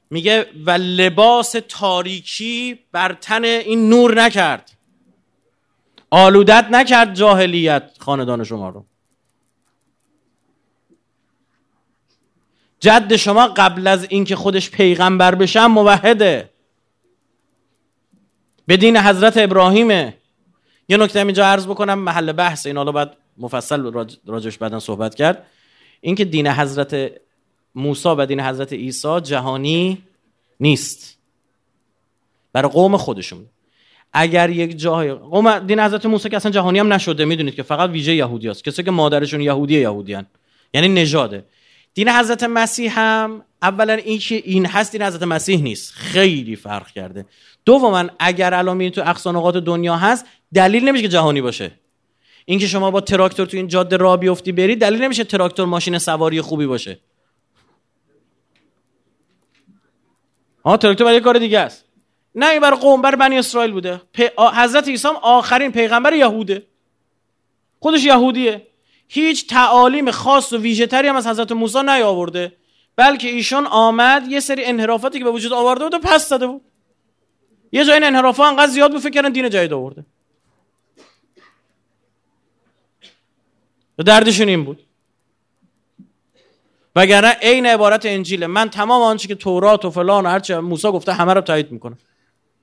میگه 0.10 0.46
و 0.66 0.72
لباس 0.72 1.56
تاریکی 1.70 2.80
بر 2.92 3.14
تن 3.14 3.44
این 3.44 3.90
نور 3.90 4.22
نکرد. 4.22 4.75
آلودت 6.16 6.66
نکرد 6.72 7.16
جاهلیت 7.16 7.92
خاندان 8.00 8.44
شما 8.44 8.70
رو. 8.70 8.86
جد 12.80 13.16
شما 13.16 13.48
قبل 13.48 13.88
از 13.88 14.08
اینکه 14.10 14.36
خودش 14.36 14.70
پیغمبر 14.72 15.36
بشن 15.36 15.66
موحده. 15.66 16.50
به 18.66 18.78
دین 18.78 18.98
حضرت 18.98 19.38
ابراهیمه. 19.38 20.18
یه 20.90 20.98
نکته 20.98 21.20
اینجا 21.20 21.46
عرض 21.46 21.68
بکنم 21.68 22.00
محل 22.00 22.32
بحث 22.32 22.66
این 22.66 22.78
حالا 22.78 22.92
باید 22.92 23.10
مفصل 23.38 24.08
راجش 24.26 24.58
بعدا 24.58 24.80
صحبت 24.80 25.16
کرد. 25.16 25.46
اینکه 26.02 26.26
دین 26.26 26.48
حضرت 26.48 27.12
موسی 27.76 28.10
و 28.10 28.26
دین 28.26 28.40
حضرت 28.40 28.74
عیسی 28.74 29.22
جهانی 29.22 30.04
نیست. 30.60 31.18
برای 32.54 32.72
قوم 32.72 32.98
خودشون. 32.98 33.46
اگر 34.18 34.50
یک 34.50 34.78
جای 34.78 35.14
قوم 35.14 35.60
دین 35.60 35.80
حضرت 35.80 36.06
موسی 36.06 36.30
که 36.30 36.36
اصلا 36.36 36.52
جهانی 36.52 36.80
هم 36.80 36.94
نشده 36.94 37.26
می‌دونید 37.26 37.56
که 37.56 37.64
فقط 37.64 37.90
ویژه 37.90 38.16
یهودی 38.16 38.48
هست. 38.48 38.64
کسی 38.64 38.84
که 38.84 38.92
مادرشون 38.92 39.42
یهودی 39.42 39.80
یهودیان 39.80 40.26
یعنی 40.74 40.88
نژاده. 40.88 41.46
دین 41.94 42.10
حضرت 42.10 42.44
مسیح 42.44 43.00
هم 43.00 43.42
اولا 43.62 43.94
این 43.94 44.20
که 44.20 44.36
این 44.36 44.66
هست 44.66 44.92
دین 44.92 45.02
حضرت 45.02 45.24
مسیح 45.24 45.62
نیست. 45.62 45.94
خیلی 45.94 46.56
فرق 46.56 46.92
کرده. 46.92 47.26
دوما 47.66 48.10
اگر 48.20 48.54
الان 48.54 48.90
تو 48.90 49.02
اقصا 49.06 49.52
دنیا 49.52 49.96
هست 49.96 50.26
دلیل 50.54 50.84
نمیشه 50.84 51.02
که 51.02 51.10
جهانی 51.10 51.42
باشه. 51.42 51.72
اینکه 52.46 52.68
شما 52.68 52.92
با 52.92 53.02
تراکتور 53.02 53.46
تو 53.46 53.58
این 53.58 53.68
جاده 53.68 53.98
راه 53.98 54.18
بیفتی 54.18 54.52
برید 54.52 54.82
دلیل 54.82 55.04
نمیشه 55.04 55.24
تراکتور 55.24 55.66
ماشین 55.66 55.98
سواری 55.98 56.42
خوبی 56.42 56.66
باشه. 56.66 57.00
ها 60.66 60.78
تراکتور 60.78 61.08
برای 61.08 61.20
کار 61.20 61.40
دیگه 61.40 61.60
است. 61.60 61.85
نه 62.36 62.60
برای 62.60 62.80
قوم 62.80 63.02
برای 63.02 63.18
بنی 63.18 63.38
اسرائیل 63.38 63.72
بوده. 63.72 64.02
حضرت 64.38 64.88
عیسی 64.88 65.08
آخرین 65.22 65.72
پیغمبر 65.72 66.14
یهوده. 66.14 66.68
خودش 67.80 68.04
یهودیه. 68.04 68.68
هیچ 69.08 69.48
تعالیم 69.48 70.12
خاص 70.12 70.54
و 70.54 70.58
ویژه‌تری 70.58 71.08
هم 71.08 71.16
از 71.16 71.28
حضرت 71.28 71.52
موسی 71.52 71.84
نیاورده. 71.84 72.54
بلکه 72.96 73.28
ایشون 73.28 73.66
آمد 73.66 74.28
یه 74.28 74.40
سری 74.40 74.66
انحرافاتی 74.66 75.18
که 75.18 75.24
به 75.24 75.32
وجود 75.32 75.54
آورده 75.54 75.84
بود 75.84 75.94
و 75.94 76.00
پس 76.00 76.30
داده 76.30 76.48
بود. 76.48 76.62
یه 77.72 77.86
جای 77.86 77.94
این 77.94 78.04
انحرافا 78.04 78.46
انقدر 78.46 78.72
زیاد 78.72 78.92
بود 78.92 79.02
فکر 79.02 79.22
دین 79.22 79.50
جدید 79.50 79.74
آورده. 79.74 80.06
دردشون 84.06 84.48
این 84.48 84.66
بود. 84.66 84.84
وگرنه 86.96 87.38
عین 87.42 87.66
عبارت 87.66 88.06
انجیل. 88.06 88.46
من 88.46 88.70
تمام 88.70 89.02
آنچه 89.02 89.28
که 89.28 89.36
تورات 89.36 89.86
و 89.86 89.90
فلان 89.92 90.26
و 90.26 90.30
هرچه 90.30 90.60
موسی 90.60 90.88
گفته 90.92 91.14
همه 91.14 91.34
رو 91.34 91.42
تایید 91.42 91.72
می‌کنم. 91.72 91.98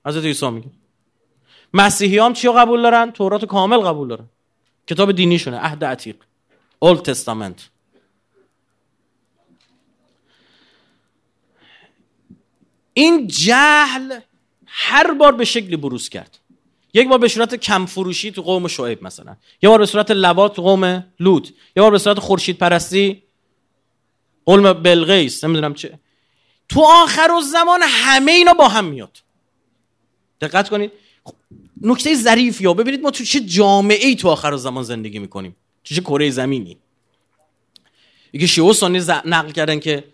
حضرت 0.06 0.24
عیسی 0.24 0.50
میگه. 0.50 0.70
مسیحی 1.74 2.18
هم 2.18 2.32
چی 2.32 2.48
قبول 2.48 2.82
دارن؟ 2.82 3.10
تورات 3.10 3.44
کامل 3.44 3.76
قبول 3.76 4.08
دارن. 4.08 4.28
کتاب 4.86 5.12
دینیشونه 5.12 5.58
عهد 5.58 5.84
عتیق. 5.84 6.16
اولد 6.78 7.02
تستامنت 7.02 7.68
این 12.94 13.26
جهل 13.26 14.20
هر 14.66 15.12
بار 15.12 15.32
به 15.32 15.44
شکلی 15.44 15.76
بروز 15.76 16.08
کرد. 16.08 16.38
یک 16.94 17.08
بار 17.08 17.18
به 17.18 17.28
صورت 17.28 17.54
کم 17.54 17.86
فروشی 17.86 18.30
تو 18.30 18.42
قوم 18.42 18.68
شعیب 18.68 19.04
مثلا. 19.04 19.36
یه 19.62 19.68
بار 19.68 19.78
به 19.78 19.86
صورت 19.86 20.10
لوات 20.10 20.56
تو 20.56 20.62
قوم 20.62 21.04
لوط. 21.20 21.48
یه 21.48 21.82
بار 21.82 21.90
به 21.90 21.98
صورت 21.98 22.18
خورشید 22.18 22.58
پرستی. 22.58 23.22
قوم 24.46 24.72
بلغیس 24.72 25.44
نمی‌دونم 25.44 25.74
چه. 25.74 25.98
تو 26.68 26.84
آخر 26.84 27.30
و 27.38 27.40
زمان 27.40 27.80
همه 27.82 28.32
اینا 28.32 28.54
با 28.54 28.68
هم 28.68 28.84
میاد. 28.84 29.18
دقت 30.42 30.68
کنید 30.68 30.90
نکته 31.82 32.14
ظریف 32.14 32.60
یا 32.60 32.74
ببینید 32.74 33.02
ما 33.02 33.10
تو 33.10 33.24
چه 33.24 33.40
جامعه 33.40 34.06
ای 34.06 34.16
تو 34.16 34.28
آخر 34.28 34.56
زمان 34.56 34.84
زندگی 34.84 35.18
می‌کنیم. 35.18 35.56
تو 35.84 35.94
چه 35.94 36.00
کره 36.00 36.30
زمینی. 36.30 36.76
یکی 38.32 38.48
شیعه 38.48 38.72
سانی 38.72 38.98
نقل 39.24 39.50
کردن 39.50 39.80
که 39.80 40.04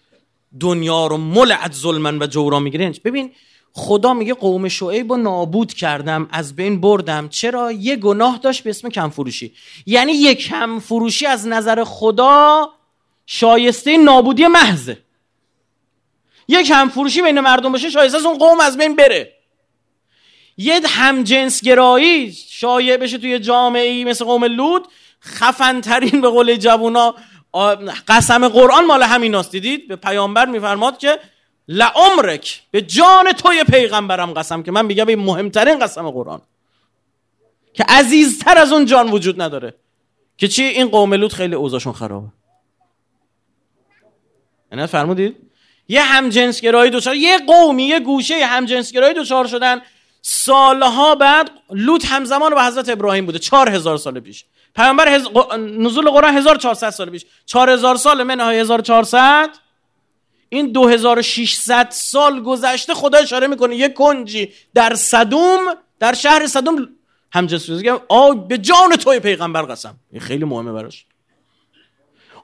دنیا 0.60 1.06
رو 1.06 1.16
ملعت 1.16 1.72
ظلمن 1.72 2.22
و 2.22 2.26
جورا 2.26 2.60
می‌گیرن 2.60 2.94
ببین 3.04 3.32
خدا 3.72 4.14
میگه 4.14 4.34
قوم 4.34 4.68
شعیب 4.68 5.12
رو 5.12 5.18
نابود 5.18 5.74
کردم 5.74 6.28
از 6.30 6.56
بین 6.56 6.80
بردم. 6.80 7.28
چرا؟ 7.28 7.72
یه 7.72 7.96
گناه 7.96 8.38
داشت 8.38 8.64
به 8.64 8.70
اسم 8.70 8.88
کم 8.88 9.08
فروشی 9.08 9.52
یعنی 9.86 10.12
یه 10.12 10.34
کم 10.34 10.78
فروشی 10.78 11.26
از 11.26 11.46
نظر 11.46 11.84
خدا 11.84 12.68
شایسته 13.26 13.96
نابودی 13.96 14.46
محضه. 14.46 14.98
یه 16.48 16.62
کم 16.62 16.88
فروشی 16.88 17.22
بین 17.22 17.40
مردم 17.40 17.72
باشه 17.72 17.90
شایسته 17.90 18.18
از 18.18 18.24
اون 18.24 18.38
قوم 18.38 18.60
از 18.60 18.78
بین 18.78 18.96
بره. 18.96 19.37
یه 20.58 20.80
همجنسگرایی 20.86 22.32
شایع 22.32 22.96
بشه 22.96 23.18
توی 23.18 23.38
جامعه 23.38 23.88
ای 23.88 24.04
مثل 24.04 24.24
قوم 24.24 24.44
لود 24.44 24.88
خفن 25.22 25.80
ترین 25.80 26.20
به 26.20 26.28
قول 26.28 26.56
جوونا 26.56 27.14
قسم 28.08 28.48
قرآن 28.48 28.86
مال 28.86 29.02
همین 29.02 29.42
دیدید؟ 29.42 29.88
به 29.88 29.96
پیامبر 29.96 30.46
میفرماد 30.46 30.98
که 30.98 31.18
لعمرک 31.68 32.62
به 32.70 32.82
جان 32.82 33.32
توی 33.32 33.64
پیغمبرم 33.64 34.32
قسم 34.32 34.62
که 34.62 34.72
من 34.72 34.86
میگم 34.86 35.06
این 35.06 35.18
مهمترین 35.18 35.78
قسم 35.78 36.10
قرآن. 36.10 36.40
که 37.74 37.84
عزیزتر 37.88 38.58
از 38.58 38.72
اون 38.72 38.84
جان 38.84 39.10
وجود 39.10 39.42
نداره. 39.42 39.74
که 40.38 40.48
چی؟ 40.48 40.62
این 40.62 40.88
قوم 40.88 41.14
لود 41.14 41.32
خیلی 41.32 41.54
اوضاعشون 41.54 41.92
خرابه. 41.92 42.26
یعنی 44.72 44.86
فرمودید؟ 44.86 45.36
یه 45.88 46.02
همجنسگرایی 46.02 46.90
دوچار 46.90 47.14
یه 47.14 47.38
قومی 47.38 47.84
یه 47.84 48.00
گوشه 48.00 48.46
همجنسگرایی 48.46 49.14
دوچار 49.14 49.46
شدن. 49.46 49.82
سالها 50.30 51.14
بعد 51.14 51.50
لوط 51.70 52.06
همزمان 52.06 52.54
با 52.54 52.62
حضرت 52.62 52.88
ابراهیم 52.88 53.26
بوده 53.26 53.38
چهار 53.38 53.68
هزار 53.70 53.96
سال 53.96 54.20
پیش. 54.20 54.44
پیامبر 54.76 55.08
هز... 55.08 55.28
نزول 55.58 56.10
قرآن 56.10 56.36
1400 56.36 56.90
سال 56.90 57.10
پیش. 57.10 57.24
4000 57.46 57.96
سال 57.96 58.22
منهای 58.22 58.58
1400 58.58 59.50
این 60.48 60.72
2600 60.72 61.90
سال 61.90 62.42
گذشته 62.42 62.94
خدا 62.94 63.18
اشاره 63.18 63.46
می‌کنه 63.46 63.76
یه 63.76 63.88
کنجی 63.88 64.52
در 64.74 64.94
صدوم 64.94 65.58
در 66.00 66.14
شهر 66.14 66.46
صدوم 66.46 66.88
همجنسگرایی 67.32 68.00
آ 68.08 68.32
به 68.32 68.58
جان 68.58 68.96
توی 68.96 69.20
پیغمبر 69.20 69.62
قسم. 69.62 69.94
این 70.12 70.20
خیلی 70.20 70.44
مهمه 70.44 70.72
براش. 70.72 71.06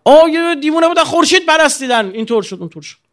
آ 0.05 0.27
دیوونه 0.61 0.89
بودن 0.89 1.05
خورشید 1.05 1.47
پرستیدن. 1.47 2.11
اینطور 2.11 2.43
شد 2.43 2.57
اونطور 2.61 2.83
شد. 2.83 3.04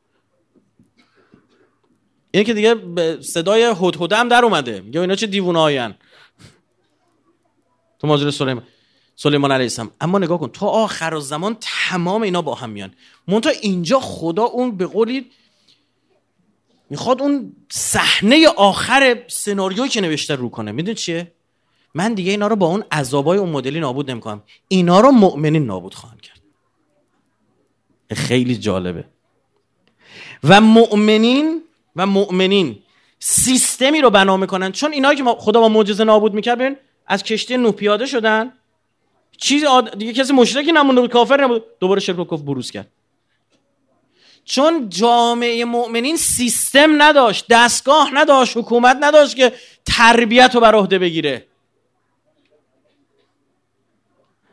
این 2.32 2.44
که 2.44 2.54
دیگه 2.54 2.76
صدای 3.22 3.64
هدهده 3.82 4.18
هم 4.18 4.30
در 4.30 4.46
اومده. 4.46 4.82
میگه 4.82 5.02
اینا 5.02 5.16
چه 5.16 5.28
دیوونه 5.28 5.60
آین 5.60 5.94
تو 8.00 8.08
ماجرا 8.08 8.32
سلیمان 8.32 8.64
سلیمان 9.16 9.52
علیه 9.52 9.64
السلام. 9.64 9.92
اما 10.02 10.20
نگاه 10.20 10.40
کن 10.40 10.48
تو 10.48 10.66
آخر 10.66 11.20
زمان 11.20 11.58
تمام 11.62 12.22
اینا 12.22 12.42
با 12.42 12.56
هم 12.56 12.70
میان. 12.70 12.94
منتها 13.28 13.54
اینجا 13.62 14.00
خدا 14.00 14.44
اون 14.44 14.78
به 14.78 14.86
قولی 14.86 15.32
می‌خواد 16.90 17.22
اون 17.22 17.54
صحنه 17.70 18.48
آخر 18.48 19.24
سناریویی 19.28 19.90
که 19.90 20.02
نوشته 20.02 20.36
رو 20.36 20.50
کنه. 20.50 20.72
می‌دونی 20.72 20.96
چیه؟ 20.96 21.32
من 21.94 22.14
دیگه 22.14 22.32
اینا 22.32 22.48
رو 22.48 22.56
با 22.56 22.66
اون 22.66 22.84
عذابای 22.92 23.38
اون 23.38 23.50
مدلی 23.50 23.80
نابود 23.80 24.12
نمی‌کنم. 24.12 24.44
اینا 24.68 25.00
رو 25.00 25.12
مؤمنین 25.12 25.66
نابود 25.66 25.94
خواهند 25.94 26.22
کرد. 26.22 26.42
خیلی 28.12 28.58
جالبه. 28.58 29.06
و 30.44 30.62
مؤمنین 30.62 31.62
و 31.96 32.06
مؤمنین 32.06 32.80
سیستمی 33.20 34.02
رو 34.02 34.10
بنا 34.10 34.38
می‌کنن. 34.38 34.72
چون 34.72 34.92
اینایی 34.92 35.18
که 35.18 35.24
خدا 35.24 35.60
با 35.60 35.70
معجزه 35.70 36.04
نابود 36.04 36.34
می‌کرد 36.34 36.58
ببین 36.58 36.78
از 37.08 37.24
کشتی 37.24 37.58
نو 37.58 37.72
پیاده 37.72 38.06
شدن. 38.06 38.54
چیز 39.38 39.64
دیگه 39.98 40.14
کسی 40.14 40.34
مشرکی 40.34 40.72
نمونده 40.72 41.02
بود 41.02 41.12
کافر 41.12 41.44
نبود 41.44 41.64
دوباره 41.80 42.00
شرک 42.00 42.20
و 42.20 42.26
کفر 42.26 42.44
بروز 42.44 42.72
کرد. 42.72 42.88
چون 44.46 44.90
جامعه 44.90 45.66
مؤمنین 45.66 46.18
سیستم 46.18 47.02
نداشت 47.02 47.46
دستگاه 47.50 48.10
نداشت 48.14 48.58
حکومت 48.58 48.98
نداشت 49.02 49.36
که 49.36 49.54
تربیت 49.86 50.56
رو 50.56 50.62
بر 50.62 50.76
عهده 50.76 51.00
بگیره. 51.00 51.46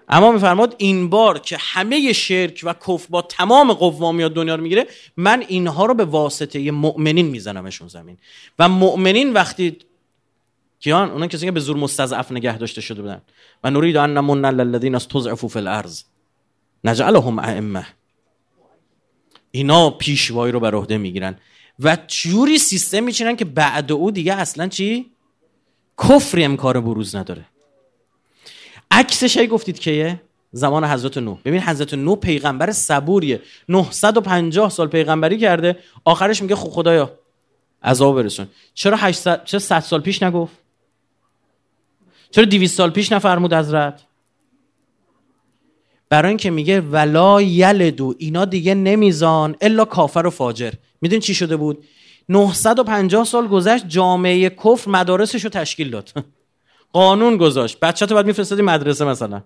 اما 0.09 0.33
میفرماد 0.33 0.75
این 0.79 1.11
بار 1.11 1.39
که 1.39 1.57
همه 1.61 2.13
شرک 2.13 2.61
و 2.63 2.73
کف 2.73 3.07
با 3.07 3.23
تمام 3.23 3.73
قوامیات 3.73 4.35
دنیا 4.35 4.55
رو 4.55 4.63
می‌گیره 4.63 4.87
من 5.17 5.45
اینها 5.49 5.87
رو 5.87 5.95
به 5.95 6.05
واسطه 6.05 6.71
مؤمنین 6.71 7.27
میزنمشون 7.27 7.89
زمین. 7.89 8.19
و 8.59 8.69
مؤمنین 8.69 9.33
وقتی 9.33 9.77
کیان؟ 10.81 11.11
اونا 11.11 11.27
کسی 11.27 11.47
که 11.47 11.53
به 11.53 11.61
زور 11.61 11.77
مستضعف 11.77 12.33
نگه 12.33 12.59
داشته 12.59 12.81
شده 12.81 13.03
بودن. 13.03 13.23
و 13.65 13.71
نرید 13.71 13.97
ان 13.97 14.17
نمن 14.17 14.45
للذین 14.45 14.95
استضعفوا 14.95 15.49
فی 15.49 15.59
الارض. 15.59 16.03
نجعلهم 16.85 17.39
ائمه. 17.39 17.87
اینا 19.51 19.91
پیشوایی 19.91 20.53
رو 20.53 20.61
بر 20.61 20.75
عهده 20.75 20.99
می‌گیرن. 20.99 21.39
و 21.81 21.99
جوری 22.07 22.59
سیستم 22.59 23.03
میچینن 23.03 23.37
که 23.37 23.45
بعد 23.45 23.93
او 23.93 24.11
دیگه 24.11 24.35
اصلا 24.35 24.69
چی؟ 24.69 25.11
کفری 25.99 26.45
امکار 26.45 26.81
بروز 26.81 27.17
نداره. 27.17 27.45
عکسش 28.91 29.37
هی 29.37 29.47
گفتید 29.47 29.79
کیه 29.79 30.21
زمان 30.53 30.85
حضرت 30.85 31.19
نوح. 31.19 31.39
ببین 31.45 31.61
حضرت 31.61 31.95
نوح 31.95 32.17
پیغمبر 32.17 32.73
صبوریه. 32.73 33.43
950 33.69 34.71
سال 34.71 34.89
پیغمبری 34.89 35.39
کرده. 35.39 35.77
آخرش 36.05 36.43
میگه 36.43 36.55
خب 36.55 36.69
خدایا 36.69 37.19
عذاب 37.83 38.23
برسون. 38.23 38.47
چرا 38.75 38.97
800 38.97 39.45
چرا 39.45 39.61
100 39.61 39.81
سال 39.81 40.01
پیش 40.01 40.23
نگفت؟ 40.23 40.57
چرا 42.31 42.45
200 42.45 42.77
سال 42.77 42.91
پیش 42.91 43.13
نفرمود 43.13 43.53
حضرت؟ 43.53 44.03
برای 46.09 46.29
اینکه 46.29 46.51
میگه 46.51 46.81
ولا 46.81 47.43
یلدو 47.43 48.15
اینا 48.19 48.45
دیگه 48.45 48.75
نمیزان 48.75 49.57
الا 49.61 49.85
کافر 49.85 50.27
و 50.27 50.31
فاجر. 50.31 50.73
میدون 51.01 51.21
چی 51.21 51.35
شده 51.35 51.57
بود؟ 51.57 51.85
950 52.29 53.25
سال 53.25 53.47
گذشت 53.49 53.89
جامعه 53.89 54.51
کفر 54.51 54.91
مدارسش 54.91 55.45
رو 55.45 55.51
تشکیل 55.51 55.91
داد. 55.91 56.13
قانون 56.93 57.37
گذاشت. 57.37 57.81
بچه 57.81 58.07
تو 58.07 58.15
باید 58.15 58.27
میفرستادی 58.27 58.63
مدرسه 58.63 59.05
مثلا. 59.05 59.43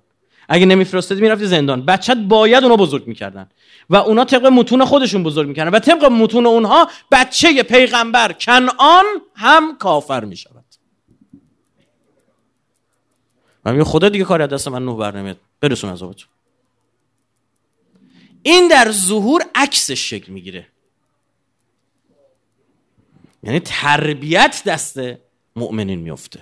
اگه 0.48 0.66
نمیفرستادی 0.66 1.20
می‌رفتی 1.20 1.46
زندان. 1.46 1.86
بچت 1.86 2.16
باید 2.16 2.64
اونا 2.64 2.76
بزرگ 2.76 3.06
می‌کردن. 3.06 3.48
و 3.90 3.96
اونا 3.96 4.24
طبق 4.24 4.46
متون 4.46 4.84
خودشون 4.84 5.22
بزرگ 5.22 5.48
می‌کردن. 5.48 5.70
و 5.70 5.78
طبق 5.78 6.04
متون 6.04 6.46
اونها 6.46 6.90
بچه 7.10 7.62
پیغمبر 7.62 8.32
کنعان 8.32 9.04
هم 9.34 9.76
کافر 9.78 10.24
می‌شود. 10.24 10.64
و 13.64 13.72
میگه 13.72 13.84
خدا 13.84 14.08
دیگه 14.08 14.24
کاری 14.24 14.46
دست 14.46 14.68
من 14.68 14.84
نوح 14.84 14.98
برنمیاد 14.98 15.36
برسون 15.60 15.90
عذابتون 15.90 16.28
این 18.42 18.68
در 18.68 18.90
ظهور 18.90 19.44
عکسش 19.54 20.10
شکل 20.10 20.32
می‌گیره. 20.32 20.66
یعنی 23.42 23.60
تربیت 23.60 24.62
دست 24.66 25.00
مؤمنین 25.56 26.00
میفته 26.00 26.40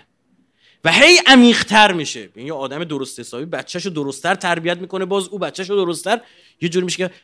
و 0.84 0.92
هی 0.92 1.18
عمیقتر 1.26 1.92
میشه. 1.92 2.28
یه 2.36 2.52
آدم 2.52 2.84
درست 2.84 3.20
حسابی 3.20 3.44
بچهشو 3.44 3.90
درستتر 3.90 4.34
تربیت 4.34 4.78
می‌کنه. 4.78 5.04
باز 5.04 5.28
او 5.28 5.38
بچهشو 5.38 5.74
درستتر 5.74 6.20
یه 6.60 6.68
جوری 6.68 6.84
میشه 6.84 7.08
که 7.08 7.14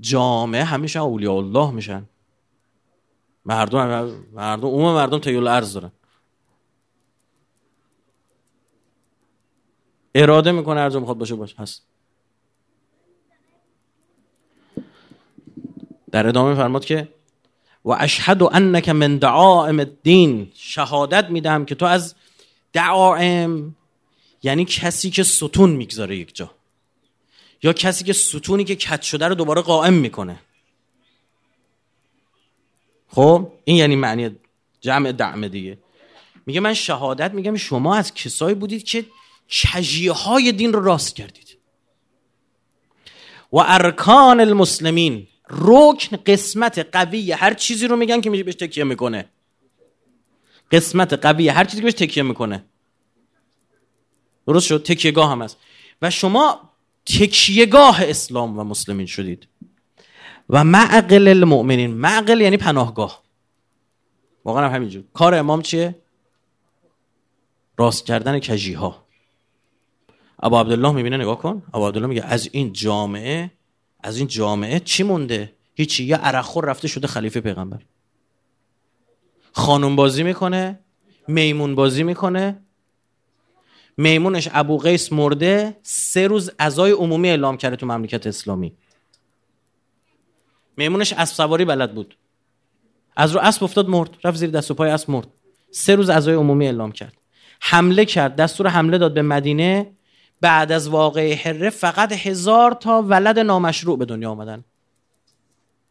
جامعه 0.00 0.64
همیشه 0.64 1.00
اولیاء 1.00 1.36
الله 1.36 1.70
میشن. 1.70 2.04
مردم 3.44 4.12
مردم 4.32 4.68
عموم 4.68 4.94
مردم 4.94 5.18
تیول 5.18 5.46
ارز 5.46 5.72
دارن. 5.72 5.92
اراده 10.14 10.52
می‌کنه 10.52 10.80
هر 10.80 10.98
می‌خواد 10.98 11.18
باشه 11.18 11.34
باشه. 11.34 11.56
هست 11.58 11.82
در 16.10 16.26
ادامه 16.26 16.54
فرماد 16.54 16.84
که 16.84 17.08
و 17.84 17.90
اشهد 17.90 18.42
انک 18.42 18.88
من 18.88 19.16
دعائم 19.16 19.78
الدین 19.78 20.52
شهادت 20.54 21.30
میدم 21.30 21.64
که 21.64 21.74
تو 21.74 21.86
از 21.86 22.14
دعائم 22.72 23.76
یعنی 24.42 24.64
کسی 24.64 25.10
که 25.10 25.22
ستون 25.22 25.70
می‌گذاره 25.70 26.16
یک 26.16 26.34
جا. 26.34 26.50
یا 27.62 27.72
کسی 27.72 28.04
که 28.04 28.12
ستونی 28.12 28.64
که 28.64 28.76
کت 28.76 29.02
شده 29.02 29.28
رو 29.28 29.34
دوباره 29.34 29.62
قائم 29.62 29.94
می‌کنه. 29.94 30.40
خب؟ 33.08 33.52
این 33.64 33.76
یعنی 33.76 33.96
معنی 33.96 34.30
جمع 34.80 35.12
دعمه 35.12 35.48
دیگه. 35.48 35.78
میگه 36.46 36.60
من 36.60 36.74
شهادت 36.74 37.34
میگم 37.34 37.56
شما 37.56 37.96
از 37.96 38.14
کسایی 38.14 38.54
بودید 38.54 38.84
که 38.84 39.06
کجیه 39.48 40.12
های 40.12 40.52
دین 40.52 40.72
رو 40.72 40.84
راست 40.84 41.16
کردید. 41.16 41.58
و 43.52 43.56
ارکان 43.56 44.40
المسلمین 44.40 45.26
رکن 45.50 46.16
قسمت 46.16 46.88
قوی 46.92 47.32
هر 47.32 47.54
چیزی 47.54 47.86
رو 47.86 47.96
میگن 47.96 48.20
که 48.20 48.30
بهش 48.30 48.54
تکیه 48.54 48.84
می‌کنه. 48.84 49.28
قسمت 50.70 51.12
قوی 51.12 51.48
هر 51.48 51.64
چیزی 51.64 51.76
که 51.76 51.84
بهش 51.84 51.94
تکیه 51.94 52.22
می‌کنه. 52.22 52.64
درست 54.46 54.66
شد؟ 54.66 54.82
تکیهگاه 54.82 55.30
هم 55.30 55.42
هست. 55.42 55.56
و 56.02 56.10
شما 56.10 56.70
تکیهگاه 57.06 58.02
اسلام 58.02 58.58
و 58.58 58.64
مسلمین 58.64 59.06
شدید. 59.06 59.48
و 60.50 60.64
معقل 60.64 61.28
المؤمنین 61.28 61.94
معقل 61.94 62.40
یعنی 62.40 62.56
پناهگاه. 62.56 63.22
واقعا 64.44 64.68
هم 64.68 64.74
همینجور. 64.74 65.04
کار 65.14 65.34
امام 65.34 65.62
چیه؟ 65.62 65.94
راست 67.76 68.06
کردن 68.06 68.38
کجی 68.38 68.72
ها 68.72 69.06
ابا 70.42 70.60
عبدالله 70.60 70.92
می‌بینه 70.92 71.16
نگاه 71.16 71.38
کن. 71.38 71.62
ابا 71.74 71.88
عبدالله 71.88 72.08
میگه 72.08 72.24
از 72.24 72.48
این 72.52 72.72
جامعه 72.72 73.50
از 74.00 74.16
این 74.16 74.26
جامعه 74.26 74.80
چی 74.80 75.02
مونده؟ 75.02 75.52
هیچی. 75.74 76.04
یه 76.04 76.16
عرخور 76.16 76.64
رفته 76.64 76.88
شده 76.88 77.06
خلیفه 77.06 77.40
پیغمبر. 77.40 77.78
خانم 79.52 79.96
بازی 79.96 80.22
می‌کنه 80.22 80.78
میمون 81.28 81.74
بازی 81.74 82.02
می‌کنه. 82.02 82.62
میمونش 83.96 84.48
ابو 84.52 84.78
قیس 84.78 85.12
مرده 85.12 85.76
سه 85.82 86.26
روز 86.26 86.50
ازای 86.58 86.90
عمومی 86.90 87.28
اعلام 87.28 87.56
کرده 87.56 87.76
تو 87.76 87.86
مملکت 87.86 88.26
اسلامی. 88.26 88.72
میمونش 90.76 91.12
اسب 91.12 91.34
سواری 91.34 91.64
بلد 91.64 91.94
بود. 91.94 92.16
از 93.16 93.32
رو 93.32 93.40
اسب 93.40 93.64
افتاد 93.64 93.88
مرد 93.88 94.10
رفت 94.24 94.36
زیر 94.36 94.50
دست 94.50 94.70
و 94.70 94.74
پای 94.74 94.90
اسب 94.90 95.10
مرد. 95.10 95.28
سه 95.70 95.94
روز 95.94 96.10
ازای 96.10 96.34
عمومی 96.34 96.66
اعلام 96.66 96.92
کرد. 96.92 97.12
حمله 97.60 98.04
کرد 98.04 98.36
دستور 98.36 98.68
حمله 98.68 98.98
داد 98.98 99.14
به 99.14 99.22
مدینه. 99.22 99.92
بعد 100.40 100.72
از 100.72 100.88
واقع 100.88 101.34
حره 101.34 101.70
فقط 101.70 102.12
هزار 102.12 102.72
تا 102.72 103.02
ولد 103.02 103.38
نامشروع 103.38 103.98
به 103.98 104.04
دنیا 104.04 104.30
آمدن. 104.30 104.64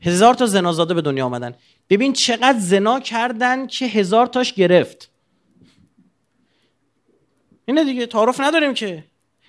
هزار 0.02 0.34
تا 0.34 0.46
زنازاده 0.46 0.94
به 0.94 1.02
دنیا 1.02 1.26
آمدن. 1.26 1.56
ببین 1.90 2.14
چقدر 2.14 2.60
زنا 2.60 3.00
کردن 3.00 3.68
که 3.68 3.86
هزار 3.86 4.28
تاش 4.28 4.54
گرفت. 4.54 5.10
اینه 7.66 7.84
دیگه 7.84 8.06
تعارف 8.06 8.40
نداریم 8.40 8.74
که. 8.74 9.04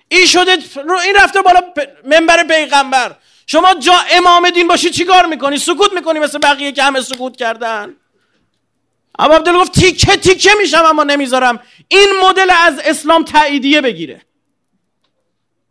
این 0.07 0.25
شده 0.25 0.51
این 1.05 1.15
رفته 1.15 1.41
بالا 1.41 1.61
منبر 2.05 2.43
پیغمبر. 2.43 3.15
شما 3.47 3.73
جا 3.73 3.93
امام 4.11 4.49
دین 4.49 4.67
باشی 4.67 4.89
چیکار 4.89 5.25
می‌کنی؟ 5.25 5.57
سکوت 5.57 5.93
می‌کنی 5.93 6.19
مثل 6.19 6.39
بقیه 6.39 6.71
که 6.71 6.83
همه 6.83 7.01
سکوت 7.01 7.37
کردن؟ 7.37 7.95
ابو 9.19 9.33
عبدالله 9.33 9.61
گفت 9.61 9.79
تیکه 9.79 10.15
تیکه 10.15 10.51
میشم 10.61 10.83
اما 10.85 11.03
نمی‌ذارم. 11.03 11.59
این 11.87 12.07
مدل 12.23 12.49
از 12.49 12.79
اسلام 12.79 13.23
تاییدیه 13.23 13.81
بگیره. 13.81 14.21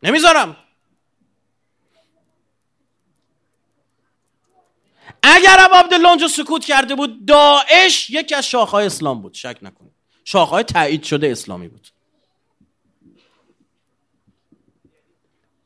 نمی‌ذارم. 0.03 0.57
اگر 5.23 5.69
عبدالله 5.73 6.09
اونجا 6.09 6.29
سکوت 6.29 6.64
کرده 6.64 6.95
بود 6.95 7.27
داعش 7.27 8.11
یکی 8.11 8.35
از 8.35 8.47
شاخهای 8.47 8.87
اسلام 8.87 9.23
بود. 9.23 9.35
شک 9.35 9.59
نکنید. 9.62 9.93
شاخهای 10.25 10.62
تایید 10.62 11.03
شده 11.03 11.31
اسلامی 11.31 11.69
بود. 11.69 11.89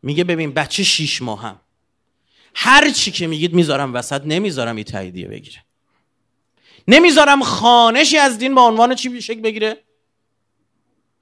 میگه 0.03 0.25
ببین 0.25 0.55
بچه 0.55 0.85
شیش 0.85 1.23
ماه 1.23 1.43
هم. 1.43 1.61
هر 2.55 2.91
چی 2.91 3.11
که 3.11 3.27
میگید 3.27 3.55
می‌ذارم 3.55 3.95
وسط 3.95 4.23
نمی‌ذارم 4.25 4.77
این 4.77 4.85
تاییدیه 4.85 5.29
بگیره. 5.29 5.65
نمی‌ذارم 6.89 7.43
خانشی 7.43 8.19
از 8.19 8.39
دین 8.39 8.55
به 8.55 8.61
عنوان 8.61 8.95
چی 8.95 9.23
شکل 9.23 9.41
بگیره. 9.41 9.85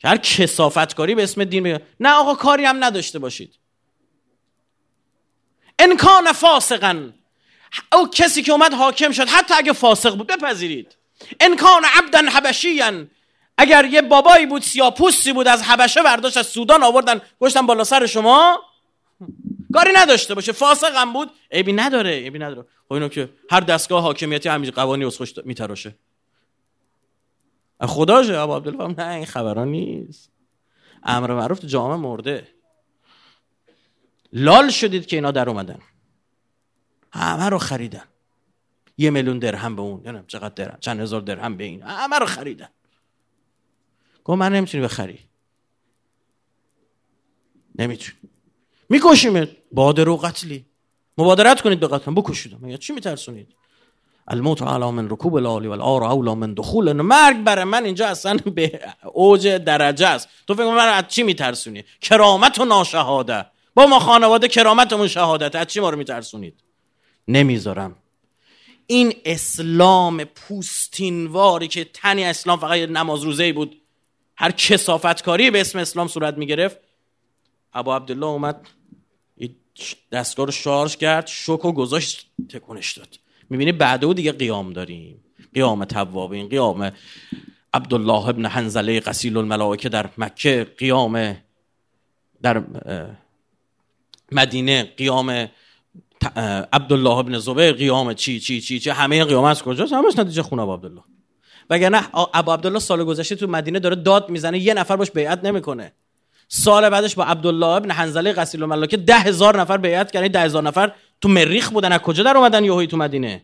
هر 0.04 0.16
کسافتکاری 0.16 1.14
به 1.14 1.22
اسم 1.22 1.44
دین 1.44 1.62
بگیره. 1.62 1.86
نه 2.00 2.12
آقا 2.12 2.34
کاری 2.34 2.64
هم 2.64 2.84
نداشته 2.84 3.18
باشید. 3.18 3.54
انکان 5.78 6.32
فاسقا. 6.32 7.10
او 7.92 8.08
کسی 8.10 8.42
که 8.42 8.52
اومد 8.52 8.74
حاکم 8.74 9.12
شد 9.12 9.28
حتی 9.28 9.54
اگه 9.54 9.72
فاسق 9.72 10.16
بود 10.16 10.26
بپذیرید. 10.26 10.96
انکان 11.40 11.84
عبدا 11.84 12.18
حبشیا. 12.18 13.04
اگر 13.58 13.84
یه 13.84 14.02
بابایی 14.02 14.46
بود 14.46 14.62
سیاپوستی 14.62 15.32
بود 15.32 15.48
از 15.48 15.62
حبشه 15.62 16.02
برداشت 16.02 16.36
از 16.36 16.46
سودان 16.46 16.82
آوردن 16.82 17.20
گشتن 17.40 17.66
بالا 17.66 17.84
سر 17.84 18.06
شما 18.06 18.62
کاری 19.72 19.92
نداشته 19.96 20.34
باشه. 20.34 20.52
فاسق 20.52 20.96
هم 20.96 21.12
بود. 21.12 21.30
عیبی 21.52 21.72
نداره 21.72 22.10
عیبی 22.10 22.38
نداره. 22.38 22.66
خب 22.88 22.92
اینو 22.92 23.08
که 23.08 23.30
هر 23.50 23.60
دستگاه 23.60 24.02
حاکمیتی 24.02 24.48
همین 24.48 24.70
قوانین 24.70 25.06
از 25.06 25.16
خوش 25.16 25.34
میتراشه. 25.44 25.94
خداشه 27.86 28.38
ابو 28.38 28.56
عبدالله 28.56 28.94
نه 28.98 29.14
این 29.14 29.26
خبران 29.26 29.68
نیست. 29.68 30.30
امر 31.02 31.34
معروف 31.34 31.64
جامعه 31.64 31.96
مرده. 31.96 32.48
لال 34.32 34.70
شدید 34.70 35.06
که 35.06 35.16
اینا 35.16 35.30
در 35.30 35.48
اومدن. 35.48 35.78
همه 37.12 37.48
رو 37.48 37.58
خریدن. 37.58 38.04
یه 38.98 39.10
میلیون 39.10 39.38
درهم 39.38 39.76
به 39.76 39.82
اون 39.82 39.92
نمی‌دونم 39.92 40.26
چقدر 40.26 40.54
درهم؟ 40.54 40.78
چند 40.80 41.00
هزار 41.00 41.20
درهم 41.20 41.56
به 41.56 41.64
این؟ 41.64 41.82
همه 41.82 42.18
رو 42.18 42.26
خریدن. 42.26 42.68
گفت 44.24 44.38
من 44.38 44.52
نمی‌تونی 44.52 44.84
بخری. 44.84 45.18
نمی‌تونی. 47.78 48.18
میکشیمت. 48.88 49.48
بادر 49.72 50.08
و 50.08 50.16
قتلی. 50.16 50.66
مبادرت 51.18 51.60
کنید 51.60 51.80
به 51.80 51.88
قتل 51.88 52.12
بکشید 52.14 52.56
مگه 52.62 52.78
چی 52.78 52.92
میترسونید؟ 52.92 53.54
الموت 54.28 54.62
علی 54.62 54.90
من 54.90 55.10
رکوب 55.10 55.34
الالی 55.34 55.68
والعار 55.68 56.04
اولا 56.04 56.34
من 56.34 56.54
دخول 56.54 56.92
مرگ 56.92 57.44
برای 57.44 57.64
من 57.64 57.84
اینجا 57.84 58.06
اصلا 58.06 58.36
به 58.54 58.80
اوج 59.04 59.48
درجه 59.48 60.06
است. 60.06 60.28
تو 60.46 60.54
فکر 60.54 60.64
من 60.64 60.88
از 60.88 61.04
چی 61.08 61.22
میترسونی؟ 61.22 61.84
کرامت 62.00 62.58
و 62.58 62.64
ناشهاده. 62.64 63.46
با 63.74 63.86
ما 63.86 63.98
خانواده 63.98 64.48
کرامتمون 64.48 65.08
شهادت. 65.08 65.56
از 65.56 65.66
چی 65.66 65.80
ما 65.80 65.90
رو 65.90 65.98
میترسونید؟ 65.98 66.62
نمی‌ذارم. 67.28 67.96
این 68.86 69.14
اسلام 69.24 70.24
پوستینواری 70.24 71.68
که 71.68 71.84
تنی 71.84 72.24
اسلام 72.24 72.58
فقط 72.58 72.78
نماز 72.78 73.22
روزه 73.22 73.52
بود 73.52 73.80
هر 74.36 74.50
کسافتکاری 74.50 75.50
به 75.50 75.60
اسم 75.60 75.78
اسلام 75.78 76.08
صورت 76.08 76.38
می‌گرفت. 76.38 76.78
ابا 77.72 77.96
عبدالله 77.96 78.26
اومد 78.26 78.66
دستگاه 80.12 80.46
رو 80.46 80.52
شارژ 80.52 80.96
کرد 80.96 81.26
شک 81.26 81.64
و 81.64 81.72
گذاشت 81.72 82.26
تکونش 82.48 82.98
داد. 82.98 83.18
می‌بینی 83.50 83.72
بعد 83.72 84.04
او 84.04 84.14
دیگه 84.14 84.32
قیام 84.32 84.72
داریم. 84.72 85.24
قیام 85.54 85.84
توابین 85.84 86.48
قیام 86.48 86.92
عبدالله 87.74 88.28
ابن 88.28 88.46
حنزله 88.46 89.00
قسیل 89.00 89.36
الملائکه 89.36 89.88
در 89.88 90.10
مکه 90.18 90.66
قیام 90.78 91.36
در 92.42 92.62
مدینه 94.32 94.82
قیام 94.82 95.48
عبدالله 96.72 97.16
ابن 97.16 97.38
زبیر 97.38 97.72
قیام 97.72 98.14
چی 98.14 98.40
چی 98.40 98.60
چی 98.60 98.80
چی 98.80 98.90
همه 98.90 99.24
قیام 99.24 99.44
از 99.44 99.62
کجاست؟ 99.62 99.92
همش 99.92 100.18
نتیجه 100.18 100.52
ابو 100.52 100.72
عبدالله. 100.72 101.02
وگرنه 101.70 102.08
ابو 102.14 102.52
عبدالله 102.52 102.78
سال 102.78 103.04
گذشته 103.04 103.36
تو 103.36 103.46
مدینه 103.46 103.78
داره 103.78 103.96
داد 103.96 104.30
می‌زنه 104.30 104.58
یه 104.58 104.74
نفر 104.74 104.96
باش 104.96 105.10
بیعت 105.10 105.44
نمی‌کنه. 105.44 105.92
سال 106.48 106.90
بعدش 106.90 107.14
با 107.14 107.24
عبدالله 107.24 107.66
ابن 107.66 107.90
حنزله 107.90 108.32
قسیل 108.32 108.62
الملائکه 108.62 108.96
ده 108.96 109.18
هزار 109.18 109.60
نفر 109.60 109.76
بیعت 109.76 110.10
کردن 110.10 110.28
ده 110.28 110.40
هزار 110.40 110.62
نفر 110.62 110.92
تو 111.20 111.28
مریخ 111.28 111.70
بودن. 111.70 111.92
از 111.92 112.00
کجا 112.00 112.22
در 112.22 112.36
اومدن 112.36 112.64
یهویی 112.64 112.86
تو 112.86 112.96
مدینه؟ 112.96 113.42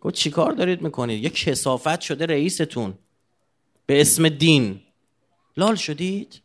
گفت 0.00 0.14
چیکار 0.14 0.52
دارید 0.52 0.82
می‌کنید؟ 0.82 1.24
یه 1.24 1.30
کسافت 1.30 2.00
شده 2.00 2.26
رئیستون. 2.26 2.94
به 3.86 4.00
اسم 4.00 4.28
دین. 4.28 4.80
لال 5.56 5.74
شدید؟ 5.74 6.40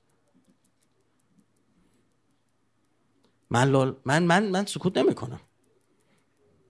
من 3.49 3.71
لال 3.71 3.95
من 4.05 4.23
من 4.23 4.49
من 4.49 4.65
سکوت 4.65 4.97
نمی‌کنم. 4.97 5.39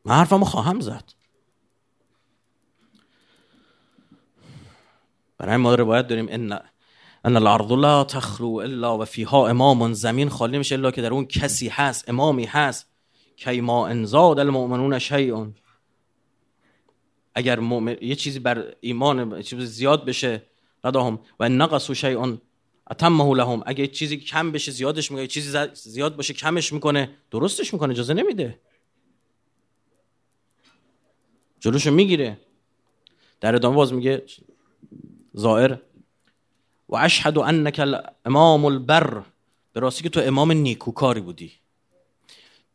من 0.05 0.15
حرفمو 0.15 0.45
خواهم 0.45 0.79
زد. 0.79 1.03
برای 5.37 5.57
ما 5.57 5.75
روایت 5.75 6.07
داریم 6.07 6.27
ان 6.29 6.59
ان 7.25 7.35
الارض 7.35 7.71
لا 7.71 8.03
تخلو 8.03 8.55
الا 8.55 8.97
و 8.97 9.05
فیها 9.05 9.47
امام 9.47 9.93
زمین 9.93 10.29
خالی 10.29 10.57
میشه 10.57 10.75
الا 10.75 10.91
که 10.91 11.01
در 11.01 11.13
اون 11.13 11.25
کسی 11.25 11.67
هست 11.67 12.09
امامی 12.09 12.45
هست. 12.45 12.89
کی 13.35 13.61
ما 13.61 13.87
انزاد 13.87 14.39
المؤمنون 14.39 14.99
شیء 14.99 15.45
اگر 17.35 17.59
مؤمن 17.59 17.97
یه 18.01 18.15
چیزی 18.15 18.39
بر 18.39 18.73
ایمان 18.79 19.41
چیزی 19.41 19.65
زیاد 19.65 20.05
بشه 20.05 20.43
رداهم. 20.83 21.19
و 21.39 21.49
نقص 21.49 21.91
شیء 21.91 22.37
اتمه 22.91 23.35
لهم. 23.35 23.63
اگه 23.65 23.87
چیزی 23.87 24.17
کم 24.17 24.51
بشه 24.51 24.71
زیادش 24.71 25.11
می‌کنه 25.11 25.27
چیزی 25.27 25.67
زیاد 25.73 26.15
باشه 26.15 26.33
کمش 26.33 26.73
می‌کنه 26.73 27.09
درستش 27.31 27.73
می‌کنه 27.73 27.91
اجازه 27.91 28.13
نمیده. 28.13 28.59
جلوشو 31.59 31.91
می‌گیره. 31.91 32.37
در 33.41 33.55
ادامه 33.55 33.75
باز 33.75 33.93
میگه 33.93 34.23
زائر 35.33 35.77
و 36.89 36.95
اشهد 36.95 37.37
انک 37.37 37.81
امام 38.25 38.65
البر. 38.65 39.23
به 39.73 39.79
راستی 39.79 40.03
که 40.03 40.09
تو 40.09 40.19
امام 40.19 40.51
نیکوکاری 40.51 41.21
بودی. 41.21 41.51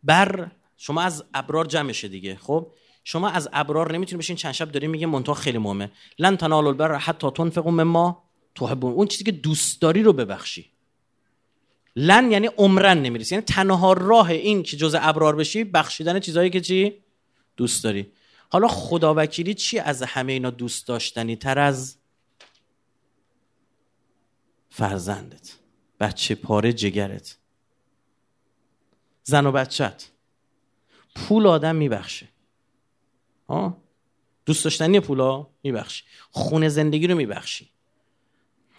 بر 0.02 0.50
شما 0.76 1.00
از 1.02 1.24
ابرار 1.34 1.64
جمعشه 1.64 2.08
دیگه 2.08 2.36
خب؟ 2.36 2.72
شما 3.04 3.28
از 3.28 3.48
ابرار 3.52 3.92
نمی‌تونید 3.92 4.20
بشین 4.20 4.36
چند 4.36 4.52
شب 4.52 4.72
داریم 4.72 4.90
میگه 4.90 5.06
منتها 5.06 5.34
خیلی 5.34 5.58
مهمه. 5.58 5.90
لن 6.18 6.36
تنالوا 6.36 6.68
البر 6.68 6.94
حتی 6.94 7.30
تنفقوا 7.30 7.70
مما 7.70 8.23
تحبون 8.54 8.92
اون 8.92 9.06
چیزی 9.06 9.24
که 9.24 9.32
دوست 9.32 9.80
داری 9.80 10.02
رو 10.02 10.12
ببخشی. 10.12 10.70
لن 11.96 12.32
یعنی 12.32 12.46
عمرن 12.46 13.02
نمی‌رسی 13.02 13.34
یعنی 13.34 13.44
تنها 13.44 13.92
راه 13.92 14.30
این 14.30 14.62
که 14.62 14.76
جز 14.76 14.96
ابرار 15.00 15.36
بشی 15.36 15.64
بخشیدن 15.64 16.20
چیزهایی 16.20 16.50
که 16.50 16.60
چی؟ 16.60 17.02
دوست 17.56 17.84
داری. 17.84 18.12
حالا 18.50 18.68
خدا 18.68 19.14
وکیلی 19.16 19.54
چی 19.54 19.78
از 19.78 20.02
همه 20.02 20.32
اینا 20.32 20.50
دوست 20.50 20.88
داشتنی 20.88 21.36
تر 21.36 21.58
از 21.58 21.96
فرزندت؟ 24.70 25.52
بچه 26.00 26.34
پاره 26.34 26.72
جگرت. 26.72 27.38
زن 29.22 29.46
و 29.46 29.52
بچت 29.52 30.10
پول 31.14 31.46
آدم 31.46 31.76
میبخشه. 31.76 32.28
دوست 34.46 34.64
داشتنی 34.64 35.00
پولا 35.00 35.46
میبخشی. 35.62 36.04
خونه 36.30 36.68
زندگی 36.68 37.06
رو 37.06 37.14
میبخشی. 37.14 37.70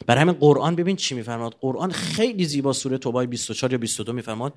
برای 0.06 0.22
همین 0.22 0.34
قرآن 0.34 0.76
ببین 0.76 0.96
چی 0.96 1.16
میفرماد؟ 1.16 1.56
قرآن 1.62 1.92
خیلی 1.92 2.46
زیبا 2.46 2.74
سوره 2.74 2.98
توبه 2.98 3.26
24 3.26 3.72
یا 3.72 3.78
22 3.78 4.14
میفرماد. 4.14 4.54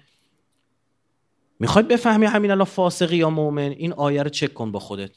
می‌خوای 1.59 1.85
بفهمی 1.85 2.27
همین 2.27 2.51
الان 2.51 2.65
فاسقی 2.65 3.17
یا 3.17 3.31
مؤمن؟ 3.31 3.71
این 3.71 3.93
آیه 3.93 4.23
رو 4.23 4.31
چک 4.31 4.55
کن 4.55 4.73
با 4.73 4.79
خودت. 4.79 5.11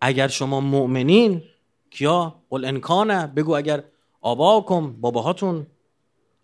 اگر 0.00 0.28
شما 0.28 0.60
مؤمنین 0.60 1.42
کیا؟ 1.90 2.42
قل 2.50 2.64
انکانه 2.64 3.26
بگو 3.26 3.56
اگر 3.56 3.84
آباکم 4.20 4.92
باباهاتون 4.92 5.66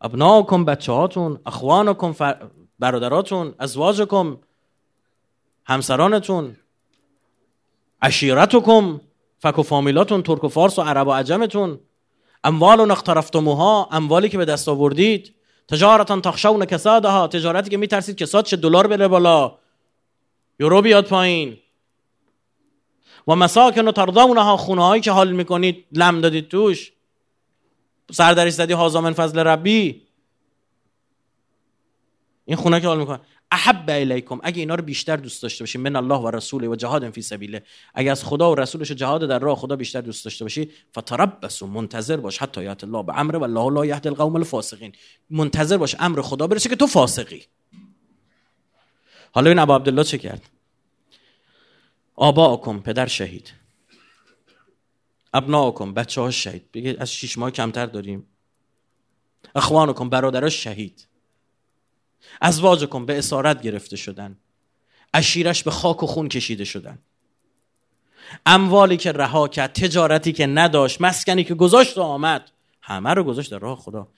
ابناکم 0.00 0.64
بچه 0.64 0.92
هاتون 0.92 1.40
اخوانکم 1.46 2.12
فر... 2.12 2.50
برادراتون 2.78 3.54
ازواجکم 3.58 4.36
همسرانتون 5.64 6.56
عشیرتکم 8.02 9.00
فک 9.38 9.58
و 9.58 9.62
فامیلاتون 9.62 10.22
ترک 10.22 10.44
و 10.44 10.48
فارس 10.48 10.78
و 10.78 10.82
عرب 10.82 11.06
و 11.06 11.12
عجمتون. 11.12 11.80
اموال 12.44 12.80
و 12.80 12.92
اقترفتموها 12.92 13.88
اموالی 13.92 14.28
که 14.28 14.38
به 14.38 14.44
دست 14.44 14.68
آوردید. 14.68 15.34
تجارتا 15.68 16.20
تخشون 16.20 16.64
کسادها 16.64 17.28
تجارتی 17.28 17.70
که 17.70 17.76
میترسید 17.76 18.16
کساد 18.16 18.44
چه 18.44 18.56
دلار 18.56 18.86
بره 18.86 19.08
بالا. 19.08 19.58
یورو 20.60 20.82
بیاد 20.82 21.06
پایین. 21.06 21.56
و 23.28 23.34
مساکن 23.34 23.88
و 23.88 23.92
ترضونها 23.92 24.56
خونه 24.56 24.82
هایی 24.82 25.02
که 25.02 25.10
حال 25.10 25.32
می‌کنید 25.32 25.84
لم 25.92 26.20
دادید 26.20 26.48
توش. 26.48 26.92
سردری 28.12 28.50
زدی 28.50 28.72
هازا 28.72 29.00
من 29.00 29.12
فضل 29.12 29.38
ربی. 29.38 30.02
این 32.44 32.56
خونه 32.56 32.80
که 32.80 32.86
حال 32.86 32.98
می‌کنه. 32.98 33.20
احب 33.50 33.90
الیکم. 33.90 34.40
اگه 34.42 34.58
اینا 34.60 34.74
رو 34.74 34.84
بیشتر 34.84 35.16
دوست 35.16 35.42
داشته 35.42 35.64
باشی 35.64 35.78
من 35.78 35.96
الله 35.96 36.18
و 36.18 36.30
رسوله 36.30 36.68
و 36.68 36.76
جهاد 36.76 37.10
فی 37.10 37.22
سبیله. 37.22 37.62
اگه 37.94 38.10
از 38.10 38.24
خدا 38.24 38.52
و 38.52 38.54
رسولش 38.54 38.92
جهاد 38.92 39.28
در 39.28 39.38
راه 39.38 39.56
خدا 39.56 39.76
بیشتر 39.76 40.00
دوست 40.00 40.24
داشته 40.24 40.44
باشی 40.44 40.70
فتربصوا 40.98 41.68
منتظر 41.68 42.16
باش 42.16 42.38
حتی 42.38 42.62
یات 42.62 42.84
الله 42.84 43.02
به 43.02 43.18
امر 43.18 43.36
و 43.36 43.42
الله 43.42 43.72
لا 43.72 43.86
یهدی 43.86 44.08
القوم 44.08 44.36
الفاسقین. 44.36 44.92
منتظر 45.30 45.76
باش 45.76 45.96
امر 45.98 46.20
خدا 46.20 46.46
برسه 46.46 46.68
که 46.68 46.76
تو 46.76 46.86
فاسقی. 46.86 47.44
حالا 49.32 49.50
این 49.50 49.58
ابو 49.58 49.72
عبدالله 49.72 50.04
چه 50.04 50.18
کرد؟ 50.18 50.50
آباکم 52.14 52.80
پدر 52.80 53.06
شهید. 53.06 53.52
ابناکم 55.34 55.94
بچه 55.94 56.20
ها 56.20 56.30
شهید. 56.30 56.72
بگه 56.72 56.96
از 56.98 57.12
شیش 57.12 57.38
ماه 57.38 57.50
کمتر 57.50 57.86
داریم. 57.86 58.26
اخوانکم 59.54 60.08
برادرش 60.08 60.64
شهید. 60.64 61.08
ازواجکم 62.40 63.06
به 63.06 63.18
اسارت 63.18 63.62
گرفته 63.62 63.96
شدن. 63.96 64.38
اشیرش 65.14 65.62
به 65.62 65.70
خاک 65.70 66.02
و 66.02 66.06
خون 66.06 66.28
کشیده 66.28 66.64
شدن. 66.64 66.98
اموالی 68.46 68.96
که 68.96 69.12
رها 69.12 69.48
کرد 69.48 69.72
تجارتی 69.72 70.32
که 70.32 70.46
نداشت 70.46 71.00
مسکنی 71.00 71.44
که 71.44 71.54
گذاشت 71.54 71.98
و 71.98 72.02
آمد. 72.02 72.50
همه 72.82 73.14
رو 73.14 73.24
گذاشت 73.24 73.50
در 73.50 73.58
راه 73.58 73.78
خدا. 73.78 74.08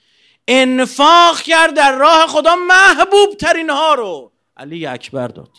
انفاق 0.47 1.41
کرد 1.41 1.75
در 1.75 1.97
راه 1.97 2.27
خدا 2.27 2.55
محبوب 2.55 3.37
ترین 3.39 3.69
ها 3.69 3.93
رو. 3.93 4.31
علی 4.57 4.85
اکبر 4.85 5.27
داد. 5.27 5.49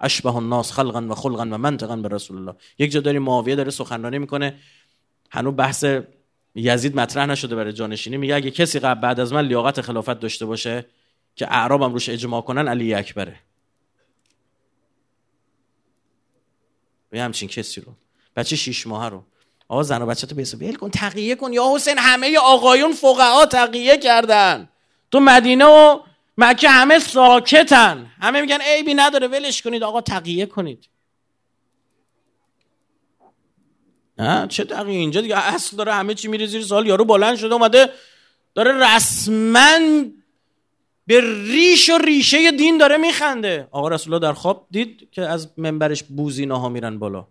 اشبه 0.00 0.36
الناس 0.36 0.72
خلقا 0.72 1.02
و 1.02 1.14
خلقا 1.14 1.42
و 1.42 1.58
منطقا 1.58 1.96
به 1.96 2.08
رسول 2.08 2.36
الله. 2.36 2.54
یک 2.78 2.90
جا 2.90 3.00
داریم 3.00 3.22
معاویه 3.22 3.56
داره 3.56 3.70
سخنرانی 3.70 4.18
می‌کنه. 4.18 4.58
هنو 5.30 5.52
بحث 5.52 5.84
یزید 6.54 6.96
مطرح 6.96 7.26
نشده 7.26 7.56
برای 7.56 7.72
جانشینی. 7.72 8.16
میگه 8.16 8.34
اگه 8.34 8.50
کسی 8.50 8.78
قبل 8.78 9.00
بعد 9.00 9.20
از 9.20 9.32
من 9.32 9.44
لیاقت 9.44 9.80
خلافت 9.80 10.20
داشته 10.20 10.46
باشه 10.46 10.86
که 11.36 11.46
اعراب 11.52 11.82
هم 11.82 11.92
روش 11.92 12.08
اجماع 12.08 12.40
کنن 12.40 12.68
علی 12.68 12.94
اکبره. 12.94 13.40
به 17.10 17.20
همچین 17.20 17.48
کسی 17.48 17.80
رو. 17.80 17.92
بچه 18.36 18.56
شیش 18.56 18.86
ماه 18.86 19.08
رو. 19.08 19.24
آقا 19.68 19.82
زن 19.82 20.02
و 20.02 20.06
بچه 20.06 20.26
تو 20.26 20.34
بیسو 20.34 20.56
بیل 20.56 20.74
کن 20.74 20.90
تقیه 20.90 21.34
کن. 21.34 21.52
یا 21.52 21.74
حسین 21.74 21.98
همه 21.98 22.38
آقایون 22.38 22.92
فقها 22.92 23.46
تقیه 23.46 23.98
کردن. 23.98 24.68
تو 25.10 25.20
مدینه 25.20 25.64
و 25.64 26.00
مکه 26.38 26.68
همه 26.68 26.98
ساکتن. 26.98 28.12
همه 28.20 28.40
میگن 28.40 28.60
عیبی 28.60 28.94
نداره 28.94 29.28
ولش 29.28 29.62
کنید. 29.62 29.82
آقا 29.82 30.00
تقیه 30.00 30.46
کنید. 30.46 30.88
نه 34.18 34.46
چه 34.48 34.64
تقیه؟ 34.64 34.98
اینجا 34.98 35.20
دیگه 35.20 35.38
اصل 35.54 35.76
داره 35.76 35.94
همه 35.94 36.14
چی 36.14 36.28
میره 36.28 36.46
زیر 36.46 36.62
سال 36.62 36.86
یارو 36.86 37.04
بلند 37.04 37.36
شده 37.36 37.54
اومده 37.54 37.88
داره 38.54 38.94
رسما 38.94 39.78
به 41.06 41.20
ریش 41.44 41.90
و 41.90 41.98
ریشه 41.98 42.52
دین 42.52 42.78
داره 42.78 42.96
میخنده. 42.96 43.68
آقا 43.70 43.88
رسول 43.88 44.14
الله 44.14 44.28
در 44.28 44.32
خواب 44.32 44.66
دید 44.70 45.08
که 45.10 45.22
از 45.22 45.52
منبرش 45.56 46.02
بوزینه 46.02 46.60
ها 46.60 46.68
میرن 46.68 46.98
بالا. 46.98 47.26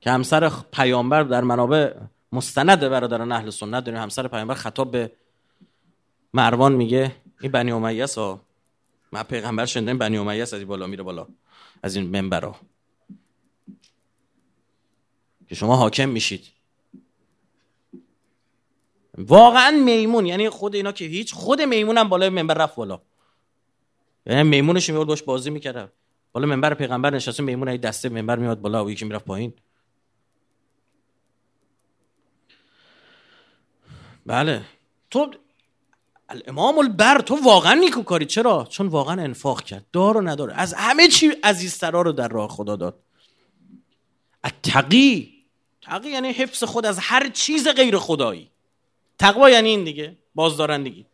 که 0.00 0.10
همسر 0.10 0.52
پیامبر 0.72 1.22
در 1.22 1.40
منابع 1.40 1.94
مستند 2.32 2.80
برادران 2.80 3.32
اهل 3.32 3.50
سنت 3.50 3.84
داریم. 3.84 4.00
همسر 4.00 4.28
پیامبر 4.28 4.54
خطاب 4.54 4.90
به 4.90 5.12
مروان 6.34 6.72
میگه 6.72 7.16
این 7.40 7.52
بنی 7.52 7.72
امیه 7.72 8.06
ها 8.16 8.40
من 9.12 9.22
پیغمبر 9.22 9.66
شنیدم 9.66 9.98
بنی 9.98 10.18
امیه 10.18 10.42
از 10.42 10.54
این 10.54 10.66
بالا 10.68 10.86
میره 10.86 11.02
بالا 11.02 11.26
از 11.82 11.96
این 11.96 12.06
منبرا. 12.10 12.56
که 15.48 15.54
شما 15.54 15.76
حاکم 15.76 16.08
میشید. 16.08 16.55
واقعا 19.18 19.70
میمون 19.70 20.26
یعنی 20.26 20.48
خود 20.48 20.74
اینا 20.74 20.92
که 20.92 21.04
هیچ 21.04 21.34
خود 21.34 21.62
میمون 21.62 21.98
هم 21.98 22.08
بالای 22.08 22.28
منبر 22.28 22.54
رفت 22.54 22.76
بالا. 22.76 23.00
یعنی 24.26 24.42
میمونش 24.42 24.90
میورد 24.90 25.08
باش 25.08 25.22
بازی 25.22 25.50
می‌کرد. 25.50 25.92
بالا 26.32 26.46
منبر 26.46 26.74
پیغمبر 26.74 27.10
نشسته 27.10 27.42
میمون 27.42 27.68
ای 27.68 27.78
دسته 27.78 28.08
منبر 28.08 28.38
میاد 28.38 28.60
بالا 28.60 28.84
و 28.84 28.90
یکی 28.90 29.04
می‌رفت 29.04 29.24
پایین. 29.24 29.52
بله. 34.26 34.62
تو 35.10 35.30
الامام 36.28 36.78
البر 36.78 37.20
تو 37.20 37.36
واقعا 37.44 37.74
نیکوکاری 37.74 38.26
چرا؟ 38.26 38.66
چون 38.70 38.86
واقعا 38.86 39.22
انفاق 39.22 39.62
کرد. 39.62 39.86
دار 39.92 40.16
و 40.16 40.20
نداره 40.20 40.54
از 40.54 40.74
همه 40.74 41.08
چی 41.08 41.28
عزیزترا 41.28 42.02
رو 42.02 42.12
در 42.12 42.28
راه 42.28 42.48
خدا 42.48 42.76
داد. 42.76 43.02
التقی. 44.44 45.32
تقی 45.82 46.10
یعنی 46.10 46.32
حفظ 46.32 46.64
خود 46.64 46.86
از 46.86 46.98
هر 46.98 47.28
چیز 47.28 47.68
غیر 47.68 47.98
خدایی. 47.98 48.50
تقوا 49.18 49.50
یعنی 49.50 49.68
این 49.68 49.84
دیگه 49.84 50.16
بازدارندگی 50.34 51.06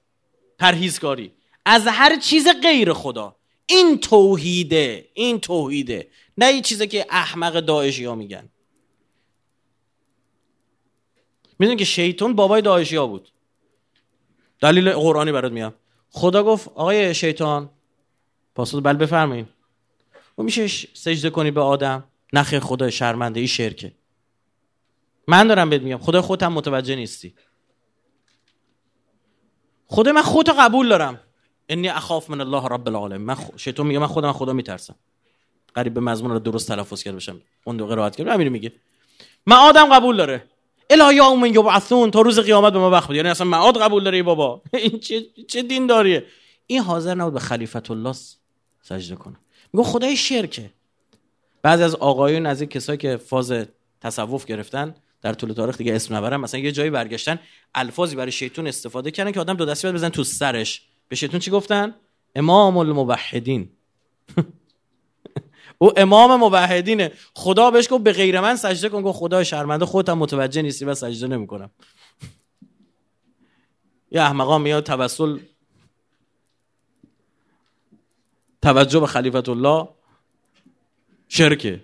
پرهیزکاری 0.58 1.32
از 1.64 1.86
هر 1.86 2.18
چیز 2.18 2.48
غیر 2.62 2.92
خدا. 2.92 3.36
این 3.66 3.98
توحیده 3.98 5.08
این 5.14 5.40
توحیده. 5.40 6.10
نه 6.38 6.46
این 6.46 6.62
چیزی 6.62 6.86
که 6.86 7.06
احمق 7.10 7.60
داعشی 7.60 8.04
ها 8.04 8.14
میگن. 8.14 8.48
می‌دونی 11.58 11.78
که 11.78 11.84
شیطان 11.84 12.34
بابای 12.34 12.62
داعشی 12.62 12.96
ها 12.96 13.06
بود. 13.06 13.32
دلیل 14.60 14.92
قرآنی 14.92 15.32
برات 15.32 15.52
میام 15.52 15.74
خدا 16.10 16.44
گفت 16.44 16.68
آقای 16.68 17.14
شیطان 17.14 17.70
پاسخ 18.54 18.80
بل 18.82 18.96
بفرمایید 18.96 19.48
و 20.38 20.42
میشه 20.42 20.66
سجده 20.94 21.30
کنی 21.30 21.50
به 21.50 21.60
آدم. 21.60 22.04
نخه 22.32 22.60
خدا 22.60 22.90
شرمنده 22.90 23.40
ای 23.40 23.48
شرکه. 23.48 23.92
من 25.26 25.48
دارم 25.48 25.70
بهت 25.70 25.82
میگم 25.82 25.98
خدا 25.98 26.22
خودم 26.22 26.52
متوجه 26.52 26.96
نیستی. 26.96 27.34
خدا 29.92 30.12
من 30.12 30.22
خودت 30.22 30.48
قبول 30.58 30.88
دارم. 30.88 31.20
انی 31.68 31.88
اخاف 31.88 32.30
من 32.30 32.40
الله 32.40 32.68
رب 32.68 32.88
العالمین. 32.88 33.26
من 33.26 33.34
خ... 33.34 33.50
شیطان 33.56 33.86
میگه 33.86 33.98
من 33.98 34.06
خودم 34.06 34.32
خدا 34.32 34.52
میترسم. 34.52 34.94
قریب 35.74 35.94
به 35.94 36.00
مضمون 36.00 36.30
رو 36.30 36.38
درست 36.38 36.68
تلفظ 36.68 37.02
کرده 37.02 37.16
باشم 37.16 37.40
اون 37.64 37.76
دو 37.76 37.86
قرائت 37.86 38.16
کرد. 38.16 38.28
همین 38.28 38.48
میگه. 38.48 38.72
آدم 39.50 39.94
قبول 39.94 40.16
داره. 40.16 40.44
الا 40.90 41.12
یوم 41.12 41.44
یبعثون 41.44 42.10
تا 42.10 42.20
روز 42.20 42.38
قیامت 42.38 42.72
به 42.72 42.78
ما 42.78 42.90
وقت 42.90 43.10
یعنی 43.10 43.28
اصلا 43.28 43.46
معاد 43.46 43.82
قبول 43.82 44.04
داره 44.04 44.16
ای 44.16 44.22
بابا. 44.22 44.62
این 44.72 44.98
چه 44.98 45.26
چه 45.48 45.62
دین 45.62 45.86
داریه؟ 45.86 46.24
این 46.66 46.80
حاضر 46.80 47.14
نبود 47.14 47.32
به 47.32 47.40
خلیفت 47.40 47.90
الله 47.90 48.14
سجده 48.82 49.16
کنه. 49.16 49.36
میگه 49.72 49.88
خدای 49.88 50.16
شرکه. 50.16 50.70
بعضی 51.62 51.82
از 51.82 51.94
آقایون 51.94 52.46
از 52.46 52.60
این 52.60 52.70
کسایی 52.70 52.98
که 52.98 53.16
فاز 53.16 53.52
تصوف 54.00 54.44
گرفتن 54.44 54.94
در 55.22 55.32
طول 55.32 55.52
تاریخ 55.52 55.78
دیگه 55.78 55.94
اسم 55.94 56.14
نبرم 56.14 56.40
مثلا 56.40 56.60
یه 56.60 56.72
جایی 56.72 56.90
برگشتن 56.90 57.38
الفاظی 57.74 58.16
برای 58.16 58.32
شیطون 58.32 58.66
استفاده 58.66 59.10
کردن 59.10 59.32
که 59.32 59.40
آدم 59.40 59.54
دو 59.54 59.64
دستی 59.64 59.92
بزن 59.92 60.08
تو 60.08 60.24
سرش. 60.24 60.82
به 61.08 61.16
شیطون 61.16 61.40
چی 61.40 61.50
گفتن؟ 61.50 61.94
امام 62.36 62.76
الموحدین. 62.76 63.68
او 65.78 66.00
امام 66.00 66.40
موحدینه. 66.40 67.12
خدا 67.34 67.70
بهش 67.70 67.88
گفت 67.90 68.04
به 68.04 68.12
غیر 68.12 68.40
من 68.40 68.56
سجده 68.56 68.88
کن. 68.88 69.02
گفت 69.02 69.18
خدا 69.18 69.44
شرمنده 69.44 69.86
خودت 69.86 70.08
متوجه 70.08 70.62
نیستی 70.62 70.84
و 70.84 70.94
سجده 70.94 71.26
نمی‌کنم. 71.26 71.70
یه 74.12 74.22
احمقا 74.22 74.58
میاد 74.58 74.84
توسل 74.84 75.38
توجه 78.62 79.00
به 79.00 79.06
خلیفت 79.06 79.48
الله. 79.48 79.88
شرکه. 81.28 81.80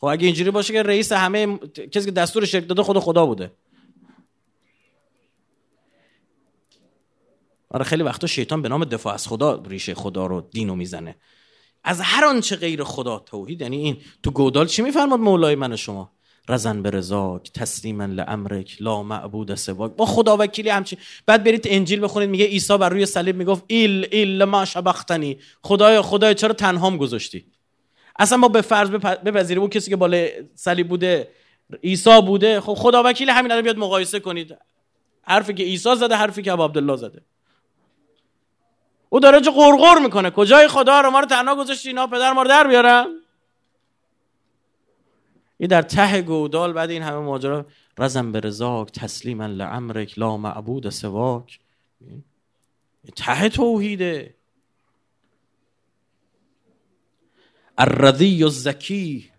خب 0.00 0.06
اگه 0.06 0.26
اینجوری 0.26 0.50
باشه 0.50 0.72
که 0.72 0.82
رئیس 0.82 1.12
همه 1.12 1.58
کسی 1.92 2.04
که 2.04 2.10
دستور 2.10 2.44
شرک 2.44 2.68
داده 2.68 2.82
خود 2.82 2.98
خدا 2.98 3.26
بوده. 3.26 3.52
آره 7.70 7.84
خیلی 7.84 8.02
وقتا 8.02 8.26
شیطان 8.26 8.62
به 8.62 8.68
نام 8.68 8.84
دفاع 8.84 9.14
از 9.14 9.28
خدا 9.28 9.62
ریشه 9.66 9.94
خدا 9.94 10.26
رو 10.26 10.40
دینو 10.40 10.74
می‌زنه. 10.74 11.16
از 11.84 12.00
هر 12.00 12.24
آنچه 12.24 12.56
غیر 12.56 12.84
خدا 12.84 13.18
توحید 13.18 13.60
یعنی 13.60 13.76
این 13.76 13.96
تو 14.22 14.30
گودال 14.30 14.66
چی 14.66 14.82
میفرماد 14.82 15.20
مولای 15.20 15.54
من 15.54 15.76
شما؟ 15.76 16.12
رزن 16.48 16.82
به 16.82 16.90
رزاک 16.90 17.52
تسلیما 17.52 18.04
لامرک 18.04 18.76
لا 18.80 19.02
معبود 19.02 19.54
سواک. 19.54 19.92
با 19.92 20.06
خدا 20.06 20.36
وکیلی 20.36 20.68
همچین. 20.68 20.98
بعد 21.26 21.44
برید 21.44 21.66
انجیل 21.68 22.04
بخونید 22.04 22.30
میگه 22.30 22.46
عیسی 22.46 22.78
بر 22.78 22.88
روی 22.88 23.06
صلیب 23.06 23.36
می‌گفت 23.36 23.64
ایل 23.66 24.08
ایل 24.10 24.44
ما 24.44 24.64
شبختنی. 24.64 25.38
خدایا 25.62 26.02
خدایا 26.02 26.34
چرا 26.34 26.52
تنهام 26.52 26.96
گذاشتی؟ 26.96 27.46
اصلا 28.18 28.38
ما 28.38 28.48
به 28.48 28.60
فرض 28.60 28.90
بپذیریم 28.90 29.60
اون 29.60 29.70
کسی 29.70 29.90
که 29.90 29.96
بالای 29.96 30.30
صلیب 30.54 30.88
بوده 30.88 31.28
عیسی 31.84 32.20
بوده. 32.26 32.60
خب 32.60 32.74
خدا 32.74 33.02
وکیل 33.06 33.30
همین 33.30 33.52
رو 33.52 33.62
بیاد 33.62 33.78
مقایسه 33.78 34.20
کنید. 34.20 34.56
حرفی 35.22 35.54
که 35.54 35.62
عیسی 35.62 35.96
زده 35.96 36.16
حرفی 36.16 36.42
که 36.42 36.52
عبدالله 36.52 36.96
زده. 36.96 37.22
او 39.08 39.20
داره 39.20 39.40
چه 39.40 39.50
قرقر 39.50 39.98
می‌کنه. 39.98 40.30
کجای 40.30 40.68
خدا؟ 40.68 41.00
رو 41.00 41.10
ما 41.10 41.20
رو 41.20 41.26
تنها 41.26 41.56
گذاشتی 41.56 41.88
اینا 41.88 42.06
پدر 42.06 42.32
ما 42.32 42.42
رو 42.42 42.48
در 42.48 42.66
بیارم 42.66 43.06
این 45.58 45.68
در 45.68 45.82
ته 45.82 46.22
گودال 46.22 46.72
بعد 46.72 46.90
این 46.90 47.02
همه 47.02 47.18
ماجرا. 47.18 47.66
رزم 47.98 48.32
به 48.32 48.40
رزاک 48.40 48.92
تسلیما 48.92 49.46
لعمرک 49.46 50.18
لا 50.18 50.36
معبود 50.36 50.88
سواک. 50.90 51.60
ته 53.16 53.48
توحیده. 53.48 54.34
الرضی 57.80 58.50
زکی 58.50 59.30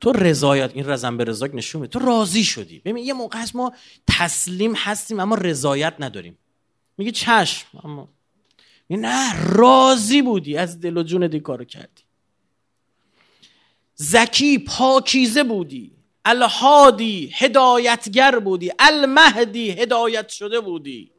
تو 0.00 0.12
رضایت 0.12 0.70
این 0.74 0.90
رزم 0.90 1.16
به 1.16 1.24
رزاک 1.24 1.50
نشون 1.54 1.86
تو 1.86 1.98
راضی 1.98 2.44
شدی. 2.44 2.78
ببین 2.78 3.04
یه 3.04 3.12
موقع 3.12 3.38
هست 3.38 3.56
ما 3.56 3.72
تسلیم 4.06 4.74
هستیم 4.76 5.20
اما 5.20 5.34
رضایت 5.34 5.94
نداریم. 5.98 6.38
میگه 6.98 7.10
چشم 7.10 7.66
اما 7.84 8.08
نه 8.90 9.42
راضی 9.42 10.22
بودی. 10.22 10.56
از 10.56 10.80
دل 10.80 10.96
و 10.96 11.02
جون 11.02 11.26
دی 11.26 11.40
کارو 11.40 11.64
کردی. 11.64 12.02
زکی 13.94 14.58
پاکیزه 14.58 15.44
بودی. 15.44 15.92
الهادی 16.24 17.30
هدایتگر 17.34 18.38
بودی. 18.38 18.70
المهدی 18.78 19.70
هدایت 19.70 20.28
شده 20.28 20.60
بودی. 20.60 21.10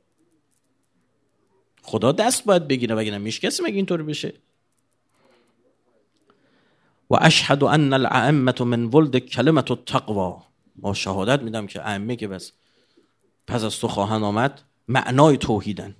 خدا 1.81 2.11
دست 2.11 2.45
باید 2.45 2.67
بگیره 2.67 2.95
بگیره 2.95 3.17
میش 3.17 3.39
کسی 3.39 3.63
مگه 3.63 3.75
اینطور 3.75 4.03
بشه؟ 4.03 4.33
و 7.11 7.17
اشهد 7.21 7.63
ان 7.63 7.93
الائمه 7.93 8.53
من 8.63 8.83
ولد 8.83 9.17
کلمت 9.17 9.71
التقوا 9.71 10.43
ما 10.75 10.93
شهادت 10.93 11.41
میدم 11.41 11.67
که 11.67 11.87
ائمه 11.87 12.15
که 12.15 12.27
بس 12.27 12.51
پس 13.47 13.63
از 13.63 13.79
تو 13.79 13.87
خواهند 13.87 14.23
آمد 14.23 14.61
معنای 14.87 15.37
توحیدن. 15.37 15.95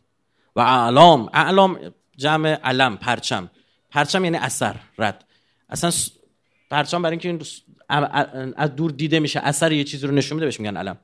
و 0.55 0.59
اعلام 0.59 1.29
اعلام 1.33 1.79
جمع 2.17 2.49
علم 2.49 2.97
پرچم. 2.97 3.49
پرچم 3.89 4.23
یعنی 4.23 4.37
اثر 4.37 4.75
رد. 4.97 5.25
اصلا 5.69 5.91
پرچم 6.69 7.01
برای 7.01 7.19
اینکه 7.23 7.45
از 8.55 8.75
دور 8.75 8.91
دیده 8.91 9.19
میشه 9.19 9.39
اثر 9.39 9.71
یه 9.71 9.83
چیزی 9.83 10.07
رو 10.07 10.13
نشون 10.13 10.35
میده 10.35 10.45
بهش 10.45 10.59
میگن 10.59 10.77
علم. 10.77 10.97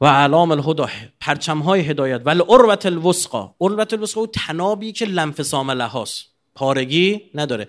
و 0.00 0.06
علام 0.06 0.50
الهدا 0.50 0.88
پرچم 1.20 1.58
های 1.58 1.80
هدایت. 1.80 2.22
ولی 2.24 2.42
اروت 2.48 2.86
الوسقا 2.86 3.54
اروت 3.60 3.92
الوسقا 3.92 4.20
او 4.20 4.26
تنابی 4.26 4.92
که 4.92 5.04
لنف 5.04 5.42
سامله 5.42 5.84
هاست 5.84 6.24
پارگی 6.54 7.20
نداره. 7.34 7.68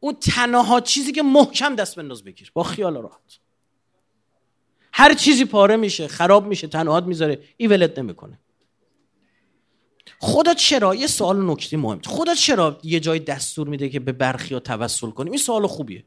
اون 0.00 0.14
تنها 0.14 0.80
چیزی 0.80 1.12
که 1.12 1.22
محکم 1.22 1.74
دست 1.74 1.96
بنداز 1.96 2.24
بگیر. 2.24 2.50
با 2.54 2.62
خیال 2.62 2.96
راحت. 2.96 3.38
هر 4.92 5.14
چیزی 5.14 5.44
پاره 5.44 5.76
میشه 5.76 6.08
خراب 6.08 6.46
میشه 6.46 6.66
تنهات 6.66 7.04
می‌ذاره 7.04 7.42
ای 7.56 7.66
ولت 7.66 7.98
نمی‌کنه. 7.98 8.38
خدا 10.18 10.54
چرا؟ 10.54 10.94
یه 10.94 11.06
سوال 11.06 11.50
نکته 11.50 11.76
مهم. 11.76 12.00
خدا 12.06 12.34
چرا 12.34 12.78
یه 12.82 13.00
جای 13.00 13.18
دستور 13.18 13.68
میده 13.68 13.88
که 13.88 14.00
به 14.00 14.12
برخی 14.12 14.60
توسل 14.60 15.10
کنیم 15.10 15.32
این 15.32 15.40
سوال 15.40 15.66
خوبیه. 15.66 16.04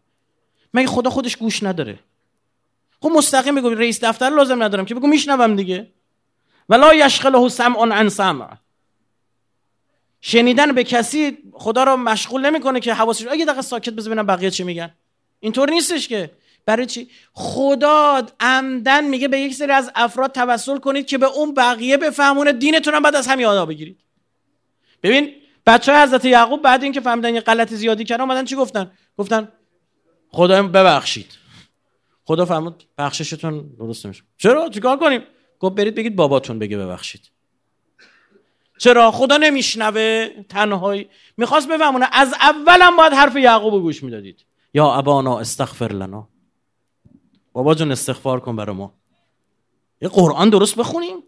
مگه 0.74 0.88
خدا 0.88 1.10
خودش 1.10 1.38
گوش 1.38 1.64
نداره؟ 1.64 2.00
خب 3.02 3.10
مستقیم 3.16 3.56
بگو 3.56 3.70
رئیس 3.70 4.04
دفتر 4.04 4.30
لازم 4.30 4.64
ندارم 4.64 4.86
که 4.86 4.96
بگو 4.96 5.08
میشنوم 5.08 5.56
دیگه. 5.56 5.92
ولا 6.70 6.94
یشغله 6.94 7.50
سمع 7.50 7.96
عن 7.96 8.10
سمع. 8.10 8.58
شنیدن 10.22 10.72
به 10.72 10.84
کسی 10.84 11.38
خدا 11.54 11.84
رو 11.84 11.98
مشغول 11.98 12.46
نمی‌کنه 12.46 12.80
که 12.80 12.94
حواسش 12.94 13.28
اگه 13.28 13.46
دقیقه 13.46 13.62
ساکت 13.62 13.94
بذار 13.94 14.14
ببینم 14.14 14.28
بقیه 14.28 14.52
چی 14.52 14.64
میگن. 14.64 14.94
اینطور 15.40 15.70
نیستش 15.70 16.08
که. 16.08 16.32
برای 16.66 16.86
چی؟ 16.86 17.10
خدا 17.34 18.28
عمدن 18.40 19.04
میگه 19.04 19.28
به 19.28 19.40
یک 19.40 19.54
سری 19.54 19.72
از 19.72 19.92
افراد 19.96 20.32
توسل 20.32 20.78
کنید 20.78 21.06
که 21.06 21.18
به 21.18 21.26
اون 21.26 21.54
بقیه 21.54 21.98
بفهمونه. 21.98 22.52
دینتون 22.52 22.94
هم 22.94 23.02
بعد 23.02 23.16
از 23.16 23.28
همین 23.28 23.46
آدا 23.46 23.66
بگیرید. 23.66 24.00
ببین 25.04 25.34
بچه 25.66 25.94
های 25.94 26.04
حضرت 26.04 26.26
یعقوب 26.26 26.62
بعد 26.62 26.84
اینکه 26.84 27.02
فهمیدن 27.02 27.36
یه 27.36 27.42
غلط 27.42 27.74
زیادی 27.74 28.04
کردن 28.04 28.22
اومدن 28.22 28.46
چی 28.46 28.56
گفتن؟ 28.56 28.92
گفتن 29.18 29.52
خدا 30.30 30.64
ببخشید. 30.64 31.38
خدا 32.26 32.46
فرمود 32.46 32.84
بخششتون 32.98 33.70
درست 33.80 34.06
نمیشه. 34.06 34.24
چرا؟ 34.38 34.70
چیکار 34.70 34.98
کنیم؟ 34.98 35.22
گفت 35.60 35.76
برید 35.76 35.96
بگید 35.96 36.16
باباتون 36.16 36.60
بگه 36.60 36.78
ببخشید. 36.78 37.22
چرا؟ 38.82 39.12
خدا 39.12 39.38
نمیشنوه. 39.38 40.28
تنهایی. 40.50 41.10
می‌خواست 41.38 41.68
بفهمونه. 41.68 42.08
از 42.12 42.34
اولم 42.34 42.98
باید 42.98 43.14
حرف 43.14 43.36
یعقوب 43.36 43.82
گوش 43.82 44.04
می‌دادید. 44.04 44.46
یا 44.74 44.94
ابانا 44.94 45.40
استغفر 45.40 45.92
لنا. 45.92 46.28
بابا 47.54 47.76
جون 47.76 47.92
استغفار 47.92 48.40
کن 48.40 48.56
برای 48.56 48.76
ما. 48.76 48.94
یه 50.02 50.10
قرآن 50.10 50.50
درست 50.50 50.76
بخونیم. 50.76 51.24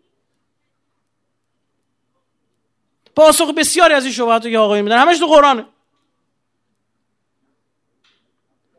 پاسخ 3.16 3.54
بسیاری 3.58 3.94
از 3.94 4.04
این 4.04 4.14
شبهات 4.14 4.44
که 4.44 4.58
آقای 4.58 4.82
میدن. 4.82 4.98
همش 4.98 5.20
تو 5.20 5.28
قرآنه 5.28 5.66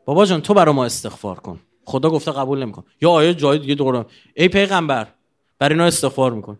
بابا 0.05 0.25
جان 0.25 0.41
تو 0.41 0.53
برای 0.53 0.75
ما 0.75 0.85
استغفار 0.85 1.39
کن. 1.39 1.59
خدا 1.85 2.09
گفته 2.09 2.31
قبول 2.31 2.63
نمیکن 2.63 2.83
یا 3.01 3.09
آیه 3.11 3.33
جای 3.33 3.59
دیگه 3.59 3.75
قرآن. 3.75 4.05
ای 4.33 4.47
پیغمبر 4.47 5.07
برای 5.59 5.73
اینا 5.73 5.85
استغفار 5.85 6.31
میکن. 6.31 6.59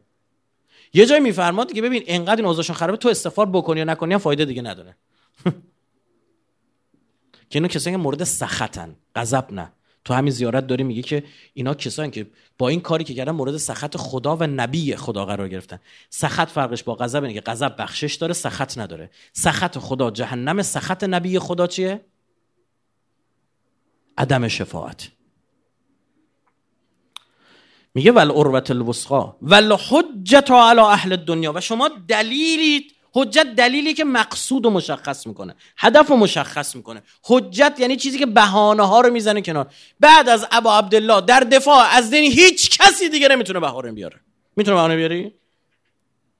یه 0.96 1.06
جای 1.06 1.20
میفرماد 1.20 1.68
دیگه 1.68 1.82
ببین 1.82 2.04
انقدر 2.08 2.36
این 2.36 2.46
اوضاعشون 2.46 2.76
خرابه 2.76 2.98
تو 2.98 3.10
استغفار 3.10 3.46
بکنی 3.46 3.80
یا 3.80 3.86
نکنی 3.86 4.14
هم 4.14 4.20
فایده 4.20 4.46
دیگه 4.46 4.62
نداره. 4.62 4.96
که 7.50 7.60
اینا 7.60 7.68
کسایی 7.68 7.96
که 7.96 8.02
مورد 8.02 8.24
سخطن 8.24 8.96
غضب 9.16 9.52
نه. 9.52 9.72
تو 10.06 10.14
همین 10.14 10.32
زیارت 10.32 10.68
داری 10.68 10.84
میگه 10.84 11.02
که 11.02 11.24
اینا 11.54 11.74
کسایی 11.74 12.12
که 12.12 12.28
با 12.58 12.70
این 12.70 12.82
کاری 12.82 13.04
که 13.04 13.14
کردن 13.14 13.32
مورد 13.32 13.58
سخط 13.58 13.98
خدا 13.98 14.38
و 14.38 14.44
نبی 14.44 14.96
خدا 14.96 15.26
قرار 15.26 15.50
گرفتن. 15.50 15.80
سخط 16.10 16.50
فرقش 16.50 16.84
با 16.84 16.96
غضب 16.96 17.24
اینه 17.24 17.34
که 17.34 17.42
غضب 17.42 17.76
بخشش 17.78 18.16
داره 18.16 18.34
سخط 18.34 18.78
نداره. 18.78 19.10
سخط 19.34 19.78
خدا 19.78 20.12
جهنم 20.12 20.62
سخط 20.62 21.04
نبی 21.04 21.40
خدا 21.40 21.68
چیه؟ 21.68 22.06
عدم 24.18 24.48
شفاعت. 24.48 25.12
میگه 27.96 28.12
ول 28.12 28.32
عروت 28.32 28.72
الوسقا 28.72 29.36
ول 29.42 29.78
حجت 29.90 30.52
علی 30.52 30.80
اهل 30.80 31.16
دنیا 31.16 31.54
و 31.54 31.62
شما 31.62 31.90
دلیلی 32.08 32.88
حجت 33.14 33.48
دلیلی 33.58 33.94
که 33.94 34.04
مقصود 34.04 34.66
رو 34.66 34.72
مشخص 34.72 35.28
می‌کنه 35.28 35.56
هدف 35.78 36.10
رو 36.10 36.18
مشخص 36.18 36.76
می‌کنه. 36.76 37.04
حجت 37.24 37.76
یعنی 37.80 37.96
چیزی 37.96 38.20
که 38.20 38.26
بهانه 38.26 38.84
ها 38.84 39.02
رو 39.02 39.14
می‌زنه 39.14 39.42
کنار. 39.42 39.74
بعد 40.00 40.30
از 40.30 40.48
ابا 40.52 40.78
عبدالله 40.78 41.22
در 41.22 41.40
دفاع 41.40 41.88
از 41.92 42.10
دین 42.10 42.32
هیچ 42.32 42.80
کسی 42.80 43.10
دیگه 43.10 43.28
نمی‌تونه 43.28 43.60
بهانه 43.60 43.92
بیاره. 43.92 44.20
می‌تونه 44.56 44.76
بهانه 44.76 44.96
بیاری؟ 44.96 45.34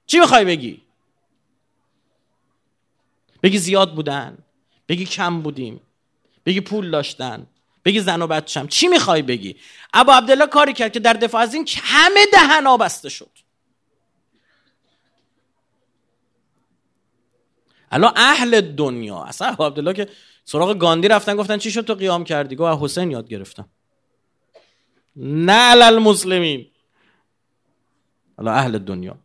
چی 0.06 0.18
می‌خوای 0.18 0.44
بگی؟ 0.44 0.82
بگی 3.42 3.58
زیاد 3.58 3.94
بودن 3.94 4.38
بگی 4.88 5.04
کم 5.04 5.40
بودیم 5.42 5.80
بگی 6.46 6.60
پول 6.60 6.90
داشتن. 6.90 7.46
بگی 7.86 8.00
زن 8.00 8.22
و 8.22 8.26
بچم 8.26 8.66
چی 8.66 8.88
می‌خوای 8.88 9.22
بگی؟ 9.22 9.56
ابا 9.94 10.14
عبدالله 10.14 10.46
کاری 10.46 10.72
کرد 10.72 10.92
که 10.92 11.00
در 11.00 11.12
دفاع 11.12 11.42
از 11.42 11.54
این 11.54 11.68
همه 11.82 12.20
دهنا 12.32 12.76
بسته 12.76 13.08
شد. 13.08 13.30
الان 17.90 18.12
اهل 18.16 18.60
دنیا 18.60 19.22
اصلا 19.22 19.48
ابو 19.48 19.64
عبدالله 19.64 19.92
که 19.92 20.08
سراغ 20.44 20.78
گاندی 20.78 21.08
رفتن 21.08 21.36
گفتن 21.36 21.58
چی 21.58 21.70
شد 21.70 21.80
تو 21.80 21.94
قیام 21.94 22.24
کردی؟ 22.24 22.56
گفت 22.56 22.82
حسین 22.82 23.10
یاد 23.10 23.28
گرفتم. 23.28 23.68
نه 25.16 25.86
المسلمین 25.86 26.70
الان 28.38 28.54
اهل 28.54 28.78
دنیا. 28.78 29.18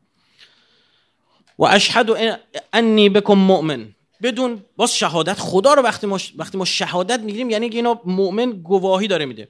و 1.59 1.63
اشهد 1.65 2.39
انی 2.73 3.09
بکم 3.09 3.33
مؤمن. 3.33 3.95
بدون 4.23 4.63
باز 4.77 4.95
شهادت 4.95 5.39
خدا 5.39 5.73
رو 5.73 5.81
وقتی 5.81 6.07
ما 6.07 6.19
وقتی 6.35 6.57
ما 6.57 6.65
شهادت 6.65 7.19
می‌گیریم 7.19 7.49
یعنی 7.49 7.65
اینا 7.65 8.01
مؤمن 8.05 8.51
گواهی 8.51 9.07
داره 9.07 9.25
میده. 9.25 9.47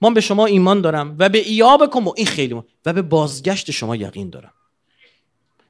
من 0.00 0.14
به 0.14 0.20
شما 0.20 0.46
ایمان 0.46 0.80
دارم 0.80 1.16
و 1.18 1.28
به 1.28 1.38
ایابکم 1.38 2.08
و 2.08 2.12
این 2.16 2.26
خیلی 2.26 2.62
و 2.86 2.92
به 2.92 3.02
بازگشت 3.02 3.70
شما 3.70 3.96
یقین 3.96 4.30
دارم. 4.30 4.52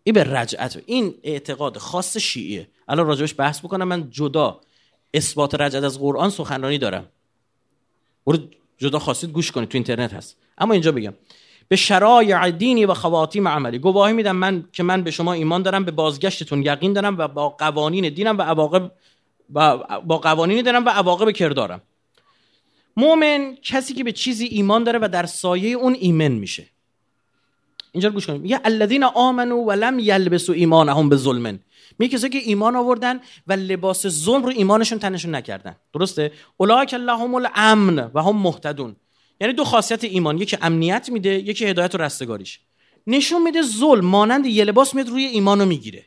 این 0.03 0.15
به 0.15 0.25
رجعت. 0.25 0.83
این 0.87 1.15
اعتقاد 1.23 1.79
خاص 1.79 2.17
شیعیه. 2.17 2.69
الان 2.89 3.07
راجبش 3.07 3.35
بحث 3.39 3.61
بکنم. 3.61 3.89
من 3.89 4.11
جدا 4.11 4.61
اثبات 5.15 5.55
رجعت 5.55 5.85
از 5.85 5.99
قرآن 5.99 6.31
سخنرانی 6.31 6.79
دارم. 6.79 7.07
برو 8.27 8.39
جدا 8.79 8.99
خواستید 8.99 9.31
گوش 9.31 9.53
کنید 9.53 9.69
تو 9.69 9.77
اینترنت 9.77 10.13
هست. 10.13 10.37
اما 10.59 10.73
اینجا 10.73 10.93
بگم. 10.93 11.15
به 11.71 11.77
شرایع 11.77 12.51
دینی 12.51 12.85
و 12.85 12.95
خواتیم 12.95 13.49
عملی. 13.49 13.79
گواهی 13.79 14.13
میدم 14.13 14.37
من 14.37 14.65
که 14.73 14.83
من 14.83 15.03
به 15.03 15.11
شما 15.11 15.33
ایمان 15.33 15.63
دارم 15.63 15.85
به 15.85 15.91
بازگشتتون 15.91 16.63
یقین 16.63 16.93
دارم 16.93 17.19
و 17.19 17.29
با 17.29 17.49
قوانین 17.49 18.09
دینم 18.09 18.39
و 18.39 18.43
عواقب 18.43 18.93
با 20.07 20.19
قوانین 20.23 20.63
دارم 20.63 20.87
و 20.87 20.89
عواقب 20.89 21.31
کردارم. 21.31 21.81
مؤمن 22.97 23.57
کسی 23.63 23.95
که 23.95 24.05
به 24.05 24.13
چیزی 24.13 24.47
ایمان 24.47 24.85
داره 24.85 24.99
و 25.03 25.09
در 25.09 25.27
سایه 25.27 25.77
اون 25.77 25.95
ایمن 25.95 26.33
میشه. 26.33 26.67
اینجا 27.93 28.11
گوش 28.11 28.27
کنید. 28.27 28.43
میگه 28.43 28.61
الذین 28.65 29.05
آمنوا 29.05 29.59
ولم 29.59 29.99
یلبسوا 29.99 30.55
ایمانهم 30.55 31.09
به 31.09 31.17
ظلم. 31.17 31.59
میگه 31.99 32.29
که 32.29 32.39
ایمان 32.39 32.77
آوردن 32.77 33.21
و 33.47 33.53
لباس 33.53 34.07
ظلم 34.07 34.43
رو 34.43 34.49
ایمانشون 34.49 34.99
تنشون 34.99 35.35
نکردن. 35.35 35.77
درسته؟ 35.95 36.33
اولئک 36.57 36.95
اللهم 36.95 37.35
الامن 37.35 38.11
و 38.15 38.23
هم 38.23 38.37
مهتدون. 38.37 38.97
یعنی 39.41 39.53
دو 39.53 39.65
خاصیت 39.65 40.05
ایمان 40.05 40.39
یکی 40.39 40.59
امنیت 40.63 41.09
میده 41.09 41.31
یکی 41.31 41.67
هدایت 41.67 41.95
و 41.95 41.99
رستگاریش. 41.99 42.61
نشون 43.07 43.43
میده 43.43 43.63
ظلم 43.63 44.05
مانند 44.05 44.47
یه 44.47 44.65
لباس 44.65 44.95
میاد 44.95 45.09
روی 45.09 45.25
ایمانو 45.25 45.67
می‌گیره. 45.67 46.07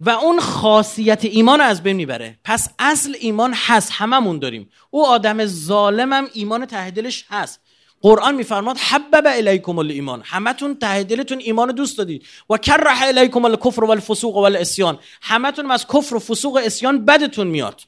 و 0.00 0.10
اون 0.10 0.40
خاصیت 0.40 1.24
ایمان 1.24 1.58
رو 1.58 1.64
از 1.64 1.82
بین 1.82 1.96
می‌بره. 1.96 2.38
پس 2.44 2.68
اصل 2.78 3.16
ایمان 3.20 3.52
هست 3.56 3.92
هممون 3.92 4.38
داریم. 4.38 4.70
او 4.90 5.06
آدم 5.06 5.46
ظالمم 5.46 6.28
ایمان 6.32 6.66
ته 6.66 6.90
دلش 6.90 7.24
هست. 7.28 7.60
قرآن 8.00 8.34
میفرماد 8.34 8.76
حبب 8.78 9.24
الیکم 9.26 9.78
الایمان. 9.78 10.22
همتون 10.24 10.74
ته 10.74 11.02
دلتون 11.02 11.38
ایمان 11.38 11.72
دوست 11.72 11.98
دادید. 11.98 12.26
و 12.50 12.56
کره 12.56 13.02
الیکم 13.02 13.44
الکفر 13.44 13.84
و 13.84 13.90
الفسوق 13.90 14.36
و 14.36 14.38
الاسیان 14.38 14.98
همتون 15.22 15.70
از 15.70 15.86
کفر 15.86 16.14
و 16.14 16.18
فسوق 16.18 16.54
و 16.54 16.58
اسیان 16.58 17.04
بدتون 17.04 17.46
میاد. 17.46 17.80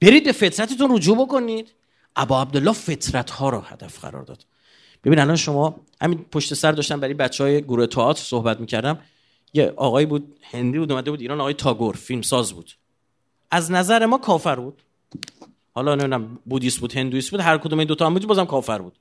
برید 0.00 0.24
به 0.24 0.32
فطرتتون 0.32 0.96
رجوع 0.96 1.16
بکنید. 1.16 1.77
ابا 2.18 2.42
عبدالله 2.42 2.72
فطرت 2.72 3.30
ها 3.30 3.48
رو 3.48 3.60
هدف 3.60 4.00
قرار 4.00 4.22
داد. 4.22 4.44
ببین 5.04 5.18
الان 5.18 5.36
شما 5.36 5.80
همین 6.00 6.24
پشت 6.32 6.54
سر 6.54 6.72
داشتم 6.72 7.00
برای 7.00 7.14
بچه 7.14 7.44
های 7.44 7.62
گروه 7.62 7.86
تئاتر 7.86 8.22
صحبت 8.22 8.60
می‌کردم. 8.60 8.98
یه 9.54 9.72
آقایی 9.76 10.06
بود 10.06 10.38
هندی 10.42 10.78
بود 10.78 10.92
اومده 10.92 11.10
بود 11.10 11.20
ایران 11.20 11.40
آقای 11.40 11.54
تاگور 11.54 11.96
فیلم 11.96 12.22
ساز 12.22 12.52
بود. 12.52 12.72
از 13.50 13.70
نظر 13.70 14.06
ما 14.06 14.18
کافر 14.18 14.56
بود. 14.56 14.82
حالا 15.74 15.94
نمی‌دونم 15.94 16.38
بودیست 16.46 16.80
بود 16.80 16.96
هندویست 16.96 17.30
بود 17.30 17.40
هر 17.40 17.58
کدوم 17.58 17.78
این 17.78 17.88
دوتا 17.88 18.06
هم 18.06 18.14
بود 18.14 18.26
بازم 18.26 18.44
کافر 18.44 18.78
بود. 18.78 18.98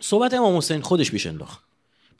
صحبت 0.00 0.34
امام 0.34 0.56
حسین 0.56 0.80
خودش 0.80 1.10
بیش 1.10 1.26
انداخت. 1.26 1.71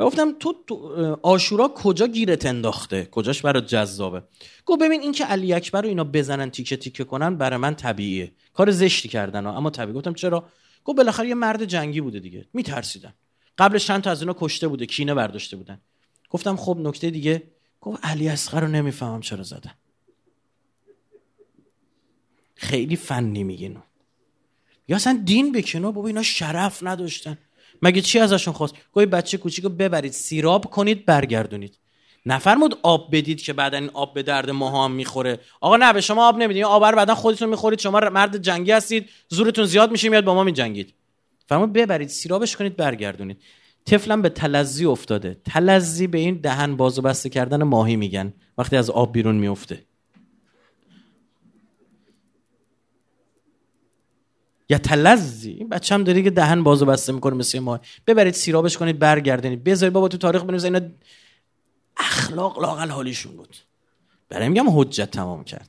گفتم 0.04 0.34
تو, 0.38 0.54
تو 0.66 0.76
آشورا 1.22 1.68
کجا 1.68 2.06
گیرت 2.06 2.46
انداخته؟ 2.46 3.08
کجاش 3.10 3.42
برات 3.42 3.66
جذابه؟ 3.66 4.22
گفت 4.66 4.82
ببین 4.82 5.00
این 5.00 5.12
که 5.12 5.24
علی 5.24 5.52
اکبر 5.52 5.82
رو 5.82 5.88
اینا 5.88 6.04
بزنن 6.04 6.50
تیکه 6.50 6.76
تیکه 6.76 7.04
کنن 7.04 7.36
برای 7.36 7.56
من 7.56 7.74
طبیعیه. 7.74 8.32
کار 8.52 8.70
زشتی 8.70 9.08
کردن 9.08 9.46
اما 9.46 9.70
طبیعی. 9.70 9.98
گفتم 9.98 10.14
چرا؟ 10.14 10.48
گفت 10.84 10.96
بالاخره 10.96 11.28
یه 11.28 11.34
مرد 11.34 11.64
جنگی 11.64 12.00
بوده 12.00 12.18
دیگه. 12.18 12.48
میترسیدن. 12.52 13.14
قبلش 13.58 13.86
چند 13.86 14.02
تا 14.02 14.10
از 14.10 14.20
اینا 14.22 14.36
کشته 14.38 14.68
بوده 14.68 14.86
کینه 14.86 15.14
برداشته 15.14 15.56
بودن. 15.56 15.80
گفتم 16.30 16.56
خب 16.56 16.78
نکته 16.80 17.10
دیگه 17.10 17.42
گفت 17.80 18.04
علی 18.04 18.28
اصغر 18.28 18.60
رو 18.60 18.68
نمی‌فهمم 18.68 19.20
چرا 19.20 19.42
زدن. 19.42 19.74
خیلی 22.54 22.96
فنی 22.96 23.44
میگین. 23.44 23.78
یا 24.88 24.96
اصلا 24.96 25.22
دین 25.24 25.52
بکنو 25.52 25.92
بابا 25.92 26.06
اینا 26.08 26.22
شرف 26.22 26.82
نداشتن. 26.82 27.38
مگه 27.82 28.00
چی 28.00 28.18
ازشون 28.18 28.54
خواست؟ 28.54 28.74
گوی 28.92 29.06
بچه 29.06 29.38
کوچیکو 29.38 29.68
ببرید 29.68 30.12
سیراب 30.12 30.64
کنید 30.64 31.06
برگردونید. 31.06 31.78
نفرمود 32.26 32.78
آب 32.82 33.16
بدید 33.16 33.42
که 33.42 33.52
بعدا 33.52 33.78
این 33.78 33.90
آب 33.92 34.14
به 34.14 34.22
درد 34.22 34.50
ما 34.50 34.84
هم 34.84 34.92
می‌خوره. 34.92 35.38
آقا 35.60 35.76
نه 35.76 35.92
به 35.92 36.00
شما 36.00 36.28
آب 36.28 36.38
نمی‌دید 36.38 36.64
آب 36.64 36.84
رو 36.84 36.96
بعدا 36.96 37.14
خودتون 37.14 37.48
می‌خورید. 37.48 37.78
شما 37.78 38.00
مرد 38.00 38.36
جنگی 38.36 38.72
هستید. 38.72 39.08
زورتون 39.28 39.64
زیاد 39.64 39.90
میشه 39.90 40.08
میاد 40.08 40.24
با 40.24 40.34
ما 40.34 40.44
میجنگید. 40.44 40.94
فرمود 41.48 41.72
ببرید 41.72 42.08
سیرابش 42.08 42.56
کنید 42.56 42.76
برگردونید. 42.76 43.42
طفلم 43.84 44.22
به 44.22 44.28
تلزی 44.28 44.84
افتاده. 44.84 45.36
تلزی 45.44 46.06
به 46.06 46.18
این 46.18 46.34
دهن 46.34 46.76
باز 46.76 46.98
و 46.98 47.02
بسته 47.02 47.28
کردن 47.28 47.62
ماهی 47.62 47.96
میگن. 47.96 48.32
وقتی 48.58 48.76
از 48.76 48.90
آب 48.90 49.12
بیرون 49.12 49.34
میفته. 49.34 49.82
یا 54.72 54.78
تلزی؟ 54.78 55.50
این 55.50 55.68
بچه 55.68 55.94
هم 55.94 56.04
داری 56.04 56.22
که 56.22 56.30
دهن 56.30 56.62
بازو 56.62 56.86
بسته 56.86 57.12
می‌کنه 57.12 57.34
مثل 57.34 57.58
ما. 57.58 57.80
ببرید 58.06 58.34
سیرابش 58.34 58.76
کنید 58.76 58.98
برگردنید 58.98 59.64
بذارید 59.64 59.92
بابا 59.92 60.08
تو 60.08 60.18
تاریخ 60.18 60.42
بنویسه. 60.42 60.64
اینا 60.64 60.80
اخلاق 61.96 62.60
لاقل 62.60 62.90
حالیشون 62.90 63.36
بود. 63.36 63.56
برای 64.28 64.48
میگم 64.48 64.80
حجت 64.80 65.10
تمام 65.10 65.44
کرد. 65.44 65.68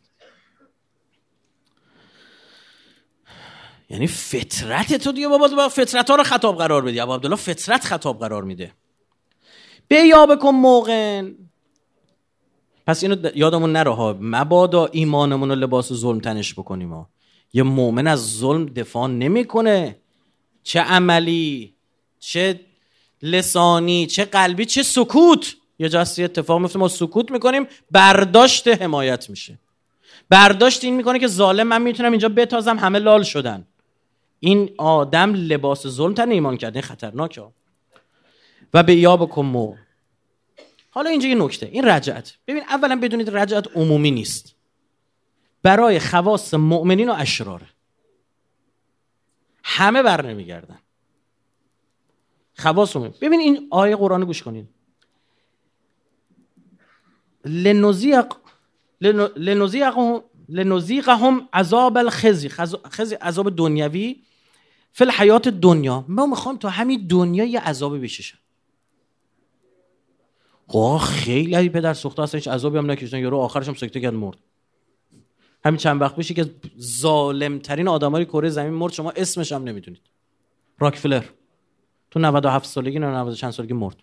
یعنی 3.90 4.08
فطرت 4.08 4.94
تو 4.94 5.12
دیگه 5.12 5.28
بابا 5.28 5.48
با 5.48 5.70
فطرت 5.70 6.10
ها 6.10 6.16
رو 6.16 6.24
خطاب 6.24 6.58
قرار 6.58 6.82
بدی. 6.82 7.00
ابو 7.00 7.14
عبدالله 7.14 7.38
فطرت 7.38 7.84
خطاب 7.84 8.20
قرار 8.20 8.44
میده. 8.44 8.72
به 9.88 9.96
یا 9.96 10.26
بکن 10.26 10.50
موقن. 10.50 11.36
پس 12.88 13.04
اینو 13.04 13.30
یادمون 13.36 13.72
نره 13.72 13.96
ها. 13.96 14.18
مبادا 14.20 14.86
ایمانمون 14.86 15.50
رو 15.50 15.56
لباس 15.56 15.94
ظلم 15.94 16.20
تنش 16.20 16.54
بکنیم 16.54 16.94
ها. 16.94 17.13
یه 17.54 17.64
مؤمن 17.64 18.08
از 18.08 18.38
ظلم 18.38 18.66
دفاع 18.66 19.08
نمی‌کنه. 19.08 19.98
چه 20.64 20.80
عملی 20.80 21.74
چه 22.20 22.60
لسانی 23.22 24.08
چه 24.08 24.26
قلبی 24.26 24.66
چه 24.66 24.84
سکوت. 24.84 25.56
یه 25.80 25.90
جاسی 25.90 26.24
اتفاق 26.24 26.62
میفته 26.62 26.80
ما 26.80 26.88
سکوت 26.88 27.32
می‌کنیم 27.32 27.68
برداشت 27.92 28.68
حمایت 28.68 29.30
میشه. 29.30 29.60
برداشت 30.30 30.84
این 30.84 30.96
می‌کنه 30.96 31.20
که 31.20 31.28
ظالم 31.28 31.68
من 31.68 31.82
می‌تونم 31.82 32.12
اینجا 32.12 32.30
بتازم 32.30 32.78
همه 32.78 33.00
لال 33.00 33.24
شدن. 33.24 33.68
این 34.40 34.70
آدم 34.78 35.34
لباس 35.34 35.88
ظلم 35.88 36.14
تن 36.14 36.32
ایمان 36.32 36.58
کرده 36.58 36.80
این 36.80 36.88
خطرناکه 36.88 37.44
و 38.74 38.84
به 38.84 38.96
یا 38.96 39.18
بکن 39.18 39.78
حالا 40.90 41.10
اینجا 41.10 41.28
یه 41.30 41.36
نکته 41.36 41.66
این 41.66 41.86
رجعت. 41.86 42.34
ببین 42.48 42.64
اولا 42.70 42.96
بدونید 42.96 43.38
رجعت 43.38 43.78
عمومی 43.78 44.12
نیست. 44.12 44.56
برای 45.64 46.00
خواص 46.00 46.54
مؤمنین 46.54 47.10
و 47.10 47.14
اشراره 47.18 47.68
همه 49.64 50.04
بر 50.04 50.26
نمیگردن. 50.26 50.80
خواص 52.58 52.96
مؤمن 52.96 53.14
ببین 53.22 53.40
این 53.40 53.68
آیه 53.72 53.96
قرآن 53.96 54.26
گوش 54.26 54.44
کنید 54.44 54.70
لنزیق 57.46 58.34
لنزیقهم 60.50 61.50
عذاب 61.54 61.98
الخزی. 61.98 62.50
خزی 62.90 63.16
عذاب 63.16 63.56
دنیوی 63.56 64.24
فل 64.92 65.12
حیات 65.12 65.48
دنیا. 65.48 66.06
ما 66.08 66.26
می‌خوام 66.26 66.58
تا 66.58 66.70
همین 66.70 67.08
دنیا 67.08 67.46
یه 67.46 67.60
عذاب 67.60 68.04
بششن 68.04 68.38
خب 70.68 70.98
خیلی 70.98 71.70
پدر 71.70 71.94
سوخته 71.94 72.22
اصلا 72.22 72.38
هیچ 72.38 72.48
عذابی 72.48 72.78
هم 72.78 72.92
نکشیدن 72.92 73.20
یارو 73.20 73.38
آخرش 73.38 73.68
هم 73.68 73.74
سکته 73.74 74.02
کرد 74.02 74.14
مرد. 74.14 74.38
همین 75.66 75.78
چند 75.78 76.02
وقت 76.02 76.16
پیش 76.16 76.32
که 76.32 76.56
ظالم 76.80 77.60
ترین 77.60 77.88
آدمای 77.88 78.26
کره 78.26 78.50
زمین 78.50 78.74
مرد 78.74 78.94
شما 78.94 79.12
اسمش 79.16 79.52
هم 79.52 79.64
نمی‌دونید. 79.64 80.02
راکفلر. 80.80 81.24
تو 82.12 82.20
97 82.20 82.66
سالگی 82.66 83.00
نه 83.00 83.08
90 83.08 83.36
چند 83.36 83.52
سالگی 83.52 83.74
مرد. 83.74 83.96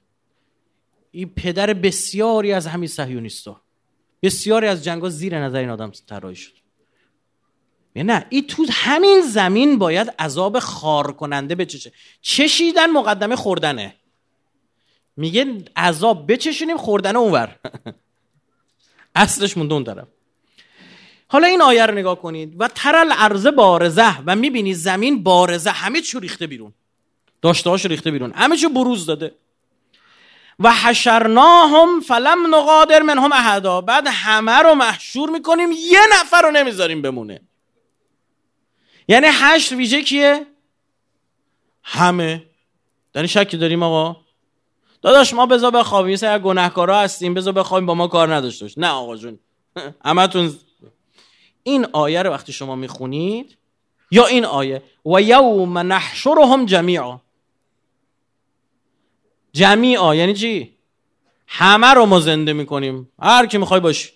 این 1.10 1.28
پدر 1.28 1.72
بسیاری 1.72 2.52
از 2.52 2.66
همین 2.66 2.88
صهیونیستا 2.88 3.60
بسیاری 4.22 4.66
از 4.66 4.84
جنگا 4.84 5.08
زیر 5.08 5.38
نظر 5.38 5.58
این 5.58 5.70
آدم 5.70 5.90
طراحی 6.06 6.36
شد. 6.36 6.52
نه 7.96 8.26
این 8.28 8.46
تو 8.46 8.66
همین 8.70 9.20
زمین 9.20 9.78
باید 9.78 10.14
عذاب 10.18 10.58
خار 10.58 11.12
کننده 11.12 11.54
بچشه. 11.54 11.92
چشیدن 12.20 12.90
مقدمه 12.90 13.36
خوردنه. 13.36 13.94
میگه 15.16 15.64
عذاب 15.76 16.32
بچشونیم 16.32 16.76
خوردن 16.76 17.16
اونور. 17.16 17.58
اصلش 19.14 19.56
مونده 19.56 19.74
اون 19.74 19.84
طرف. 19.84 20.08
حالا 21.32 21.46
این 21.46 21.62
آیه 21.62 21.86
رو 21.86 21.94
نگاه 21.94 22.20
کنید. 22.22 22.54
و 22.58 22.68
ترل 22.68 23.12
ارز 23.16 23.46
بارزه. 23.46 24.18
و 24.26 24.36
می‌بینی 24.36 24.74
زمین 24.74 25.22
بارزه. 25.22 25.70
همه 25.70 26.00
چی 26.00 26.20
ریخته 26.20 26.46
بیرون. 26.46 26.72
داشته 27.42 27.70
هاش 27.70 27.86
ریخته 27.86 28.10
بیرون. 28.10 28.32
همه 28.32 28.56
چی 28.56 28.68
بروز 28.68 29.06
داده. 29.06 29.34
و 30.58 30.72
حشرناهم 30.72 32.00
فلم 32.00 32.54
نقادر 32.54 33.02
منهم 33.02 33.32
احدا. 33.32 33.80
بعد 33.80 34.06
همه 34.10 34.58
رو 34.58 34.74
محشور 34.74 35.30
می‌کنیم. 35.30 35.68
یه 35.72 36.00
نفر 36.20 36.42
رو 36.42 36.50
نمی‌ذاریم 36.50 37.02
بمونه. 37.02 37.40
یعنی 39.08 39.26
حشر 39.26 39.76
ویژه 39.76 40.02
کیه؟ 40.02 40.46
همه. 41.82 42.46
در 43.12 43.26
شکی 43.26 43.56
داریم 43.56 43.82
آقا؟ 43.82 44.16
داداش 45.02 45.34
ما 45.34 45.46
بذار 45.46 45.70
بخوابیم. 45.70 46.16
سر 46.16 46.38
گناهکارا 46.38 47.00
هستیم. 47.00 47.34
بذار 47.34 47.52
بخوابیم. 47.52 47.86
با 47.86 47.94
ما 47.94 48.08
کار 48.08 48.34
نداشته 48.34 48.70
نه 48.76 48.88
آقا 48.88 49.16
جون. 49.16 49.38
همتون 50.04 50.54
این 51.62 51.86
آیه 51.92 52.22
رو 52.22 52.30
وقتی 52.30 52.52
شما 52.52 52.76
می‌خونید 52.76 53.56
یا 54.10 54.26
این 54.26 54.44
آیه؟ 54.44 54.82
و 55.06 55.22
یوم 55.22 55.78
نحشرهم 55.78 56.66
جمیعا. 56.66 57.18
جمیعا 59.52 60.14
یعنی 60.14 60.34
چی؟ 60.34 60.74
همه 61.46 61.86
رو 61.86 62.06
ما 62.06 62.20
زنده 62.20 62.52
می‌کنیم. 62.52 63.08
هر 63.22 63.46
کی 63.46 63.58
می‌خوای 63.58 63.80
باشی 63.80 64.10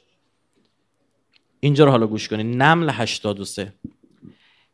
اینجا 1.60 1.84
رو 1.84 1.90
حالا 1.90 2.06
گوش 2.06 2.28
کنید 2.28 2.56
نمل 2.56 2.90
83 2.90 3.72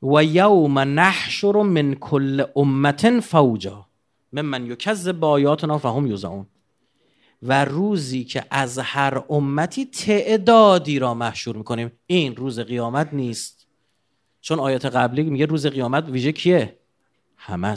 و 0.02 0.24
یوم 0.24 0.78
نحشر 0.78 1.52
من 1.52 1.94
کل 1.94 2.44
امت 2.56 3.20
فوجا. 3.20 3.86
من 4.32 4.66
یکذب 4.66 5.12
با 5.12 5.28
آیاتنا 5.28 5.78
فهم 5.78 6.06
یوزعون. 6.06 6.46
و 7.42 7.64
روزی 7.64 8.24
که 8.24 8.44
از 8.50 8.78
هر 8.78 9.22
امتی 9.30 9.86
تعدادی 9.86 10.98
را 10.98 11.14
محشور 11.14 11.56
می‌کنیم. 11.56 11.92
این 12.06 12.36
روز 12.36 12.58
قیامت 12.60 13.08
نیست. 13.12 13.66
چون 14.40 14.60
آیات 14.60 14.86
قبلی 14.86 15.22
میگه 15.22 15.46
روز 15.46 15.66
قیامت 15.66 16.08
ویژه 16.08 16.32
کیه؟ 16.32 16.78
همه 17.36 17.74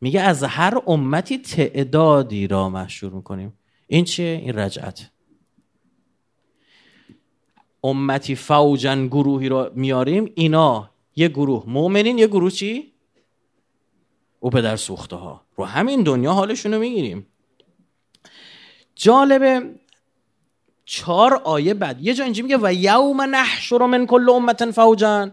میگه 0.00 0.20
از 0.20 0.42
هر 0.42 0.80
امتی 0.86 1.38
تعدادی 1.38 2.46
را 2.46 2.68
محشور 2.68 3.12
می‌کنیم. 3.12 3.52
این 3.86 4.04
چیه؟ 4.04 4.40
این 4.42 4.58
رجعت. 4.58 5.10
امتی 7.84 8.34
فوجن 8.34 9.06
گروهی 9.06 9.48
را 9.48 9.72
میاریم. 9.74 10.32
اینا 10.34 10.90
یه 11.16 11.28
گروه 11.28 11.64
مؤمنین 11.66 12.18
یه 12.18 12.26
گروه 12.26 12.50
چی؟ 12.50 12.92
او 14.40 14.50
پدر 14.50 14.76
سوخته 14.76 15.16
ها 15.16 15.42
رو 15.56 15.64
همین 15.64 16.02
دنیا 16.02 16.32
حالشون 16.32 16.74
رو 16.74 16.80
می‌گیریم. 16.80 17.26
جالبه 18.96 19.62
چهار 20.84 21.34
آیه 21.34 21.74
بعد. 21.74 22.00
یه 22.00 22.14
جا 22.14 22.24
اینجا 22.24 22.42
میگه 22.42 22.58
و 22.62 22.72
یوم 22.74 23.22
نحشر 23.22 23.86
من 23.86 24.06
کل 24.06 24.30
امت 24.30 24.70
فوجن 24.70 25.32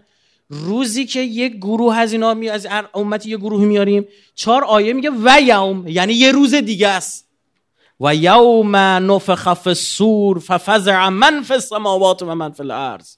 روزی 0.49 1.05
که 1.05 1.20
یک 1.20 1.55
گروه 1.55 1.95
از 1.95 2.14
اینا 2.14 2.34
می 2.34 2.49
از 2.49 2.68
امتی 2.93 3.30
یه 3.30 3.38
گروه 3.38 3.66
میاریم 3.66 4.07
چهار 4.36 4.64
آیه 4.64 4.93
میگه 4.93 5.11
و 5.24 5.41
یوم. 5.41 5.88
یعنی 5.88 6.14
یه 6.14 6.32
روز 6.32 6.53
دیگه 6.53 6.88
است. 6.88 7.28
و 7.99 8.16
یوم 8.16 8.76
نفخ 8.76 9.53
فی 9.53 9.70
السور 9.70 10.39
ففزع 10.39 11.09
من 11.09 11.41
فی 11.41 11.53
السماوات 11.53 12.22
و 12.22 12.36
من 12.36 12.51
فی 12.51 12.64
الارض. 12.64 13.16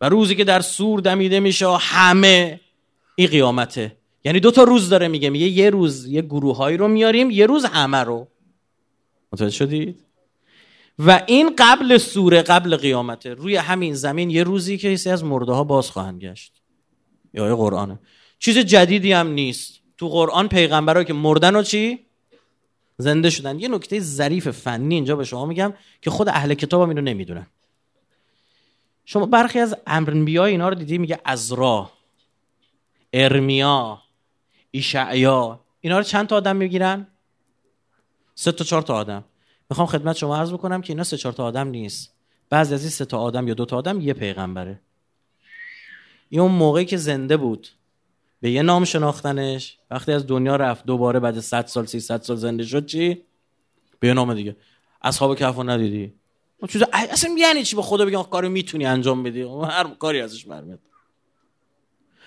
و 0.00 0.08
روزی 0.08 0.34
که 0.34 0.44
در 0.44 0.60
سور 0.60 1.00
دمیده 1.00 1.40
میشه 1.40 1.66
همه 1.68 2.60
این 3.16 3.28
قیامته. 3.28 3.96
یعنی 4.24 4.40
دو 4.40 4.50
تا 4.50 4.62
روز 4.62 4.88
داره 4.88 5.08
میگه. 5.08 5.30
میگه 5.30 5.46
یه 5.46 5.70
روز 5.70 6.06
یه 6.06 6.22
گروههایی 6.22 6.76
رو 6.76 6.88
میاریم 6.88 7.30
یه 7.30 7.46
روز 7.46 7.64
همه 7.64 7.98
رو. 7.98 8.28
متوجه 9.32 9.50
شدید؟ 9.50 10.04
و 10.98 11.22
این 11.26 11.56
قبل 11.58 11.98
سوره 11.98 12.42
قبل 12.42 12.76
قیامته 12.76 13.34
روی 13.34 13.56
همین 13.56 13.94
زمین 13.94 14.30
یه 14.30 14.42
روزی 14.42 14.78
که 14.78 14.94
کسی 14.94 15.10
از 15.10 15.24
مرده 15.24 15.52
ها 15.52 15.64
باز 15.64 15.90
خواهند 15.90 16.20
گشت. 16.20 16.62
یا 17.34 17.56
قرآنه. 17.56 17.98
چیز 18.38 18.58
جدیدی 18.58 19.12
هم 19.12 19.28
نیست. 19.28 19.80
تو 19.98 20.08
قرآن 20.08 20.48
پیغمبرها 20.48 21.04
که 21.04 21.12
مردن 21.12 21.56
و 21.56 21.62
چی؟ 21.62 21.98
زنده 22.98 23.30
شدن. 23.30 23.58
یه 23.58 23.68
نکته 23.68 24.00
ظریف 24.00 24.48
فنی 24.48 24.94
اینجا 24.94 25.16
به 25.16 25.24
شما 25.24 25.46
میگم 25.46 25.74
که 26.02 26.10
خود 26.10 26.28
اهل 26.28 26.54
کتاب 26.54 26.82
هم 26.82 26.88
اینو 26.88 27.00
نمی‌دونن. 27.00 27.46
شما 29.04 29.26
برخی 29.26 29.58
از 29.58 29.76
امرنبیا 29.86 30.44
اینا 30.44 30.68
رو 30.68 30.74
دیدی؟ 30.74 30.98
میگه 30.98 31.20
ازرا 31.24 31.90
ارمیا 33.12 34.02
ایشعیا 34.70 35.60
اینا 35.80 35.98
رو 35.98 36.04
چند 36.04 36.26
تا 36.26 36.36
آدم 36.36 36.56
می‌گیرن؟ 36.56 37.06
سه 38.34 38.52
تا 38.52 38.64
چهار 38.64 38.82
تا 38.82 38.94
آدم. 38.94 39.24
می‌خوام 39.70 39.86
خدمت 39.86 40.16
شما 40.16 40.36
عرض 40.36 40.52
بکنم 40.52 40.82
که 40.82 40.92
اینا 40.92 41.04
سه 41.04 41.16
چهار 41.16 41.32
تا 41.32 41.44
آدم 41.44 41.68
نیست. 41.68 42.14
بعضی 42.50 42.74
از 42.74 42.80
این 42.80 42.90
سه 42.90 43.04
تا 43.04 43.18
آدم 43.18 43.48
یا 43.48 43.54
دو 43.54 43.64
تا 43.64 43.76
آدم 43.76 44.00
یه 44.00 44.12
پیغمبره. 44.12 44.80
این 46.28 46.40
اون 46.40 46.52
موقعی 46.52 46.84
که 46.84 46.96
زنده 46.96 47.36
بود 47.36 47.68
به 48.40 48.50
یه 48.50 48.62
نام 48.62 48.84
شناختنش 48.84 49.78
وقتی 49.90 50.12
از 50.12 50.26
دنیا 50.26 50.56
رفت 50.56 50.86
دوباره 50.86 51.20
بعد 51.20 51.40
100 51.40 51.66
سال 51.66 51.86
300 51.86 52.22
سال 52.22 52.36
زنده 52.36 52.64
شد 52.64 52.86
چی؟ 52.86 53.22
به 54.00 54.08
یه 54.08 54.14
نام 54.14 54.34
دیگه. 54.34 54.56
اصحاب 55.02 55.36
کهف 55.36 55.58
ندیدی؟ 55.58 56.14
چیز 56.68 56.82
اصلا 56.92 57.34
یعنی 57.38 57.64
چی؟ 57.64 57.76
به 57.76 57.82
خدا 57.82 58.04
بگم 58.04 58.22
کارو 58.22 58.48
می‌تونی 58.48 58.86
انجام 58.86 59.22
بدی؟ 59.22 59.42
هر 59.42 59.84
کاری 59.98 60.20
ازش 60.20 60.44
برمیاد. 60.44 60.78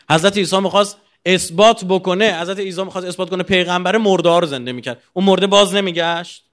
حضرت 0.09 0.37
عیسی 0.37 0.59
می‌خواست 0.59 0.97
اثبات 1.25 1.85
بکنه 1.85 2.41
حضرت 2.41 2.59
عیسی 2.59 2.83
می‌خواست 2.83 3.07
اثبات 3.07 3.29
کنه 3.29 3.43
پیغمبر 3.43 3.97
مرده 3.97 4.39
رو 4.39 4.45
زنده 4.45 4.71
می‌کرد. 4.71 5.03
اون 5.13 5.25
مرده 5.25 5.47
باز 5.47 5.75
نمیگشت. 5.75 6.45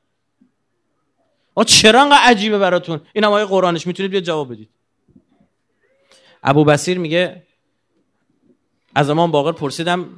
آ 1.54 1.64
چرا 1.64 2.02
انقدر 2.02 2.18
عجیبه 2.22 2.58
براتون؟ 2.58 3.00
این 3.12 3.24
هم 3.24 3.44
قرآنش 3.44 3.86
می‌تونید 3.86 4.10
بیاد 4.10 4.22
جواب 4.22 4.52
بدید. 4.52 4.68
ابو 6.42 6.64
بسیر 6.64 6.98
میگه 6.98 7.42
از 8.94 9.10
امام 9.10 9.30
باقر 9.30 9.52
پرسیدم 9.52 10.08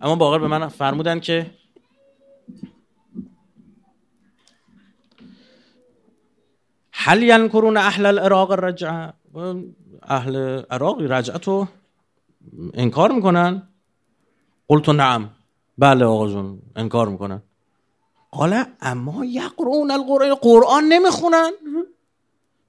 امام 0.00 0.18
باقر 0.18 0.38
به 0.38 0.46
من 0.46 0.68
فرمودن 0.68 1.20
که 1.20 1.50
هل 6.92 7.22
ینکرون 7.22 7.76
اهل 7.76 8.06
العراق 8.06 8.52
رجعه 8.52 9.12
اهل 10.02 10.62
عراق 10.70 11.12
رجعتو 11.12 11.68
انکار 12.74 13.12
می‌کنن؟ 13.12 13.67
قلت 14.68 14.88
نعم. 14.88 15.30
بله 15.78 16.04
آقا 16.04 16.28
جون 16.28 16.62
انکار 16.76 17.08
می‌کنن. 17.08 17.42
قال 18.30 18.64
اما 18.80 19.24
یقرون 19.24 19.90
القرآن 19.90 20.34
قرآن 20.34 20.84
نمی‌خونن. 20.84 21.50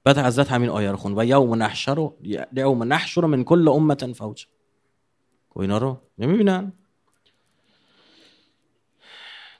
بعد 0.04 0.18
حضرت 0.18 0.52
همین 0.52 0.68
آیه 0.70 0.90
رو 0.90 0.96
خون 0.96 1.18
و 1.18 1.24
یوم 1.24 1.54
نحشر 1.54 2.10
یوم 2.52 2.82
نحشر 2.82 3.24
من 3.24 3.44
کل 3.44 3.68
امت 3.68 4.12
فوج. 4.12 4.46
و 5.56 5.60
اینا 5.60 5.78
رو 5.78 5.98
نمی‌بینن. 6.18 6.72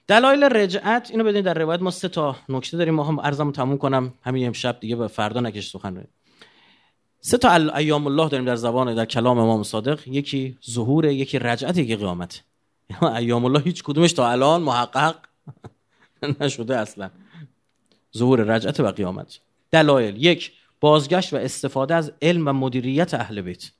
دلایل 0.07 0.45
رجعت 0.45 1.11
اینو 1.11 1.25
بدین 1.25 1.43
در 1.43 1.55
روایت 1.55 1.83
ما 1.83 1.91
سه 1.91 2.09
تا 2.09 2.37
نکته 2.49 2.77
داریم. 2.77 2.95
ما 2.95 3.05
هم 3.05 3.19
ارزمو 3.19 3.53
تموم 3.53 3.79
کنم. 3.79 4.15
همین 4.23 4.47
امشب 4.47 4.81
دیگه 4.81 4.97
به 4.97 5.09
فردا 5.09 5.41
نکش 5.41 5.71
سخن 5.71 5.97
رو. 5.97 6.03
سه 7.21 7.39
تا 7.39 7.55
ایام 7.55 8.07
الله 8.07 8.29
داریم 8.29 8.47
در 8.47 8.57
زبان 8.57 8.95
در 8.95 9.05
کلام 9.05 9.39
امام 9.39 9.63
صادق. 9.63 10.09
یکی 10.09 10.59
ظهور 10.71 11.05
یکی 11.05 11.39
رجعت 11.39 11.79
یکی 11.79 11.97
قیامت. 11.97 12.43
ایام 13.17 13.45
الله 13.45 13.61
هیچ 13.61 13.83
کدومش 13.83 14.13
تا 14.13 14.31
الان 14.31 14.63
محقق 14.63 15.17
نشده 16.41 16.77
اصلا. 16.77 17.11
ظهور 18.17 18.41
رجعت 18.41 18.81
و 18.81 18.91
قیامت. 18.91 19.41
دلایل. 19.71 20.25
یک 20.25 20.53
بازگشت 20.81 21.33
و 21.33 21.37
استفاده 21.37 21.95
از 21.95 22.13
علم 22.23 22.49
و 22.49 22.53
مدیریت 22.53 23.15
اهل 23.15 23.41
بیت. 23.41 23.71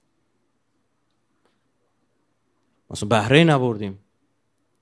مثلا 2.91 3.09
بهره 3.09 3.45
نبردیم. 3.45 3.99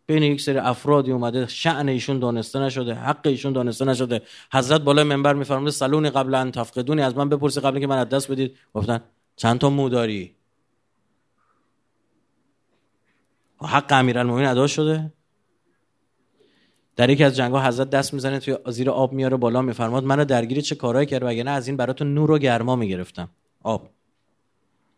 بین 0.09 0.22
یک 0.22 0.40
سری 0.40 0.59
افرادی 0.59 1.12
اومده 1.12 1.46
شعن 1.46 1.88
ایشون 1.88 2.18
دانسته 2.18 2.59
نشده 2.59 2.94
حق 2.94 3.26
ایشون 3.26 3.52
دانسته 3.52 3.84
نشده. 3.84 4.22
حضرت 4.52 4.80
بالای 4.80 5.04
منبر 5.04 5.34
میفرموده 5.34 5.70
سلونی 5.70 6.11
قبل 6.11 6.34
ان 6.34 6.50
تفقدونی. 6.50 7.02
از 7.02 7.16
من 7.16 7.28
بپرسی 7.28 7.61
قبل 7.61 7.80
که 7.80 7.86
من 7.86 7.98
از 7.98 8.09
دست 8.09 8.30
بدید. 8.30 8.56
گفتن 8.74 9.00
چند 9.36 9.59
تا 9.59 9.70
مو 9.70 9.88
داری 9.88 10.34
حق 13.61 13.86
امیرالمومنین 13.90 14.46
ادا 14.46 14.66
شده. 14.66 15.12
در 16.96 17.11
یکی 17.11 17.24
از 17.24 17.36
جنگ 17.36 17.52
ها 17.52 17.66
حضرت 17.66 17.90
دست 17.90 18.14
می‌زنه 18.14 18.38
توی 18.38 18.56
زیر 18.68 18.90
آب 18.90 19.12
میاره 19.12 19.36
بالا 19.36 19.62
میفرماد 19.62 20.04
منو 20.04 20.24
درگیری 20.24 20.62
چه 20.62 20.74
کارهایی 20.74 21.06
کرد 21.06 21.22
وگرنه 21.22 21.50
از 21.50 21.68
این 21.68 21.76
براتون 21.76 22.14
نور 22.14 22.30
و 22.30 22.38
گرما 22.38 22.76
می‌گرفتم. 22.76 23.28
آب. 23.62 23.90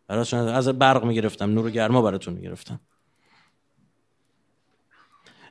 براتون 0.07 0.39
از 0.39 0.67
برق 0.67 1.05
می‌گرفتم 1.05 1.49
نور 1.49 1.65
و 1.65 1.69
گرما 1.69 2.01
براتون 2.01 2.33
می‌گرفتم. 2.33 2.79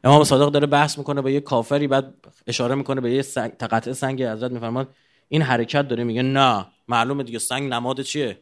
امام 0.05 0.25
صادق 0.25 0.53
داره 0.53 0.67
بحث 0.67 0.99
می‌کنه 0.99 1.21
با 1.21 1.31
یه 1.31 1.41
کافری 1.41 1.87
بعد 1.87 2.15
اشاره 2.47 2.75
می‌کنه 2.75 3.01
به 3.01 3.13
یه 3.13 3.23
سنگ 3.23 3.53
تقطع 3.53 3.93
سنگ 3.93 4.23
حضرت 4.23 4.53
میفرماد. 4.53 4.95
این 5.29 5.43
حرکت 5.43 5.89
داره 5.89 6.05
میگه 6.05 6.23
نه 6.23 6.67
معلومه 6.89 7.23
دیگه 7.23 7.39
سنگ 7.39 7.73
نماد 7.73 8.01
چیه؟ 8.01 8.39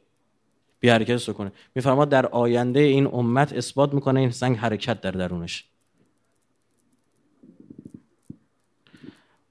بی 0.81 0.89
حرکت 0.89 1.33
کنه. 1.33 1.53
میفرماد 1.75 2.09
در 2.09 2.27
آینده 2.27 2.81
این 2.81 3.07
امت 3.07 3.53
اثبات 3.53 3.95
می‌کنه 3.95 4.21
این 4.21 4.31
سنگ 4.31 4.57
حرکت 4.57 5.01
در 5.01 5.11
درونش. 5.11 5.65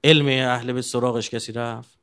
علم 0.04 0.26
اهل 0.26 0.72
به 0.72 0.82
سراغش 0.82 1.30
کسی 1.30 1.52
رفت؟ 1.52 1.98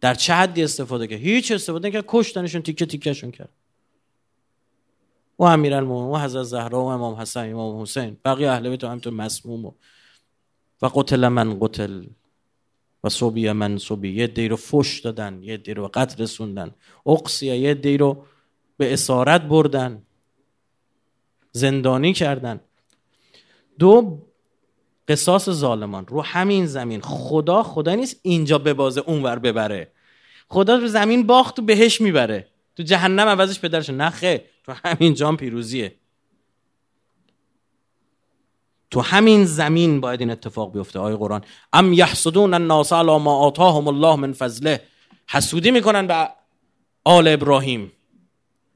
در 0.00 0.14
چه 0.14 0.34
حدی 0.34 0.64
استفاده 0.64 1.06
کرد؟ 1.06 1.18
هیچ 1.18 1.52
استفاده 1.52 1.90
کرد 1.90 2.04
کشتنشون 2.08 2.62
تیکه 2.62 2.86
تیکهشون 2.86 3.30
کرد. 3.30 3.48
و 5.42 5.44
امیرالمومنین 5.44 6.14
و 6.14 6.18
حضرت 6.18 6.42
زهرا 6.42 6.82
و 6.82 6.86
امام 6.86 7.14
حسن 7.14 7.50
امام 7.50 7.82
حسین. 7.82 8.16
بقیه 8.24 8.50
اهل 8.50 8.70
بیت 8.70 8.84
همینطور 8.84 9.12
مسموم 9.12 9.64
و, 9.64 9.72
و 10.82 10.86
قتل 10.86 11.28
من 11.28 11.58
قتل 11.60 12.04
و 13.04 13.08
صوبی 13.08 13.52
من 13.52 13.78
صوبی 13.78 14.12
یه 14.12 14.26
دی 14.26 14.48
رو 14.48 14.56
فش 14.56 15.00
دادن 15.00 15.42
یه 15.42 15.56
دی 15.56 15.74
رو 15.74 15.90
قتل 15.94 16.22
رسوندن. 16.22 16.74
اقصیه 17.06 17.56
یه 17.56 17.74
دی 17.74 17.96
رو 17.96 18.24
به 18.76 18.92
اسارت 18.92 19.42
بردن. 19.42 20.02
زندانی 21.52 22.12
کردن. 22.12 22.60
دو 23.78 24.18
قصاص 25.08 25.50
ظالمان. 25.50 26.06
رو 26.06 26.22
همین 26.22 26.66
زمین. 26.66 27.00
خدا 27.00 27.62
خدا 27.62 27.94
نیست 27.94 28.20
اینجا 28.22 28.58
به 28.58 28.74
بازه 28.74 29.00
اونور 29.06 29.38
ببره. 29.38 29.92
خدا 30.48 30.76
رو 30.76 30.86
زمین 30.86 31.26
باخت 31.26 31.58
و 31.58 31.62
بهش 31.62 32.00
می‌بره. 32.00 32.48
تو 32.76 32.82
جهنم 32.82 33.28
عوضش 33.28 33.60
پدرش. 33.60 33.90
نخه. 33.90 34.51
تو 34.64 34.72
همین 34.84 35.14
جام 35.14 35.36
پیروزیه. 35.36 35.94
تو 38.90 39.00
همین 39.00 39.44
زمین 39.44 40.00
باید 40.00 40.20
این 40.20 40.30
اتفاق 40.30 40.72
بیفته 40.72 40.98
آیه 40.98 41.16
قرآن. 41.16 41.44
ام 41.72 41.92
یحسدون 41.92 42.54
الناس 42.54 42.92
علی 42.92 43.18
ما 43.18 43.36
آتاهم 43.36 43.88
الله 43.88 44.16
من 44.16 44.32
فضله. 44.32 44.82
حسودی 45.28 45.70
می‌کنن 45.70 46.06
به 46.06 46.28
آل 47.04 47.28
ابراهیم. 47.28 47.92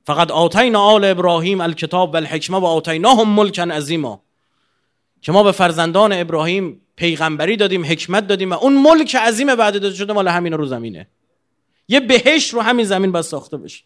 فقط 0.06 0.30
آتینا 0.30 0.80
آل 0.80 1.04
ابراهیم 1.04 1.60
الکتاب 1.60 2.14
و 2.14 2.16
الحکمه 2.16 2.58
و 2.58 2.64
آتیناهم 2.64 3.28
ملکا 3.28 3.62
عظیما. 3.62 4.22
که 5.22 5.32
ما 5.32 5.42
به 5.42 5.52
فرزندان 5.52 6.12
ابراهیم 6.12 6.80
پیغمبری 6.96 7.56
دادیم 7.56 7.84
حکمت 7.84 8.26
دادیم 8.26 8.50
و 8.50 8.54
اون 8.54 8.82
ملک 8.82 9.16
عظیم 9.16 9.54
بعد 9.54 9.74
داده 9.74 9.94
شده 9.94 10.12
مال 10.12 10.28
همین 10.28 10.52
رو 10.52 10.66
زمینه. 10.66 11.08
یه 11.88 12.00
بهش 12.00 12.54
رو 12.54 12.60
همین 12.60 12.84
زمین 12.84 13.12
باید 13.12 13.24
ساخته 13.24 13.56
بشه. 13.56 13.84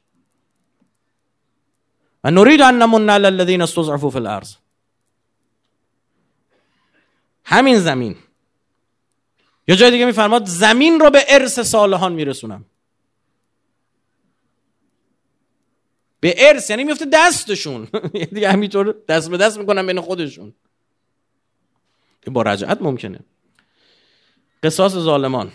و 2.24 2.30
نرید 2.30 2.62
ان 2.62 2.82
نمن 2.82 3.10
علی 3.10 3.26
الذین 3.26 3.62
استضعفوا 3.62 4.10
فی 4.10 4.18
الارض 4.18 4.54
همین 7.44 7.78
زمین. 7.78 8.16
یا 9.68 9.76
جای 9.76 9.90
دیگه 9.90 10.06
میفرماد 10.06 10.46
زمین 10.46 11.00
رو 11.00 11.10
به 11.10 11.24
ارث 11.28 11.60
صالحان 11.60 12.12
میرسونم. 12.12 12.64
به 16.20 16.34
ارث 16.48 16.70
یعنی 16.70 16.84
میفته 16.84 17.06
دستشون. 17.12 17.88
دیگه 18.34 18.52
همینطور 18.52 18.94
دست 19.08 19.30
به 19.30 19.36
دست 19.36 19.58
می‌کنم 19.58 19.86
بین 19.86 20.00
خودشون. 20.00 20.54
با 22.26 22.42
رجعت 22.42 22.82
ممکنه. 22.82 23.20
قصاص 24.62 24.92
ظالمان. 24.92 25.52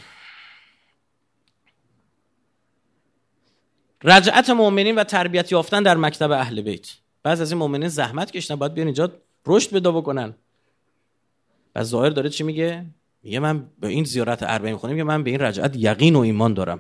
رجعت 4.06 4.50
مؤمنین 4.50 4.96
و 4.96 5.04
تربیت 5.04 5.52
یافتن 5.52 5.84
در 5.84 5.98
مکتب 5.98 6.32
اهل 6.32 6.62
بیت. 6.62 6.88
بعض 7.24 7.42
از 7.42 7.52
این 7.52 7.60
مؤمنین 7.60 7.88
زحمت 7.88 8.32
کشتن 8.32 8.56
باید 8.56 8.74
بیان 8.74 8.88
اینجا 8.88 9.12
رشد 9.46 9.70
پیدا 9.70 9.92
بکنن. 9.92 10.34
و 11.76 11.84
ظاهر 11.84 12.10
داره 12.10 12.30
چی 12.30 12.44
میگه؟ 12.44 12.86
میگه 13.24 13.40
من 13.40 13.68
به 13.80 13.88
این 13.88 14.04
زیارت 14.04 14.44
اربعین 14.44 14.78
خونیم 14.78 14.98
که 14.98 15.04
من 15.04 15.24
به 15.24 15.30
این 15.30 15.40
رجعت 15.40 15.76
یقین 15.76 16.16
و 16.16 16.20
ایمان 16.20 16.54
دارم. 16.54 16.80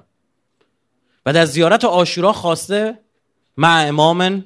و 1.26 1.34
در 1.34 1.45
زیارت 1.45 1.86
آشورا 1.86 2.34
خواسته 2.34 2.99
مع 3.57 3.86
امام 3.88 4.43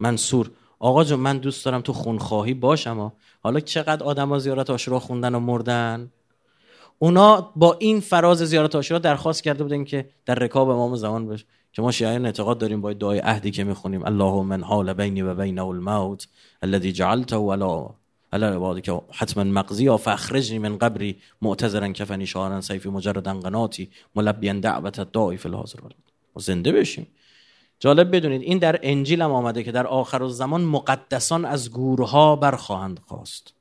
منصور. 0.00 0.50
آقا 0.78 1.04
جون 1.04 1.20
من 1.20 1.38
دوست 1.38 1.64
دارم 1.64 1.80
تو 1.80 1.92
خونخواهی 1.92 2.54
باشم 2.54 3.12
حالا 3.42 3.60
چقدر 3.60 4.04
آدم 4.04 4.28
ها 4.28 4.38
زیارت 4.38 4.70
آشورا 4.70 4.98
خوندن 4.98 5.34
و 5.34 5.40
مردن؟ 5.40 6.10
اونا 6.98 7.52
با 7.56 7.76
این 7.80 8.00
فراز 8.00 8.38
زیارت 8.38 8.74
آشورا 8.74 8.98
درخواست 8.98 9.42
کرده 9.42 9.62
بودن 9.62 9.84
که 9.84 10.08
در 10.26 10.34
رکاب 10.34 10.68
امام 10.68 10.96
زمان 10.96 11.28
بشه. 11.28 11.44
که 11.74 11.82
ما 11.82 11.90
شیعیان 11.90 12.26
اعتقاد 12.26 12.58
داریم 12.58 12.80
با 12.80 12.92
دعای 12.92 13.18
عهدی 13.18 13.50
که 13.50 13.64
می‌خونیم. 13.64 14.04
اللهم 14.04 14.46
من 14.46 14.62
حال 14.62 14.92
بینی 14.92 15.22
و 15.22 15.34
بین 15.34 15.58
الموت 15.58 16.26
الذي 16.62 16.92
جعلته 16.92 17.36
ولا 17.36 17.90
على 18.32 18.46
عبادك 18.46 19.02
حتما 19.10 19.44
مقضی 19.44 19.96
فاخرجنی 19.96 20.58
من 20.58 20.78
قبری 20.78 21.16
معتذرا 21.42 21.88
کفنی 21.88 22.26
شعارا 22.26 22.60
سیفی 22.60 22.88
مجرد 22.88 23.28
قناتی 23.28 23.90
ملبیا 24.14 24.52
دعوت 24.52 24.98
الداعی 24.98 25.36
فی 25.36 25.48
الحاضر 25.48 25.78
و 26.36 26.40
زنده 26.40 26.72
بشیم. 26.72 27.06
جالب 27.80 28.16
بدونید 28.16 28.42
این 28.42 28.58
در 28.58 28.80
انجیل 28.82 29.22
هم 29.22 29.32
آمده 29.32 29.62
که 29.62 29.72
در 29.72 29.86
آخر 29.86 30.22
الزمان 30.22 30.64
مقدسان 30.64 31.44
از 31.44 31.70
گورها 31.70 32.36
برخواهند 32.36 33.00
خواست. 33.06 33.54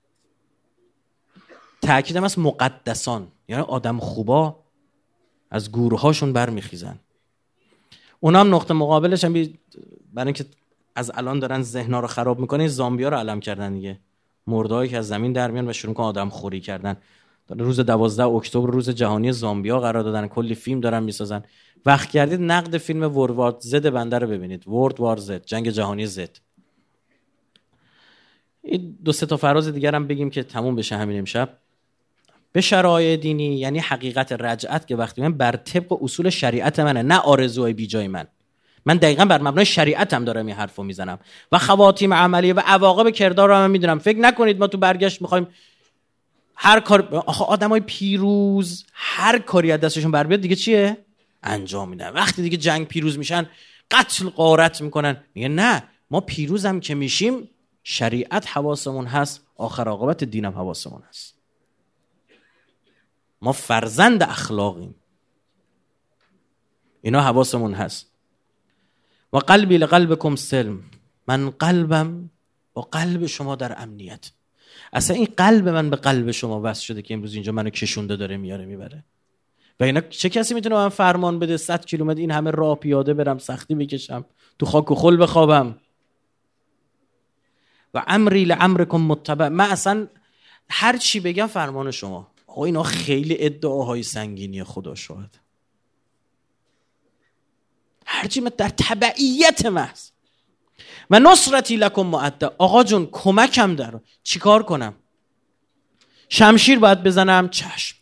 تاکیدم 1.82 2.24
از 2.24 2.40
مقدسان. 2.40 3.28
یعنی 3.48 3.64
آدم 3.64 4.00
خوبا 4.00 4.56
از 5.52 5.72
گورهاشون 5.72 6.34
برمیخیزن. 6.34 7.00
اونا 8.24 8.40
هم 8.40 8.56
نقطه 8.56 8.74
مقابلش 8.74 9.24
هم 9.24 9.34
برای 9.34 10.28
اینکه 10.28 10.46
از 10.96 11.12
الان 11.16 11.40
دارن 11.40 11.62
ذهنا 11.62 12.00
رو 12.00 12.08
خراب 12.08 12.40
می‌کنه 12.40 12.68
زامبیا 12.68 13.10
رو 13.10 13.18
علم 13.18 13.40
کردن 13.40 13.74
دیگه. 13.74 14.00
مردهایی 14.48 14.90
که 14.90 14.98
از 14.98 15.08
زمین 15.08 15.34
در 15.34 15.52
میان 15.52 15.70
و 15.70 15.74
شروع 15.74 15.94
کن 15.94 16.04
آدم 16.04 16.30
خوری 16.30 16.60
کردن. 16.60 16.98
روز 17.50 17.80
دوازده 17.80 18.24
اکتبر 18.24 18.70
روز 18.70 18.90
جهانی 18.90 19.32
زامبیا 19.32 19.80
قرار 19.80 20.04
دادن. 20.04 20.28
کلی 20.28 20.56
فیلم 20.56 20.80
دارن 20.80 21.04
می‌سازن. 21.04 21.44
وقت 21.86 22.10
کردید 22.10 22.42
نقد 22.42 22.78
فیلم 22.78 23.18
وروارد 23.18 23.60
زد 23.60 23.90
بنده 23.90 24.20
رو 24.20 24.28
ببینید. 24.28 24.68
ورد 24.68 25.00
وار 25.00 25.18
زد 25.18 25.46
جنگ 25.46 25.70
جهانی 25.70 26.06
زد 26.06 26.38
این 28.62 28.98
دو 29.06 29.12
سه 29.12 29.26
تا 29.26 29.38
فراز 29.38 29.68
دیگر 29.68 29.96
هم 29.96 30.08
بگیم 30.08 30.30
که 30.30 30.44
تموم 30.44 30.76
بشه 30.76 30.96
همین 30.96 31.20
امشب. 31.20 31.58
به 32.54 32.62
شرایع 32.62 33.18
دینی 33.18 33.56
یعنی 33.56 33.80
حقیقت 33.80 34.32
رجعت 34.32 34.88
که 34.88 34.96
وقتی 34.96 35.22
من 35.22 35.34
بر 35.34 35.56
طبق 35.56 36.04
اصول 36.04 36.30
شریعت 36.30 36.80
منه 36.80 37.02
نه 37.02 37.18
آرزوهای 37.18 37.74
بی 37.74 37.88
جای 37.88 38.08
من. 38.08 38.28
من 38.86 38.98
دقیقا 38.98 39.26
بر 39.26 39.42
مبنای 39.42 39.66
شریعتم 39.66 40.26
دارم 40.26 40.46
این 40.46 40.56
حرفو 40.56 40.84
می‌زنم. 40.84 41.20
و 41.52 41.58
خواتیم 41.58 42.14
عملیه 42.14 42.54
و 42.54 42.60
عواقب 42.66 43.10
کردار 43.10 43.50
رو 43.50 43.56
هم 43.56 43.72
می‌دونم. 43.72 44.00
فکر 44.00 44.18
نکنید 44.18 44.60
ما 44.60 44.68
تو 44.68 44.78
برگشت 44.78 45.22
می‌خوایم 45.22 45.48
هر 46.56 46.80
کار 46.80 47.16
آخه 47.16 47.46
آدمای 47.46 47.80
پیروز 47.80 48.86
هر 48.94 49.40
کاری 49.40 49.72
از 49.72 49.80
دستشون 49.80 50.12
بر 50.12 50.28
بیاد 50.28 50.42
دیگه 50.42 50.56
چیه؟ 50.56 50.98
انجام 51.44 51.90
میدن. 51.90 52.10
وقتی 52.10 52.42
دیگه 52.42 52.58
جنگ 52.58 52.88
پیروز 52.88 53.18
میشن 53.18 53.50
قتل 53.92 54.30
قارت 54.30 54.82
می‌کنن. 54.82 55.18
میگه 55.36 55.48
نه 55.48 55.84
ما 56.12 56.22
پیروزم 56.22 56.80
که 56.80 56.96
میشیم 56.96 57.50
شریعت 57.84 58.48
حواسمون 58.48 59.06
هست 59.06 59.42
آخر 59.58 59.88
عاقبت 59.88 60.24
دینم 60.24 60.52
حواسمون 60.52 61.02
هست. 61.10 61.43
ما 63.44 63.52
فرزند 63.52 64.24
اخلاقیم. 64.24 64.96
اینا 67.02 67.22
حواسمون 67.22 67.74
هست. 67.74 68.12
و 69.34 69.38
قلبی 69.38 69.78
لقلبکم 69.78 70.36
سلم. 70.36 70.84
من 71.28 71.50
قلبم 71.50 72.30
با 72.74 72.82
قلب 72.82 73.26
شما 73.26 73.56
در 73.56 73.82
امنیت. 73.82 74.32
اصلا 74.94 75.16
این 75.16 75.28
قلب 75.38 75.70
من 75.70 75.90
به 75.90 75.96
قلب 75.96 76.32
شما 76.32 76.62
وصل 76.64 76.82
شده 76.82 77.02
که 77.02 77.14
امروز 77.14 77.34
اینجا 77.34 77.52
منو 77.52 77.70
کشونده 77.70 78.16
داره 78.16 78.38
میاره 78.38 78.66
می‌بره. 78.66 79.04
و 79.80 79.84
اینا 79.84 80.02
چه 80.02 80.30
کسی 80.30 80.54
می‌تونه 80.54 80.76
من 80.76 80.90
فرمان 80.90 81.40
بده 81.40 81.58
100 81.58 81.86
کیلومتر 81.86 82.20
این 82.20 82.32
همه 82.32 82.52
راه 82.52 82.76
پیاده 82.76 83.14
برم 83.14 83.38
سختی 83.38 83.76
بکشم 83.76 84.26
تو 84.60 84.66
خاک 84.66 84.92
و 84.92 84.96
خل 84.96 85.22
بخوابم؟ 85.22 85.76
و 87.94 88.04
امری 88.08 88.46
لامرکم 88.46 89.02
متبع. 89.02 89.48
من 89.48 89.70
اصلا 89.72 90.08
هر 90.70 90.98
چی 90.98 91.20
بگم 91.20 91.48
فرمان 91.48 91.92
شما. 91.92 92.33
آقا 92.54 92.66
اینا 92.66 92.84
خیلی 92.84 93.36
ادعاهای 93.40 94.04
سنگینی 94.04 94.64
خدا 94.64 94.96
شاهد. 94.96 95.38
هرچی 98.06 98.42
در 98.42 98.70
تبعیت 98.70 99.66
محض. 99.66 100.10
و 101.10 101.20
نصرتی 101.20 101.76
لکم 101.76 102.06
معده. 102.06 102.50
آقا 102.58 102.84
جون 102.84 103.10
کمکم 103.12 103.76
در. 103.76 104.00
چیکار 104.24 104.64
کنم؟ 104.64 104.94
شمشیر 106.30 106.80
باید 106.80 107.04
بزنم 107.04 107.50
چشم. 107.50 107.98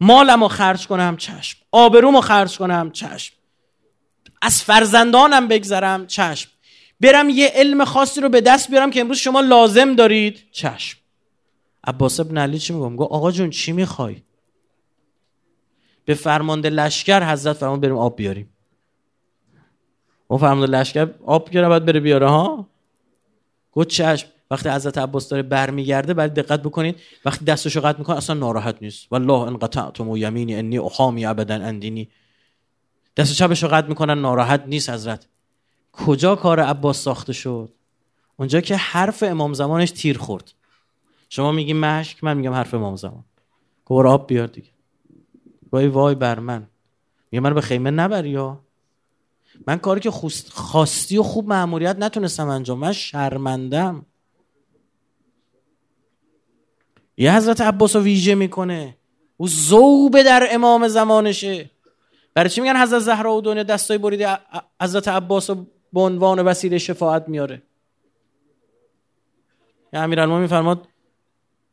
مالم 0.00 0.42
رو 0.42 0.48
خرج 0.48 0.86
کنم 0.86 1.16
چشم. 1.16 1.58
آبروم 1.72 2.14
رو 2.14 2.20
خرج 2.20 2.58
کنم 2.58 2.90
چشم. 2.90 3.34
از 4.42 4.62
فرزندانم 4.62 5.48
بگذرم 5.48 6.06
چشم. 6.06 6.50
برم 7.00 7.28
یه 7.28 7.52
علم 7.54 7.84
خاصی 7.84 8.20
رو 8.20 8.28
به 8.28 8.40
دست 8.40 8.70
بیارم 8.70 8.90
که 8.90 9.00
امروز 9.00 9.18
شما 9.18 9.40
لازم 9.40 9.94
دارید 9.94 10.44
چشم. 10.52 10.98
عباس 11.88 12.20
ابن 12.20 12.38
علی 12.38 12.58
چی 12.58 12.72
میگم 12.72 13.02
آقا 13.02 13.30
جون 13.30 13.50
چی 13.50 13.72
می‌خوای؟ 13.72 14.22
به 16.04 16.14
فرمانده 16.14 16.70
لشکر 16.70 17.32
حضرت 17.32 17.56
فرمان 17.56 17.80
بریم 17.80 17.96
آب 17.96 18.16
بیاریم. 18.16 18.48
اون 20.28 20.40
فرمانده 20.40 20.78
لشکر 20.78 21.10
آب 21.24 21.50
بیاره 21.50 21.68
باید 21.68 21.84
بره 21.84 22.00
بیاره 22.00 22.28
ها؟ 22.28 22.68
گفت 23.72 23.88
چشم 23.88 24.28
وقتی 24.50 24.68
حضرت 24.68 24.98
عباس 24.98 25.28
داره 25.28 25.42
برمیگرده 25.42 26.14
باید 26.14 26.34
دقت 26.34 26.62
بکنید 26.62 26.96
وقتی 27.24 27.44
دستشو 27.44 27.80
قطع 27.80 27.98
می‌کنه 27.98 28.16
اصلا 28.16 28.36
ناراحت 28.36 28.76
نیست. 28.80 29.06
والله 29.10 29.40
ان 29.40 29.56
قطعتم 29.56 30.16
یمینی 30.16 30.54
انی 30.54 30.78
اخامی 30.78 31.26
ابدا 31.26 31.54
اندینی 31.54 32.08
دست 33.16 33.34
چپشو 33.34 33.68
قطع 33.68 33.88
می‌کنن 33.88 34.18
ناراحت 34.18 34.62
نیست 34.66 34.90
حضرت. 34.90 35.26
کجا 35.92 36.36
کار 36.36 36.60
عباس 36.60 37.02
ساخته 37.02 37.32
شد؟ 37.32 37.72
اونجا 38.36 38.60
که 38.60 38.76
حرف 38.76 39.22
امام 39.22 39.54
زمانش 39.54 39.90
تیر 39.90 40.18
خورد. 40.18 40.52
شما 41.28 41.52
میگی 41.52 41.72
مشک 41.72 42.24
من 42.24 42.36
میگم 42.36 42.52
حرف 42.52 42.74
امام 42.74 42.96
زمان. 42.96 43.24
گور 43.84 44.06
آب 44.06 44.26
بیار 44.26 44.46
دیگه. 44.46 44.70
وای 45.72 45.88
وای 45.88 46.14
بر 46.14 46.38
من. 46.38 46.66
میگه 47.30 47.40
من 47.40 47.54
به 47.54 47.60
خیمه 47.60 47.90
نبر 47.90 48.26
یا 48.26 48.60
من 49.66 49.78
کاری 49.78 50.00
که 50.00 50.10
خواستی 50.50 51.18
و 51.18 51.22
خوب 51.22 51.48
معمولیت 51.48 51.96
نتونستم 51.98 52.48
انجام. 52.48 52.78
من 52.78 52.92
شرمندم. 52.92 54.06
یه 57.16 57.36
حضرت 57.36 57.60
عباس 57.60 57.96
رو 57.96 58.02
ویژه 58.02 58.34
می‌کنه. 58.34 58.96
او 59.36 59.48
زوبه 59.48 60.22
در 60.22 60.48
امام 60.50 60.88
زمانشه. 60.88 61.70
برای 62.34 62.50
چی 62.50 62.60
میگن 62.60 62.82
حضرت 62.82 63.00
زهرا 63.00 63.34
و 63.34 63.40
دنیا 63.40 63.62
دستای 63.62 63.98
بریده 63.98 64.38
حضرت 64.82 65.08
عباس 65.08 65.50
رو 65.50 65.66
به 65.92 66.00
عنوان 66.00 66.38
وسیله 66.38 66.78
شفاعت 66.78 67.28
میاره؟ 67.28 67.62
یا 69.92 70.02
امیرالمومنین 70.02 70.42
میفرماد 70.42 70.88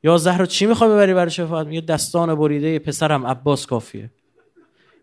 یا 0.06 0.18
زهرا 0.18 0.46
چی 0.46 0.66
می‌خوای 0.66 0.90
ببری 0.90 1.14
برای 1.14 1.32
شفاعت؟ 1.32 1.68
میگه 1.68 1.82
دستان 1.82 2.36
بریده 2.36 2.80
پسرم 2.80 3.28
عباس 3.28 3.66
کافیه. 3.66 4.12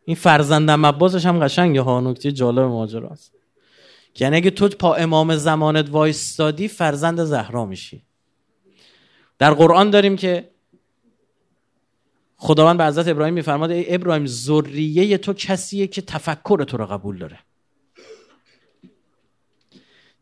این 0.05 0.17
فرزندم 0.17 0.87
عباسش 0.87 1.27
هم 1.27 1.39
قشنگه. 1.45 1.81
ها 1.81 2.01
نکته 2.01 2.33
جالب 2.33 2.59
ماجراست 2.59 3.33
یعنی 4.21 4.37
اگه 4.37 4.51
تو 4.51 4.69
پا 4.69 4.95
امام 4.95 5.37
زمانت 5.37 5.91
وایستادی 5.91 6.69
فرزند 6.69 7.25
زهرا 7.25 7.65
میشی. 7.65 8.03
در 9.39 9.55
قرآن 9.55 9.91
داریم 9.91 10.17
که 10.17 10.51
خداوند 12.37 12.79
به 12.79 12.85
حضرت 12.85 13.09
ابراهیم 13.09 13.35
میفرماد 13.35 13.71
ای 13.71 13.95
ابراهیم 13.95 14.27
ذریه 14.27 15.19
تو 15.19 15.33
کسیه 15.33 15.87
که 15.87 16.03
تفکر 16.03 16.65
تو 16.65 16.77
رو 16.77 16.87
قبول 16.87 17.19
داره. 17.19 17.39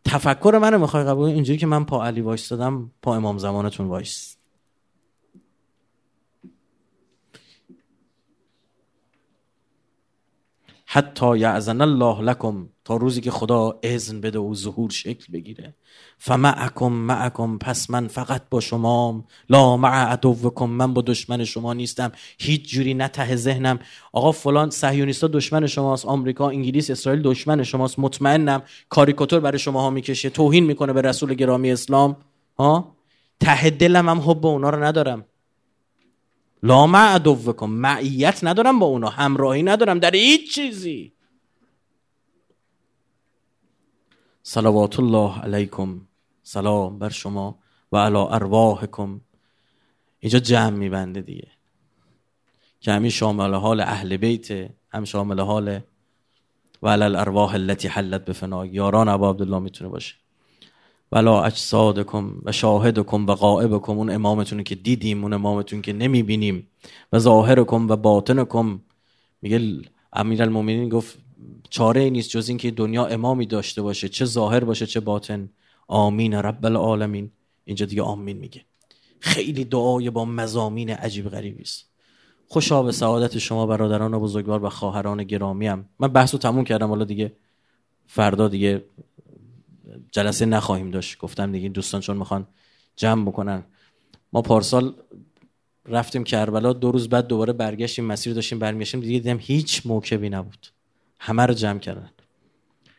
تفکر 0.04 0.58
منو 0.62 0.78
می‌خوای 0.78 1.04
قبول 1.04 1.28
اینجوری 1.28 1.58
که 1.58 1.66
من 1.66 1.84
پا 1.84 2.04
علی 2.04 2.20
وایستادم 2.20 2.90
پا 3.02 3.16
امام 3.16 3.38
زمانتون 3.38 3.86
وایست. 3.86 4.39
حتی 10.92 11.38
یعزن 11.38 11.80
الله 11.80 12.20
لکم 12.20 12.68
تا 12.84 12.96
روزی 12.96 13.20
که 13.20 13.30
خدا 13.30 13.78
اذن 13.82 14.20
بده 14.20 14.38
و 14.38 14.54
ظهور 14.54 14.90
شکل 14.90 15.32
بگیره. 15.32 15.74
فمعکم 16.18 16.92
معکم 16.92 17.58
پس 17.58 17.90
من 17.90 18.08
فقط 18.08 18.42
با 18.50 18.60
شما 18.60 19.24
لا 19.48 19.76
مع 19.76 20.04
عدوکم 20.12 20.68
من 20.68 20.94
با 20.94 21.02
دشمن 21.02 21.44
شما 21.44 21.74
نیستم. 21.74 22.12
هیچ 22.38 22.70
جوری 22.70 22.94
نه 22.94 23.08
ته 23.08 23.36
ذهنم. 23.36 23.78
آقا 24.12 24.32
فلان 24.32 24.70
صهیونیستا 24.70 25.26
دشمن 25.26 25.66
شماست. 25.66 26.06
آمریکا 26.06 26.48
انگلیس 26.48 26.90
اسرائیل 26.90 27.22
دشمن 27.22 27.62
شماست. 27.62 27.98
مطمئنم 27.98 28.62
کاریکاتور 28.88 29.40
برای 29.40 29.58
شما 29.58 29.80
ها 29.80 29.90
می‌کشه. 29.90 30.30
توهین 30.30 30.64
می‌کنه 30.64 30.92
به 30.92 31.02
رسول 31.02 31.34
گرامی 31.34 31.72
اسلام. 31.72 32.16
ها؟ 32.58 32.96
ته 33.40 33.70
دلم 33.70 34.08
هم 34.08 34.20
حب 34.20 34.46
اونا 34.46 34.70
رو 34.70 34.84
ندارم. 34.84 35.24
لا 36.62 36.86
مع 36.86 37.14
عدوکم 37.14 37.70
معیت 37.70 38.44
ندارم 38.44 38.78
با 38.78 38.86
اونا 38.86 39.08
همراهی 39.08 39.62
ندارم 39.62 39.98
در 39.98 40.14
هیچ 40.14 40.54
چیزی. 40.54 41.12
صلوات 44.42 45.00
الله 45.00 45.40
علیکم. 45.40 46.00
سلام 46.42 46.98
بر 46.98 47.08
شما 47.08 47.58
و 47.92 47.96
علا 47.96 48.28
ارواحکم. 48.28 49.20
اینجا 50.20 50.38
جمع 50.38 50.76
میبنده 50.76 51.20
دیگه. 51.20 51.48
که 52.80 52.92
همین 52.92 53.10
شامل 53.10 53.54
حال 53.54 53.80
اهل 53.80 54.16
بیت 54.16 54.70
هم 54.92 55.04
شامل 55.04 55.40
حال 55.40 55.80
و 56.82 56.88
علا 56.88 57.04
الارواح 57.04 57.54
التي 57.54 57.88
حلت 57.88 58.24
به 58.24 58.68
یاران 58.72 59.08
ابا 59.08 59.30
عبدالله 59.30 59.58
می‌تونه 59.58 59.90
باشه. 59.90 60.14
ولا 61.12 61.42
اجسادکم 61.44 62.32
و 62.44 62.52
شاهدکم 62.52 63.26
و 63.26 63.34
غائبکم 63.34 63.92
اون 63.92 64.10
امامتون 64.10 64.62
که 64.62 64.74
دیدیم 64.74 65.22
اون 65.22 65.32
امامتون 65.32 65.82
که 65.82 65.92
نمی‌بینیم. 65.92 66.66
و 67.12 67.18
ظاهرکم 67.18 67.88
و 67.88 67.96
باطنکم. 67.96 68.80
میگه 69.42 69.80
امیر 70.12 70.42
المومنین 70.42 70.88
گفت 70.88 71.18
چاره 71.70 72.00
ای 72.00 72.10
نیست 72.10 72.30
جز 72.30 72.48
اینکه 72.48 72.70
دنیا 72.70 73.06
امامی 73.06 73.46
داشته 73.46 73.82
باشه 73.82 74.08
چه 74.08 74.24
ظاهر 74.24 74.64
باشه 74.64 74.86
چه 74.86 75.00
باطن. 75.00 75.48
آمین 75.88 76.34
رب 76.34 76.66
العالمین. 76.66 77.30
اینجا 77.64 77.86
دیگه 77.86 78.02
آمین 78.02 78.36
میگه. 78.36 78.64
خیلی 79.20 79.64
دعای 79.64 80.10
با 80.10 80.24
مزامین 80.24 80.90
عجیب 80.90 81.28
غریبی 81.28 81.62
است. 81.62 81.90
خوشا 82.48 82.82
به 82.82 82.92
سعادت 82.92 83.38
شما 83.38 83.66
برادران 83.66 84.14
و 84.14 84.20
بزرگوار 84.20 84.64
و 84.64 84.68
خواهران 84.68 85.24
گرامیم 85.24 85.88
من 85.98 86.08
بحثو 86.08 86.38
تموم 86.38 86.64
کردم 86.64 86.88
حالا 86.88 87.04
دیگه 87.04 87.32
فردا 88.06 88.48
دیگه 88.48 88.84
جلسه 90.10 90.46
نخواهیم 90.46 90.90
داشت. 90.90 91.18
گفتم 91.18 91.52
دیگه 91.52 91.68
دوستان 91.68 92.00
چون 92.00 92.16
می‌خوان 92.16 92.46
جمع 92.96 93.24
بکنن. 93.24 93.64
ما 94.32 94.42
پارسال 94.42 94.94
رفتیم 95.86 96.24
کربلا 96.24 96.72
دو 96.72 96.92
روز 96.92 97.08
بعد 97.08 97.26
دوباره 97.26 97.52
برگشتیم 97.52 98.04
مسیر 98.04 98.34
داشتیم 98.34 98.58
برمیگشتیم. 98.58 99.00
دیگه 99.00 99.18
دیدم 99.18 99.38
هیچ 99.40 99.82
موکبی 99.84 100.30
نبود. 100.30 100.66
همه 101.18 101.46
رو 101.46 101.54
جمع 101.54 101.78
کردن. 101.78 102.10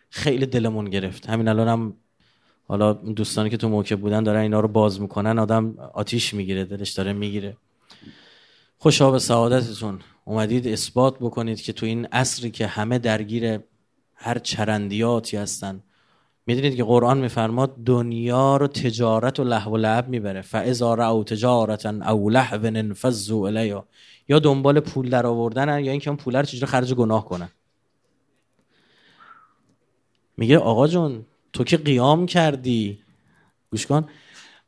خیلی 0.09 0.45
دلمون 0.45 0.89
گرفت. 0.89 1.29
همین 1.29 1.47
الان 1.47 1.67
هم 1.67 1.93
حالا 2.67 2.93
دوستانی 2.93 3.49
که 3.49 3.57
تو 3.57 3.69
موکب 3.69 3.99
بودن 3.99 4.23
دارن 4.23 4.41
اینا 4.41 4.59
رو 4.59 4.67
باز 4.67 5.01
می‌کنن. 5.01 5.39
آدم 5.39 5.75
آتیش 5.93 6.33
می‌گیره 6.33 6.65
دلش 6.65 6.91
داره 6.91 7.13
می‌گیره. 7.13 7.57
خوشا 8.77 9.11
به 9.11 9.19
سعادتتون. 9.19 9.99
اومدید 10.25 10.67
اثبات 10.67 11.17
بکنید 11.19 11.61
که 11.61 11.73
تو 11.73 11.85
این 11.85 12.05
عصری 12.05 12.51
که 12.51 12.67
همه 12.67 12.99
درگیر 12.99 13.59
هر 14.13 14.39
چرندیاتی 14.39 15.37
هستن 15.37 15.83
می‌دونید 16.45 16.75
که 16.75 16.83
قرآن 16.83 17.17
میفرماد 17.17 17.75
دنیا 17.85 18.57
رو 18.57 18.67
تجارت 18.67 19.39
و 19.39 19.43
لحو 19.43 19.71
و 19.71 19.77
لعب 19.77 20.09
می‌بره. 20.09 20.41
فاذا 20.41 20.93
رأوا 20.93 21.23
تجارتا 21.23 22.11
او 22.11 22.29
لهو 22.29 22.65
انفضوا 22.65 23.47
الیا 23.47 23.85
یا 24.27 24.39
دنبال 24.39 24.79
پول 24.79 25.09
در 25.09 25.25
آوردن 25.25 25.83
یا 25.83 25.91
اینکه 25.91 26.09
اون 26.09 26.17
پول 26.17 26.35
رو 26.35 26.43
چجوری 26.43 26.65
خرج 26.65 26.93
گناه 26.93 27.25
کنن. 27.25 27.49
میگه 30.37 30.57
آقا 30.57 30.87
جون 30.87 31.25
تو 31.53 31.63
که 31.63 31.77
قیام 31.77 32.25
کردی. 32.25 32.99
گوش 33.71 33.85
کن. 33.85 34.07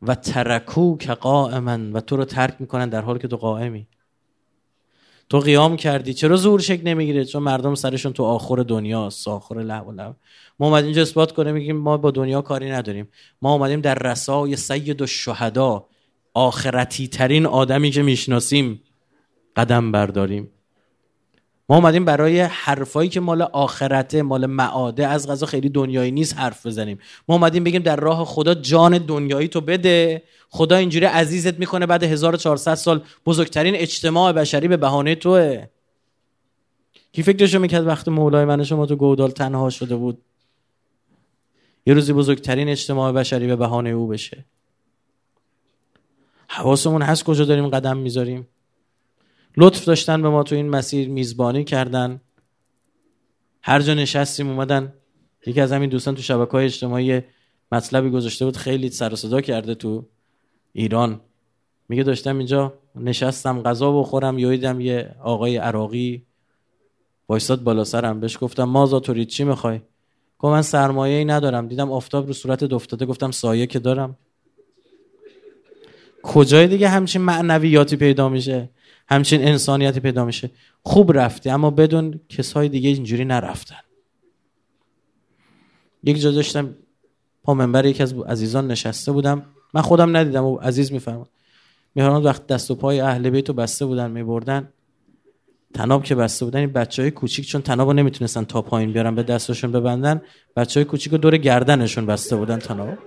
و 0.02 0.16
ترکو 0.16 0.98
که 0.98 1.14
قائما 1.14 1.80
و 1.94 2.02
تو 2.02 2.18
رو 2.18 2.26
ترک 2.26 2.56
می‌کنن 2.60 2.90
در 2.90 3.02
حالی 3.02 3.20
که 3.20 3.28
تو 3.28 3.38
قائمی. 3.38 3.88
تو 5.34 5.40
قیام 5.40 5.76
کردی. 5.78 6.14
چرا 6.14 6.36
زور 6.36 6.60
شک 6.60 6.82
نمی‌گیره؟ 6.84 7.26
چون 7.26 7.44
مردم 7.44 7.76
سرشون 7.76 8.14
تو 8.14 8.24
آخر 8.24 8.56
دنیا 8.56 9.10
آخر 9.28 9.56
لب 9.56 9.88
و 9.88 9.92
ما 9.92 10.68
اومدیم 10.68 10.86
اینجا 10.86 11.02
اثبات 11.02 11.32
کنه 11.32 11.52
میگیم 11.52 11.78
ما 11.78 11.98
با 11.98 12.12
دنیا 12.12 12.42
کاری 12.42 12.72
نداریم. 12.72 13.08
ما 13.42 13.54
اومدیم 13.54 13.82
در 13.82 13.96
رسای 13.96 14.56
سید 14.56 15.02
و 15.02 15.08
شهدا 15.08 15.86
آخرتی 16.34 17.08
ترین 17.08 17.46
آدمی 17.46 17.92
که 17.92 18.04
می‌شناسیم 18.04 18.82
قدم 19.56 19.92
برداریم. 19.92 20.50
ما 21.70 21.76
اومدیم 21.76 22.06
برای 22.06 22.40
حرفایی 22.40 23.10
که 23.10 23.20
مال 23.20 23.42
آخرته 23.42 24.22
مال 24.22 24.46
معاده 24.46 25.08
از 25.08 25.30
غذا 25.30 25.46
خیلی 25.46 25.70
دنیایی 25.70 26.12
نیست 26.12 26.38
حرف 26.38 26.66
بزنیم. 26.66 27.00
ما 27.28 27.36
اومدیم 27.36 27.64
بگیم 27.64 27.82
در 27.82 27.96
راه 27.96 28.26
خدا 28.26 28.54
جان 28.54 28.98
دنیایی 28.98 29.48
تو 29.48 29.62
بده. 29.62 30.24
خدا 30.50 30.76
اینجوری 30.76 31.06
عزیزت 31.06 31.60
می‌کنه 31.60 31.86
بعد 31.86 32.04
1400 32.04 32.76
سال 32.76 33.04
بزرگترین 33.26 33.76
اجتماع 33.76 34.32
بشری 34.32 34.68
به 34.68 34.78
بهانه 34.78 35.16
توه. 35.16 35.68
کی 37.12 37.24
فکرشو 37.24 37.60
می‌کرد 37.60 37.88
وقتی 37.88 38.12
مولای 38.12 38.46
من 38.46 38.64
شما 38.64 38.86
تو 38.86 38.96
گودال 38.96 39.32
تنها 39.32 39.70
شده 39.70 39.96
بود؟ 39.96 40.22
یه 41.86 41.94
روزی 41.94 42.14
بزرگترین 42.14 42.70
اجتماع 42.70 43.12
بشری 43.12 43.48
به 43.48 43.56
بهانه 43.56 43.90
او 43.90 44.08
بشه. 44.08 44.46
حواسمون 46.48 47.02
هست 47.02 47.24
کجا 47.24 47.46
داریم 47.46 47.68
قدم 47.68 47.98
می‌ذاریم؟ 47.98 48.48
لطف 49.58 49.86
داشتن 49.86 50.22
به 50.22 50.30
ما 50.30 50.44
تو 50.44 50.56
این 50.56 50.70
مسیر 50.70 51.10
میزبانی 51.10 51.64
کردن. 51.64 52.22
هر 53.62 53.82
جا 53.82 53.94
نشستیم 53.94 54.50
اومدن. 54.50 54.94
یکی 55.46 55.62
از 55.62 55.72
همین 55.72 55.90
دوستان 55.90 56.16
تو 56.16 56.22
شبکه 56.22 56.52
های 56.52 56.66
اجتماعی 56.66 57.22
مطلبی 57.72 58.10
گذاشته 58.10 58.46
بود 58.46 58.58
خیلی 58.58 58.90
سر 58.90 59.16
صدا 59.16 59.42
کرده 59.42 59.76
تو 59.76 60.06
ایران. 60.74 61.22
میگه 61.90 62.04
داشتم 62.04 62.38
اینجا 62.38 62.74
نشستم 62.96 63.62
غذا 63.62 64.00
بخورم 64.00 64.40
یادیدم 64.40 64.82
یه 64.82 65.16
آقای 65.24 65.58
عراقی. 65.58 66.24
وایستاد 67.30 67.64
بالا 67.64 67.84
سرم 67.84 68.20
بهش 68.20 68.38
گفتم 68.42 68.64
مازا 68.64 69.00
تو 69.00 69.24
چی 69.24 69.44
می‌خوای؟ 69.44 69.82
گفت 70.40 70.52
من 70.52 70.62
سرمایه 70.62 71.18
ای 71.18 71.26
ندارم. 71.26 71.68
دیدم 71.68 71.92
آفتاب 71.92 72.28
رو 72.28 72.34
صورت 72.34 72.64
دفتاده 72.64 73.06
گفتم 73.06 73.32
سایه 73.32 73.68
که 73.68 73.80
دارم. 73.80 74.18
کجای 76.24 76.68
دیگه 76.68 76.90
همچین 76.90 77.22
معنویاتی 77.22 77.96
پیدا 77.96 78.30
میشه؟ 78.30 78.70
همچین 79.08 79.48
انسانیتی 79.48 80.00
پیدا 80.00 80.26
میشه. 80.26 80.52
خوب 80.84 81.18
رفتی 81.18 81.50
اما 81.50 81.70
بدون 81.70 82.20
کسای 82.30 82.70
دیگه 82.70 82.90
اینجوری 82.90 83.26
نرفتن. 83.26 83.80
یک 86.04 86.22
جا 86.22 86.32
داشتم 86.32 86.76
پا 87.44 87.54
منبر 87.54 87.86
یکی 87.86 88.04
از 88.04 88.14
عزیزان 88.14 88.68
نشسته 88.68 89.12
بودم. 89.12 89.46
من 89.74 89.82
خودم 89.82 90.18
ندیدم 90.18 90.44
و 90.44 90.56
عزیز 90.56 90.92
میفرماد 90.92 91.30
میهران 91.96 92.24
وقت 92.24 92.48
دست 92.48 92.72
و 92.72 92.76
پای 92.76 93.00
اهل 93.00 93.30
بیت 93.30 93.50
رو 93.50 93.56
بسته 93.56 93.86
بودن 93.86 94.12
میبردن. 94.12 94.70
تناب 95.74 96.04
که 96.04 96.16
بسته 96.16 96.46
بودن 96.46 96.60
این 96.60 96.72
بچه 96.72 97.02
های 97.02 97.12
کوچیک 97.12 97.48
چون 97.48 97.62
تناب 97.62 97.88
رو 97.88 97.94
نمی‌تونستن 97.94 98.44
تا 98.44 98.62
پایین 98.62 98.94
بیارن 98.94 99.16
به 99.16 99.24
دستشون 99.24 99.72
ببندن. 99.72 100.22
بچه 100.56 100.80
های 100.80 100.86
کوچیک 100.86 101.12
رو 101.12 101.18
دور 101.18 101.38
گردنشون 101.38 102.06
بسته 102.06 102.36
بودن 102.36 102.60
تناب. 102.60 102.98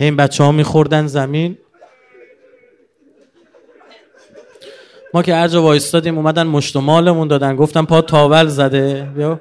این 0.00 0.16
بچه 0.16 0.44
ها 0.44 0.52
میخوردن 0.52 1.06
زمین. 1.06 1.58
ما 5.16 5.22
که 5.22 5.34
هر 5.34 5.48
جا 5.48 5.62
وایستادیم 5.62 6.18
اومدن 6.18 6.46
مشتمالمون 6.46 7.28
دادن. 7.28 7.56
گفتم 7.56 7.86
پا 7.86 8.02
تاول 8.02 8.46
زده. 8.46 9.02
بیا 9.16 9.40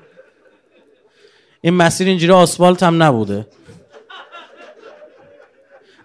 این 1.61 1.73
مسیر 1.73 2.07
اینجوری 2.07 2.34
آسفالت 2.34 2.84
هم 2.84 3.03
نبوده. 3.03 3.47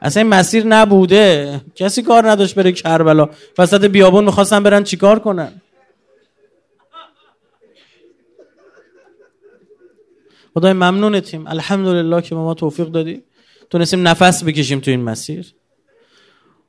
اصلا 0.02 0.22
این 0.22 0.30
مسیر 0.30 0.66
نبوده. 0.66 1.60
کسی 1.74 2.02
کار 2.02 2.30
نداشت 2.30 2.54
بره 2.54 2.72
کربلا. 2.72 3.28
وسط 3.58 3.84
بیابون 3.84 4.24
می‌خواستن 4.24 4.62
برن 4.62 4.84
چیکار 4.84 5.18
کنن؟ 5.18 5.52
خدای 10.54 10.72
ممنونتیم 10.72 11.46
الحمدلله 11.46 12.22
که 12.22 12.34
ما 12.34 12.54
توفیق 12.54 12.86
دادی. 12.86 13.22
تونستیم 13.70 14.08
نفس 14.08 14.44
بکشیم 14.44 14.80
تو 14.80 14.90
این 14.90 15.02
مسیر. 15.02 15.54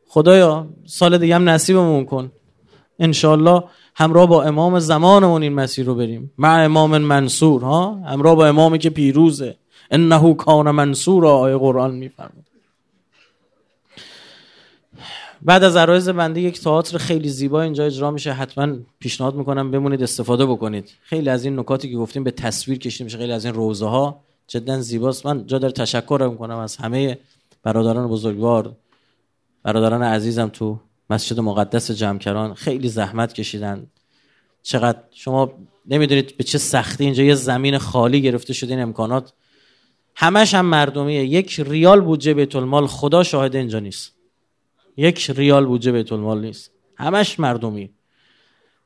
خدایا 0.08 0.70
سال 0.86 1.18
دیگه 1.18 1.36
هم 1.36 1.50
نصیبمون 1.50 2.06
کن. 2.06 2.32
انشالله 3.02 3.64
همراه 3.96 4.28
با 4.28 4.44
امام 4.44 4.80
زمانمون 4.80 5.44
این 5.44 5.54
مسیر 5.54 5.86
رو 5.86 5.96
بریم. 5.96 6.32
مع 6.38 6.64
امام 6.64 6.98
منصور 6.98 7.62
ها؟ 7.62 7.96
همراه 7.96 8.36
با 8.36 8.48
امامی 8.48 8.80
که 8.80 8.90
پیروزه. 8.90 9.56
انه 9.92 10.34
کان 10.34 10.72
منصور 10.72 11.26
آیه 11.26 11.58
قرآن 11.58 11.96
میفرمود. 11.96 12.46
بعد 15.42 15.64
از 15.64 15.76
عرایز 15.76 16.10
بنده 16.10 16.42
یک 16.42 16.62
تئاتر 16.62 16.98
خیلی 16.98 17.30
زیبا 17.30 17.62
اینجا 17.62 17.86
اجرا 17.86 18.12
میشه. 18.12 18.34
حتما 18.34 18.76
پیشنهاد 19.00 19.36
می‌کنم 19.36 19.72
بمونید 19.72 20.04
استفاده 20.04 20.46
بکنید. 20.46 20.92
خیلی 21.04 21.30
از 21.30 21.46
این 21.46 21.60
نکاتی 21.60 21.92
که 21.92 21.98
گفتیم 21.98 22.24
به 22.24 22.32
تصویر 22.32 22.78
کشیده 22.78 23.04
میشه. 23.04 23.18
خیلی 23.18 23.32
از 23.32 23.46
این 23.46 23.54
روزه 23.54 23.86
ها 23.86 24.20
جدا 24.48 24.82
زیباست. 24.82 25.26
من 25.26 25.46
جا 25.46 25.58
داره 25.58 25.74
تشکر 25.74 26.28
می‌کنم 26.32 26.58
از 26.58 26.76
همه 26.78 27.18
برادران 27.64 28.08
بزرگوار 28.08 28.72
برادران 29.64 30.04
عزیزم 30.04 30.48
تو 30.48 30.80
مسجد 31.12 31.40
مقدس 31.40 31.92
جمکران 31.92 32.54
خیلی 32.54 32.90
زحمت 32.90 33.34
کشیدن. 33.34 33.88
چقدر 34.64 35.00
شما 35.12 35.54
نمی‌دونید 35.86 36.38
به 36.38 36.44
چه 36.44 36.58
سختی 36.58 37.04
اینجا 37.04 37.24
یه 37.24 37.36
زمین 37.36 37.78
خالی 37.78 38.22
گرفته 38.22 38.54
شده 38.54 38.74
این 38.74 38.84
امکانات. 38.84 39.34
همش 40.16 40.54
هم 40.54 40.66
مردمیه. 40.66 41.26
یک 41.26 41.60
ریال 41.60 42.02
بودجه 42.02 42.34
بیت 42.34 42.56
المال 42.56 42.88
خدا 42.88 43.24
شاهد 43.24 43.56
اینجا 43.56 43.80
نیست. 43.80 44.16
یک 44.98 45.32
ریال 45.36 45.66
بودجه 45.66 45.92
بیت 45.92 46.12
المال 46.12 46.42
نیست. 46.42 46.72
همش 46.96 47.40
مردمی 47.40 47.90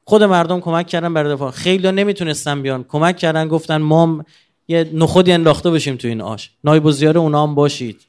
خود 0.03 0.23
مردم 0.23 0.60
کمک 0.60 0.88
کردن 0.88 1.14
برای 1.14 1.34
دفاع. 1.34 1.52
خیلی 1.52 1.91
نمی‌تونستن 1.91 2.61
بیان. 2.61 2.84
کمک 2.84 3.18
کردن 3.18 3.47
گفتن 3.47 3.77
ما 3.77 4.26
یه 4.68 4.89
نخودی 4.93 5.31
انداخته 5.31 5.72
بشیم 5.72 5.95
تو 5.95 6.07
این 6.07 6.22
آش. 6.22 6.52
نایب 6.64 6.91
زیاره 6.91 7.19
اونا 7.19 7.43
هم 7.43 7.56
باشید. 7.56 8.02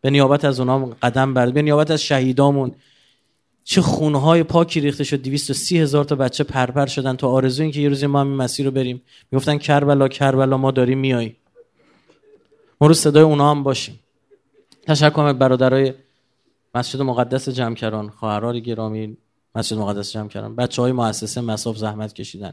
به 0.00 0.10
نیابت 0.10 0.44
از 0.44 0.60
اونا 0.60 0.86
قدم 1.02 1.34
برد. 1.34 1.54
به 1.54 1.62
نیابت 1.62 1.90
از 1.90 2.02
شهیدامون. 2.02 2.74
چه 3.64 3.82
خونهای 3.82 4.42
پاکی 4.42 4.80
ریخته 4.80 5.04
شد. 5.04 5.22
230 5.22 5.80
هزار 5.80 6.04
تا 6.04 6.16
بچه 6.16 6.44
پرپر 6.44 6.86
شدن 6.86 7.16
تو 7.16 7.26
آرزو 7.28 7.62
این 7.62 7.72
که 7.72 7.80
یه 7.80 7.88
روزی 7.88 8.06
ما 8.06 8.20
هم 8.20 8.28
این 8.28 8.36
مسیر 8.36 8.66
رو 8.66 8.72
بریم. 8.72 9.02
می‌گفتن 9.30 9.58
کربلا 9.58 10.08
کربلا 10.08 10.56
ما 10.56 10.70
داریم 10.70 10.98
میای 10.98 11.32
ما 12.80 12.86
رو 12.86 12.94
صدای 12.94 13.22
اونا 13.22 13.50
هم 13.50 13.62
باشیم. 13.62 14.00
تشکر 14.86 15.32
برادرای 15.32 15.94
مسجد 16.74 17.02
مقدس 17.02 17.48
جمکران 17.48 18.08
خواهران 18.08 18.60
گرامی 18.60 19.16
مسجد 19.54 19.76
مقدس 19.76 20.12
جمکران 20.12 20.56
بچه 20.56 20.82
های 20.82 20.92
مؤسسه 20.92 21.40
مساف 21.40 21.76
زحمت 21.76 22.12
کشیدن. 22.12 22.52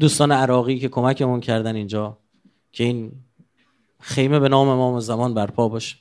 دوستان 0.00 0.32
عراقی 0.32 0.78
که 0.78 0.88
کمکمون 0.88 1.40
کردن 1.40 1.76
اینجا 1.76 2.18
که 2.72 2.84
این 2.84 3.12
خیمه 4.00 4.38
به 4.38 4.48
نام 4.48 4.68
امام 4.68 5.00
زمان 5.00 5.34
برپا 5.34 5.68
باشه. 5.68 5.96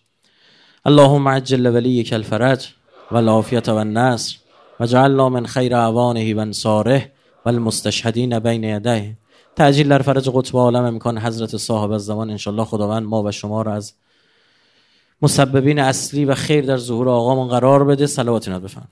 اللهم 0.86 1.28
عجل 1.28 1.66
ولیک 1.66 2.14
الفرج. 2.14 2.74
و 3.12 3.16
العافیت 3.16 3.70
و 3.70 3.76
النصر 3.76 4.38
و 4.80 4.86
جعلنا 4.86 5.30
من 5.30 5.46
خیر 5.46 5.76
اعوانه 5.76 6.36
و 6.36 6.40
انصاره 6.40 7.12
و 7.46 7.50
المستشهدین 7.50 8.40
بین 8.40 8.64
یدیه. 8.64 9.18
تعجیل 9.56 9.90
در 9.90 10.02
فرج 10.02 10.30
قطب 10.30 10.58
عالم 10.58 10.84
امکان 10.84 11.18
حضرت 11.18 11.58
صاحب 11.58 11.92
الزمان 11.92 12.30
انشالله 12.30 12.66
خداوند 12.66 13.04
ما 13.04 13.24
و 13.24 13.32
شما 13.32 13.62
را 13.62 13.74
از 13.74 13.94
مسببین 15.22 15.80
اصلی 15.80 16.26
و 16.26 16.36
خیر 16.36 16.66
در 16.66 16.78
ظهور 16.78 17.10
آقامون 17.10 17.48
قرار 17.48 17.84
بده. 17.84 18.08
صلوات 18.08 18.50
بفهم 18.50 18.88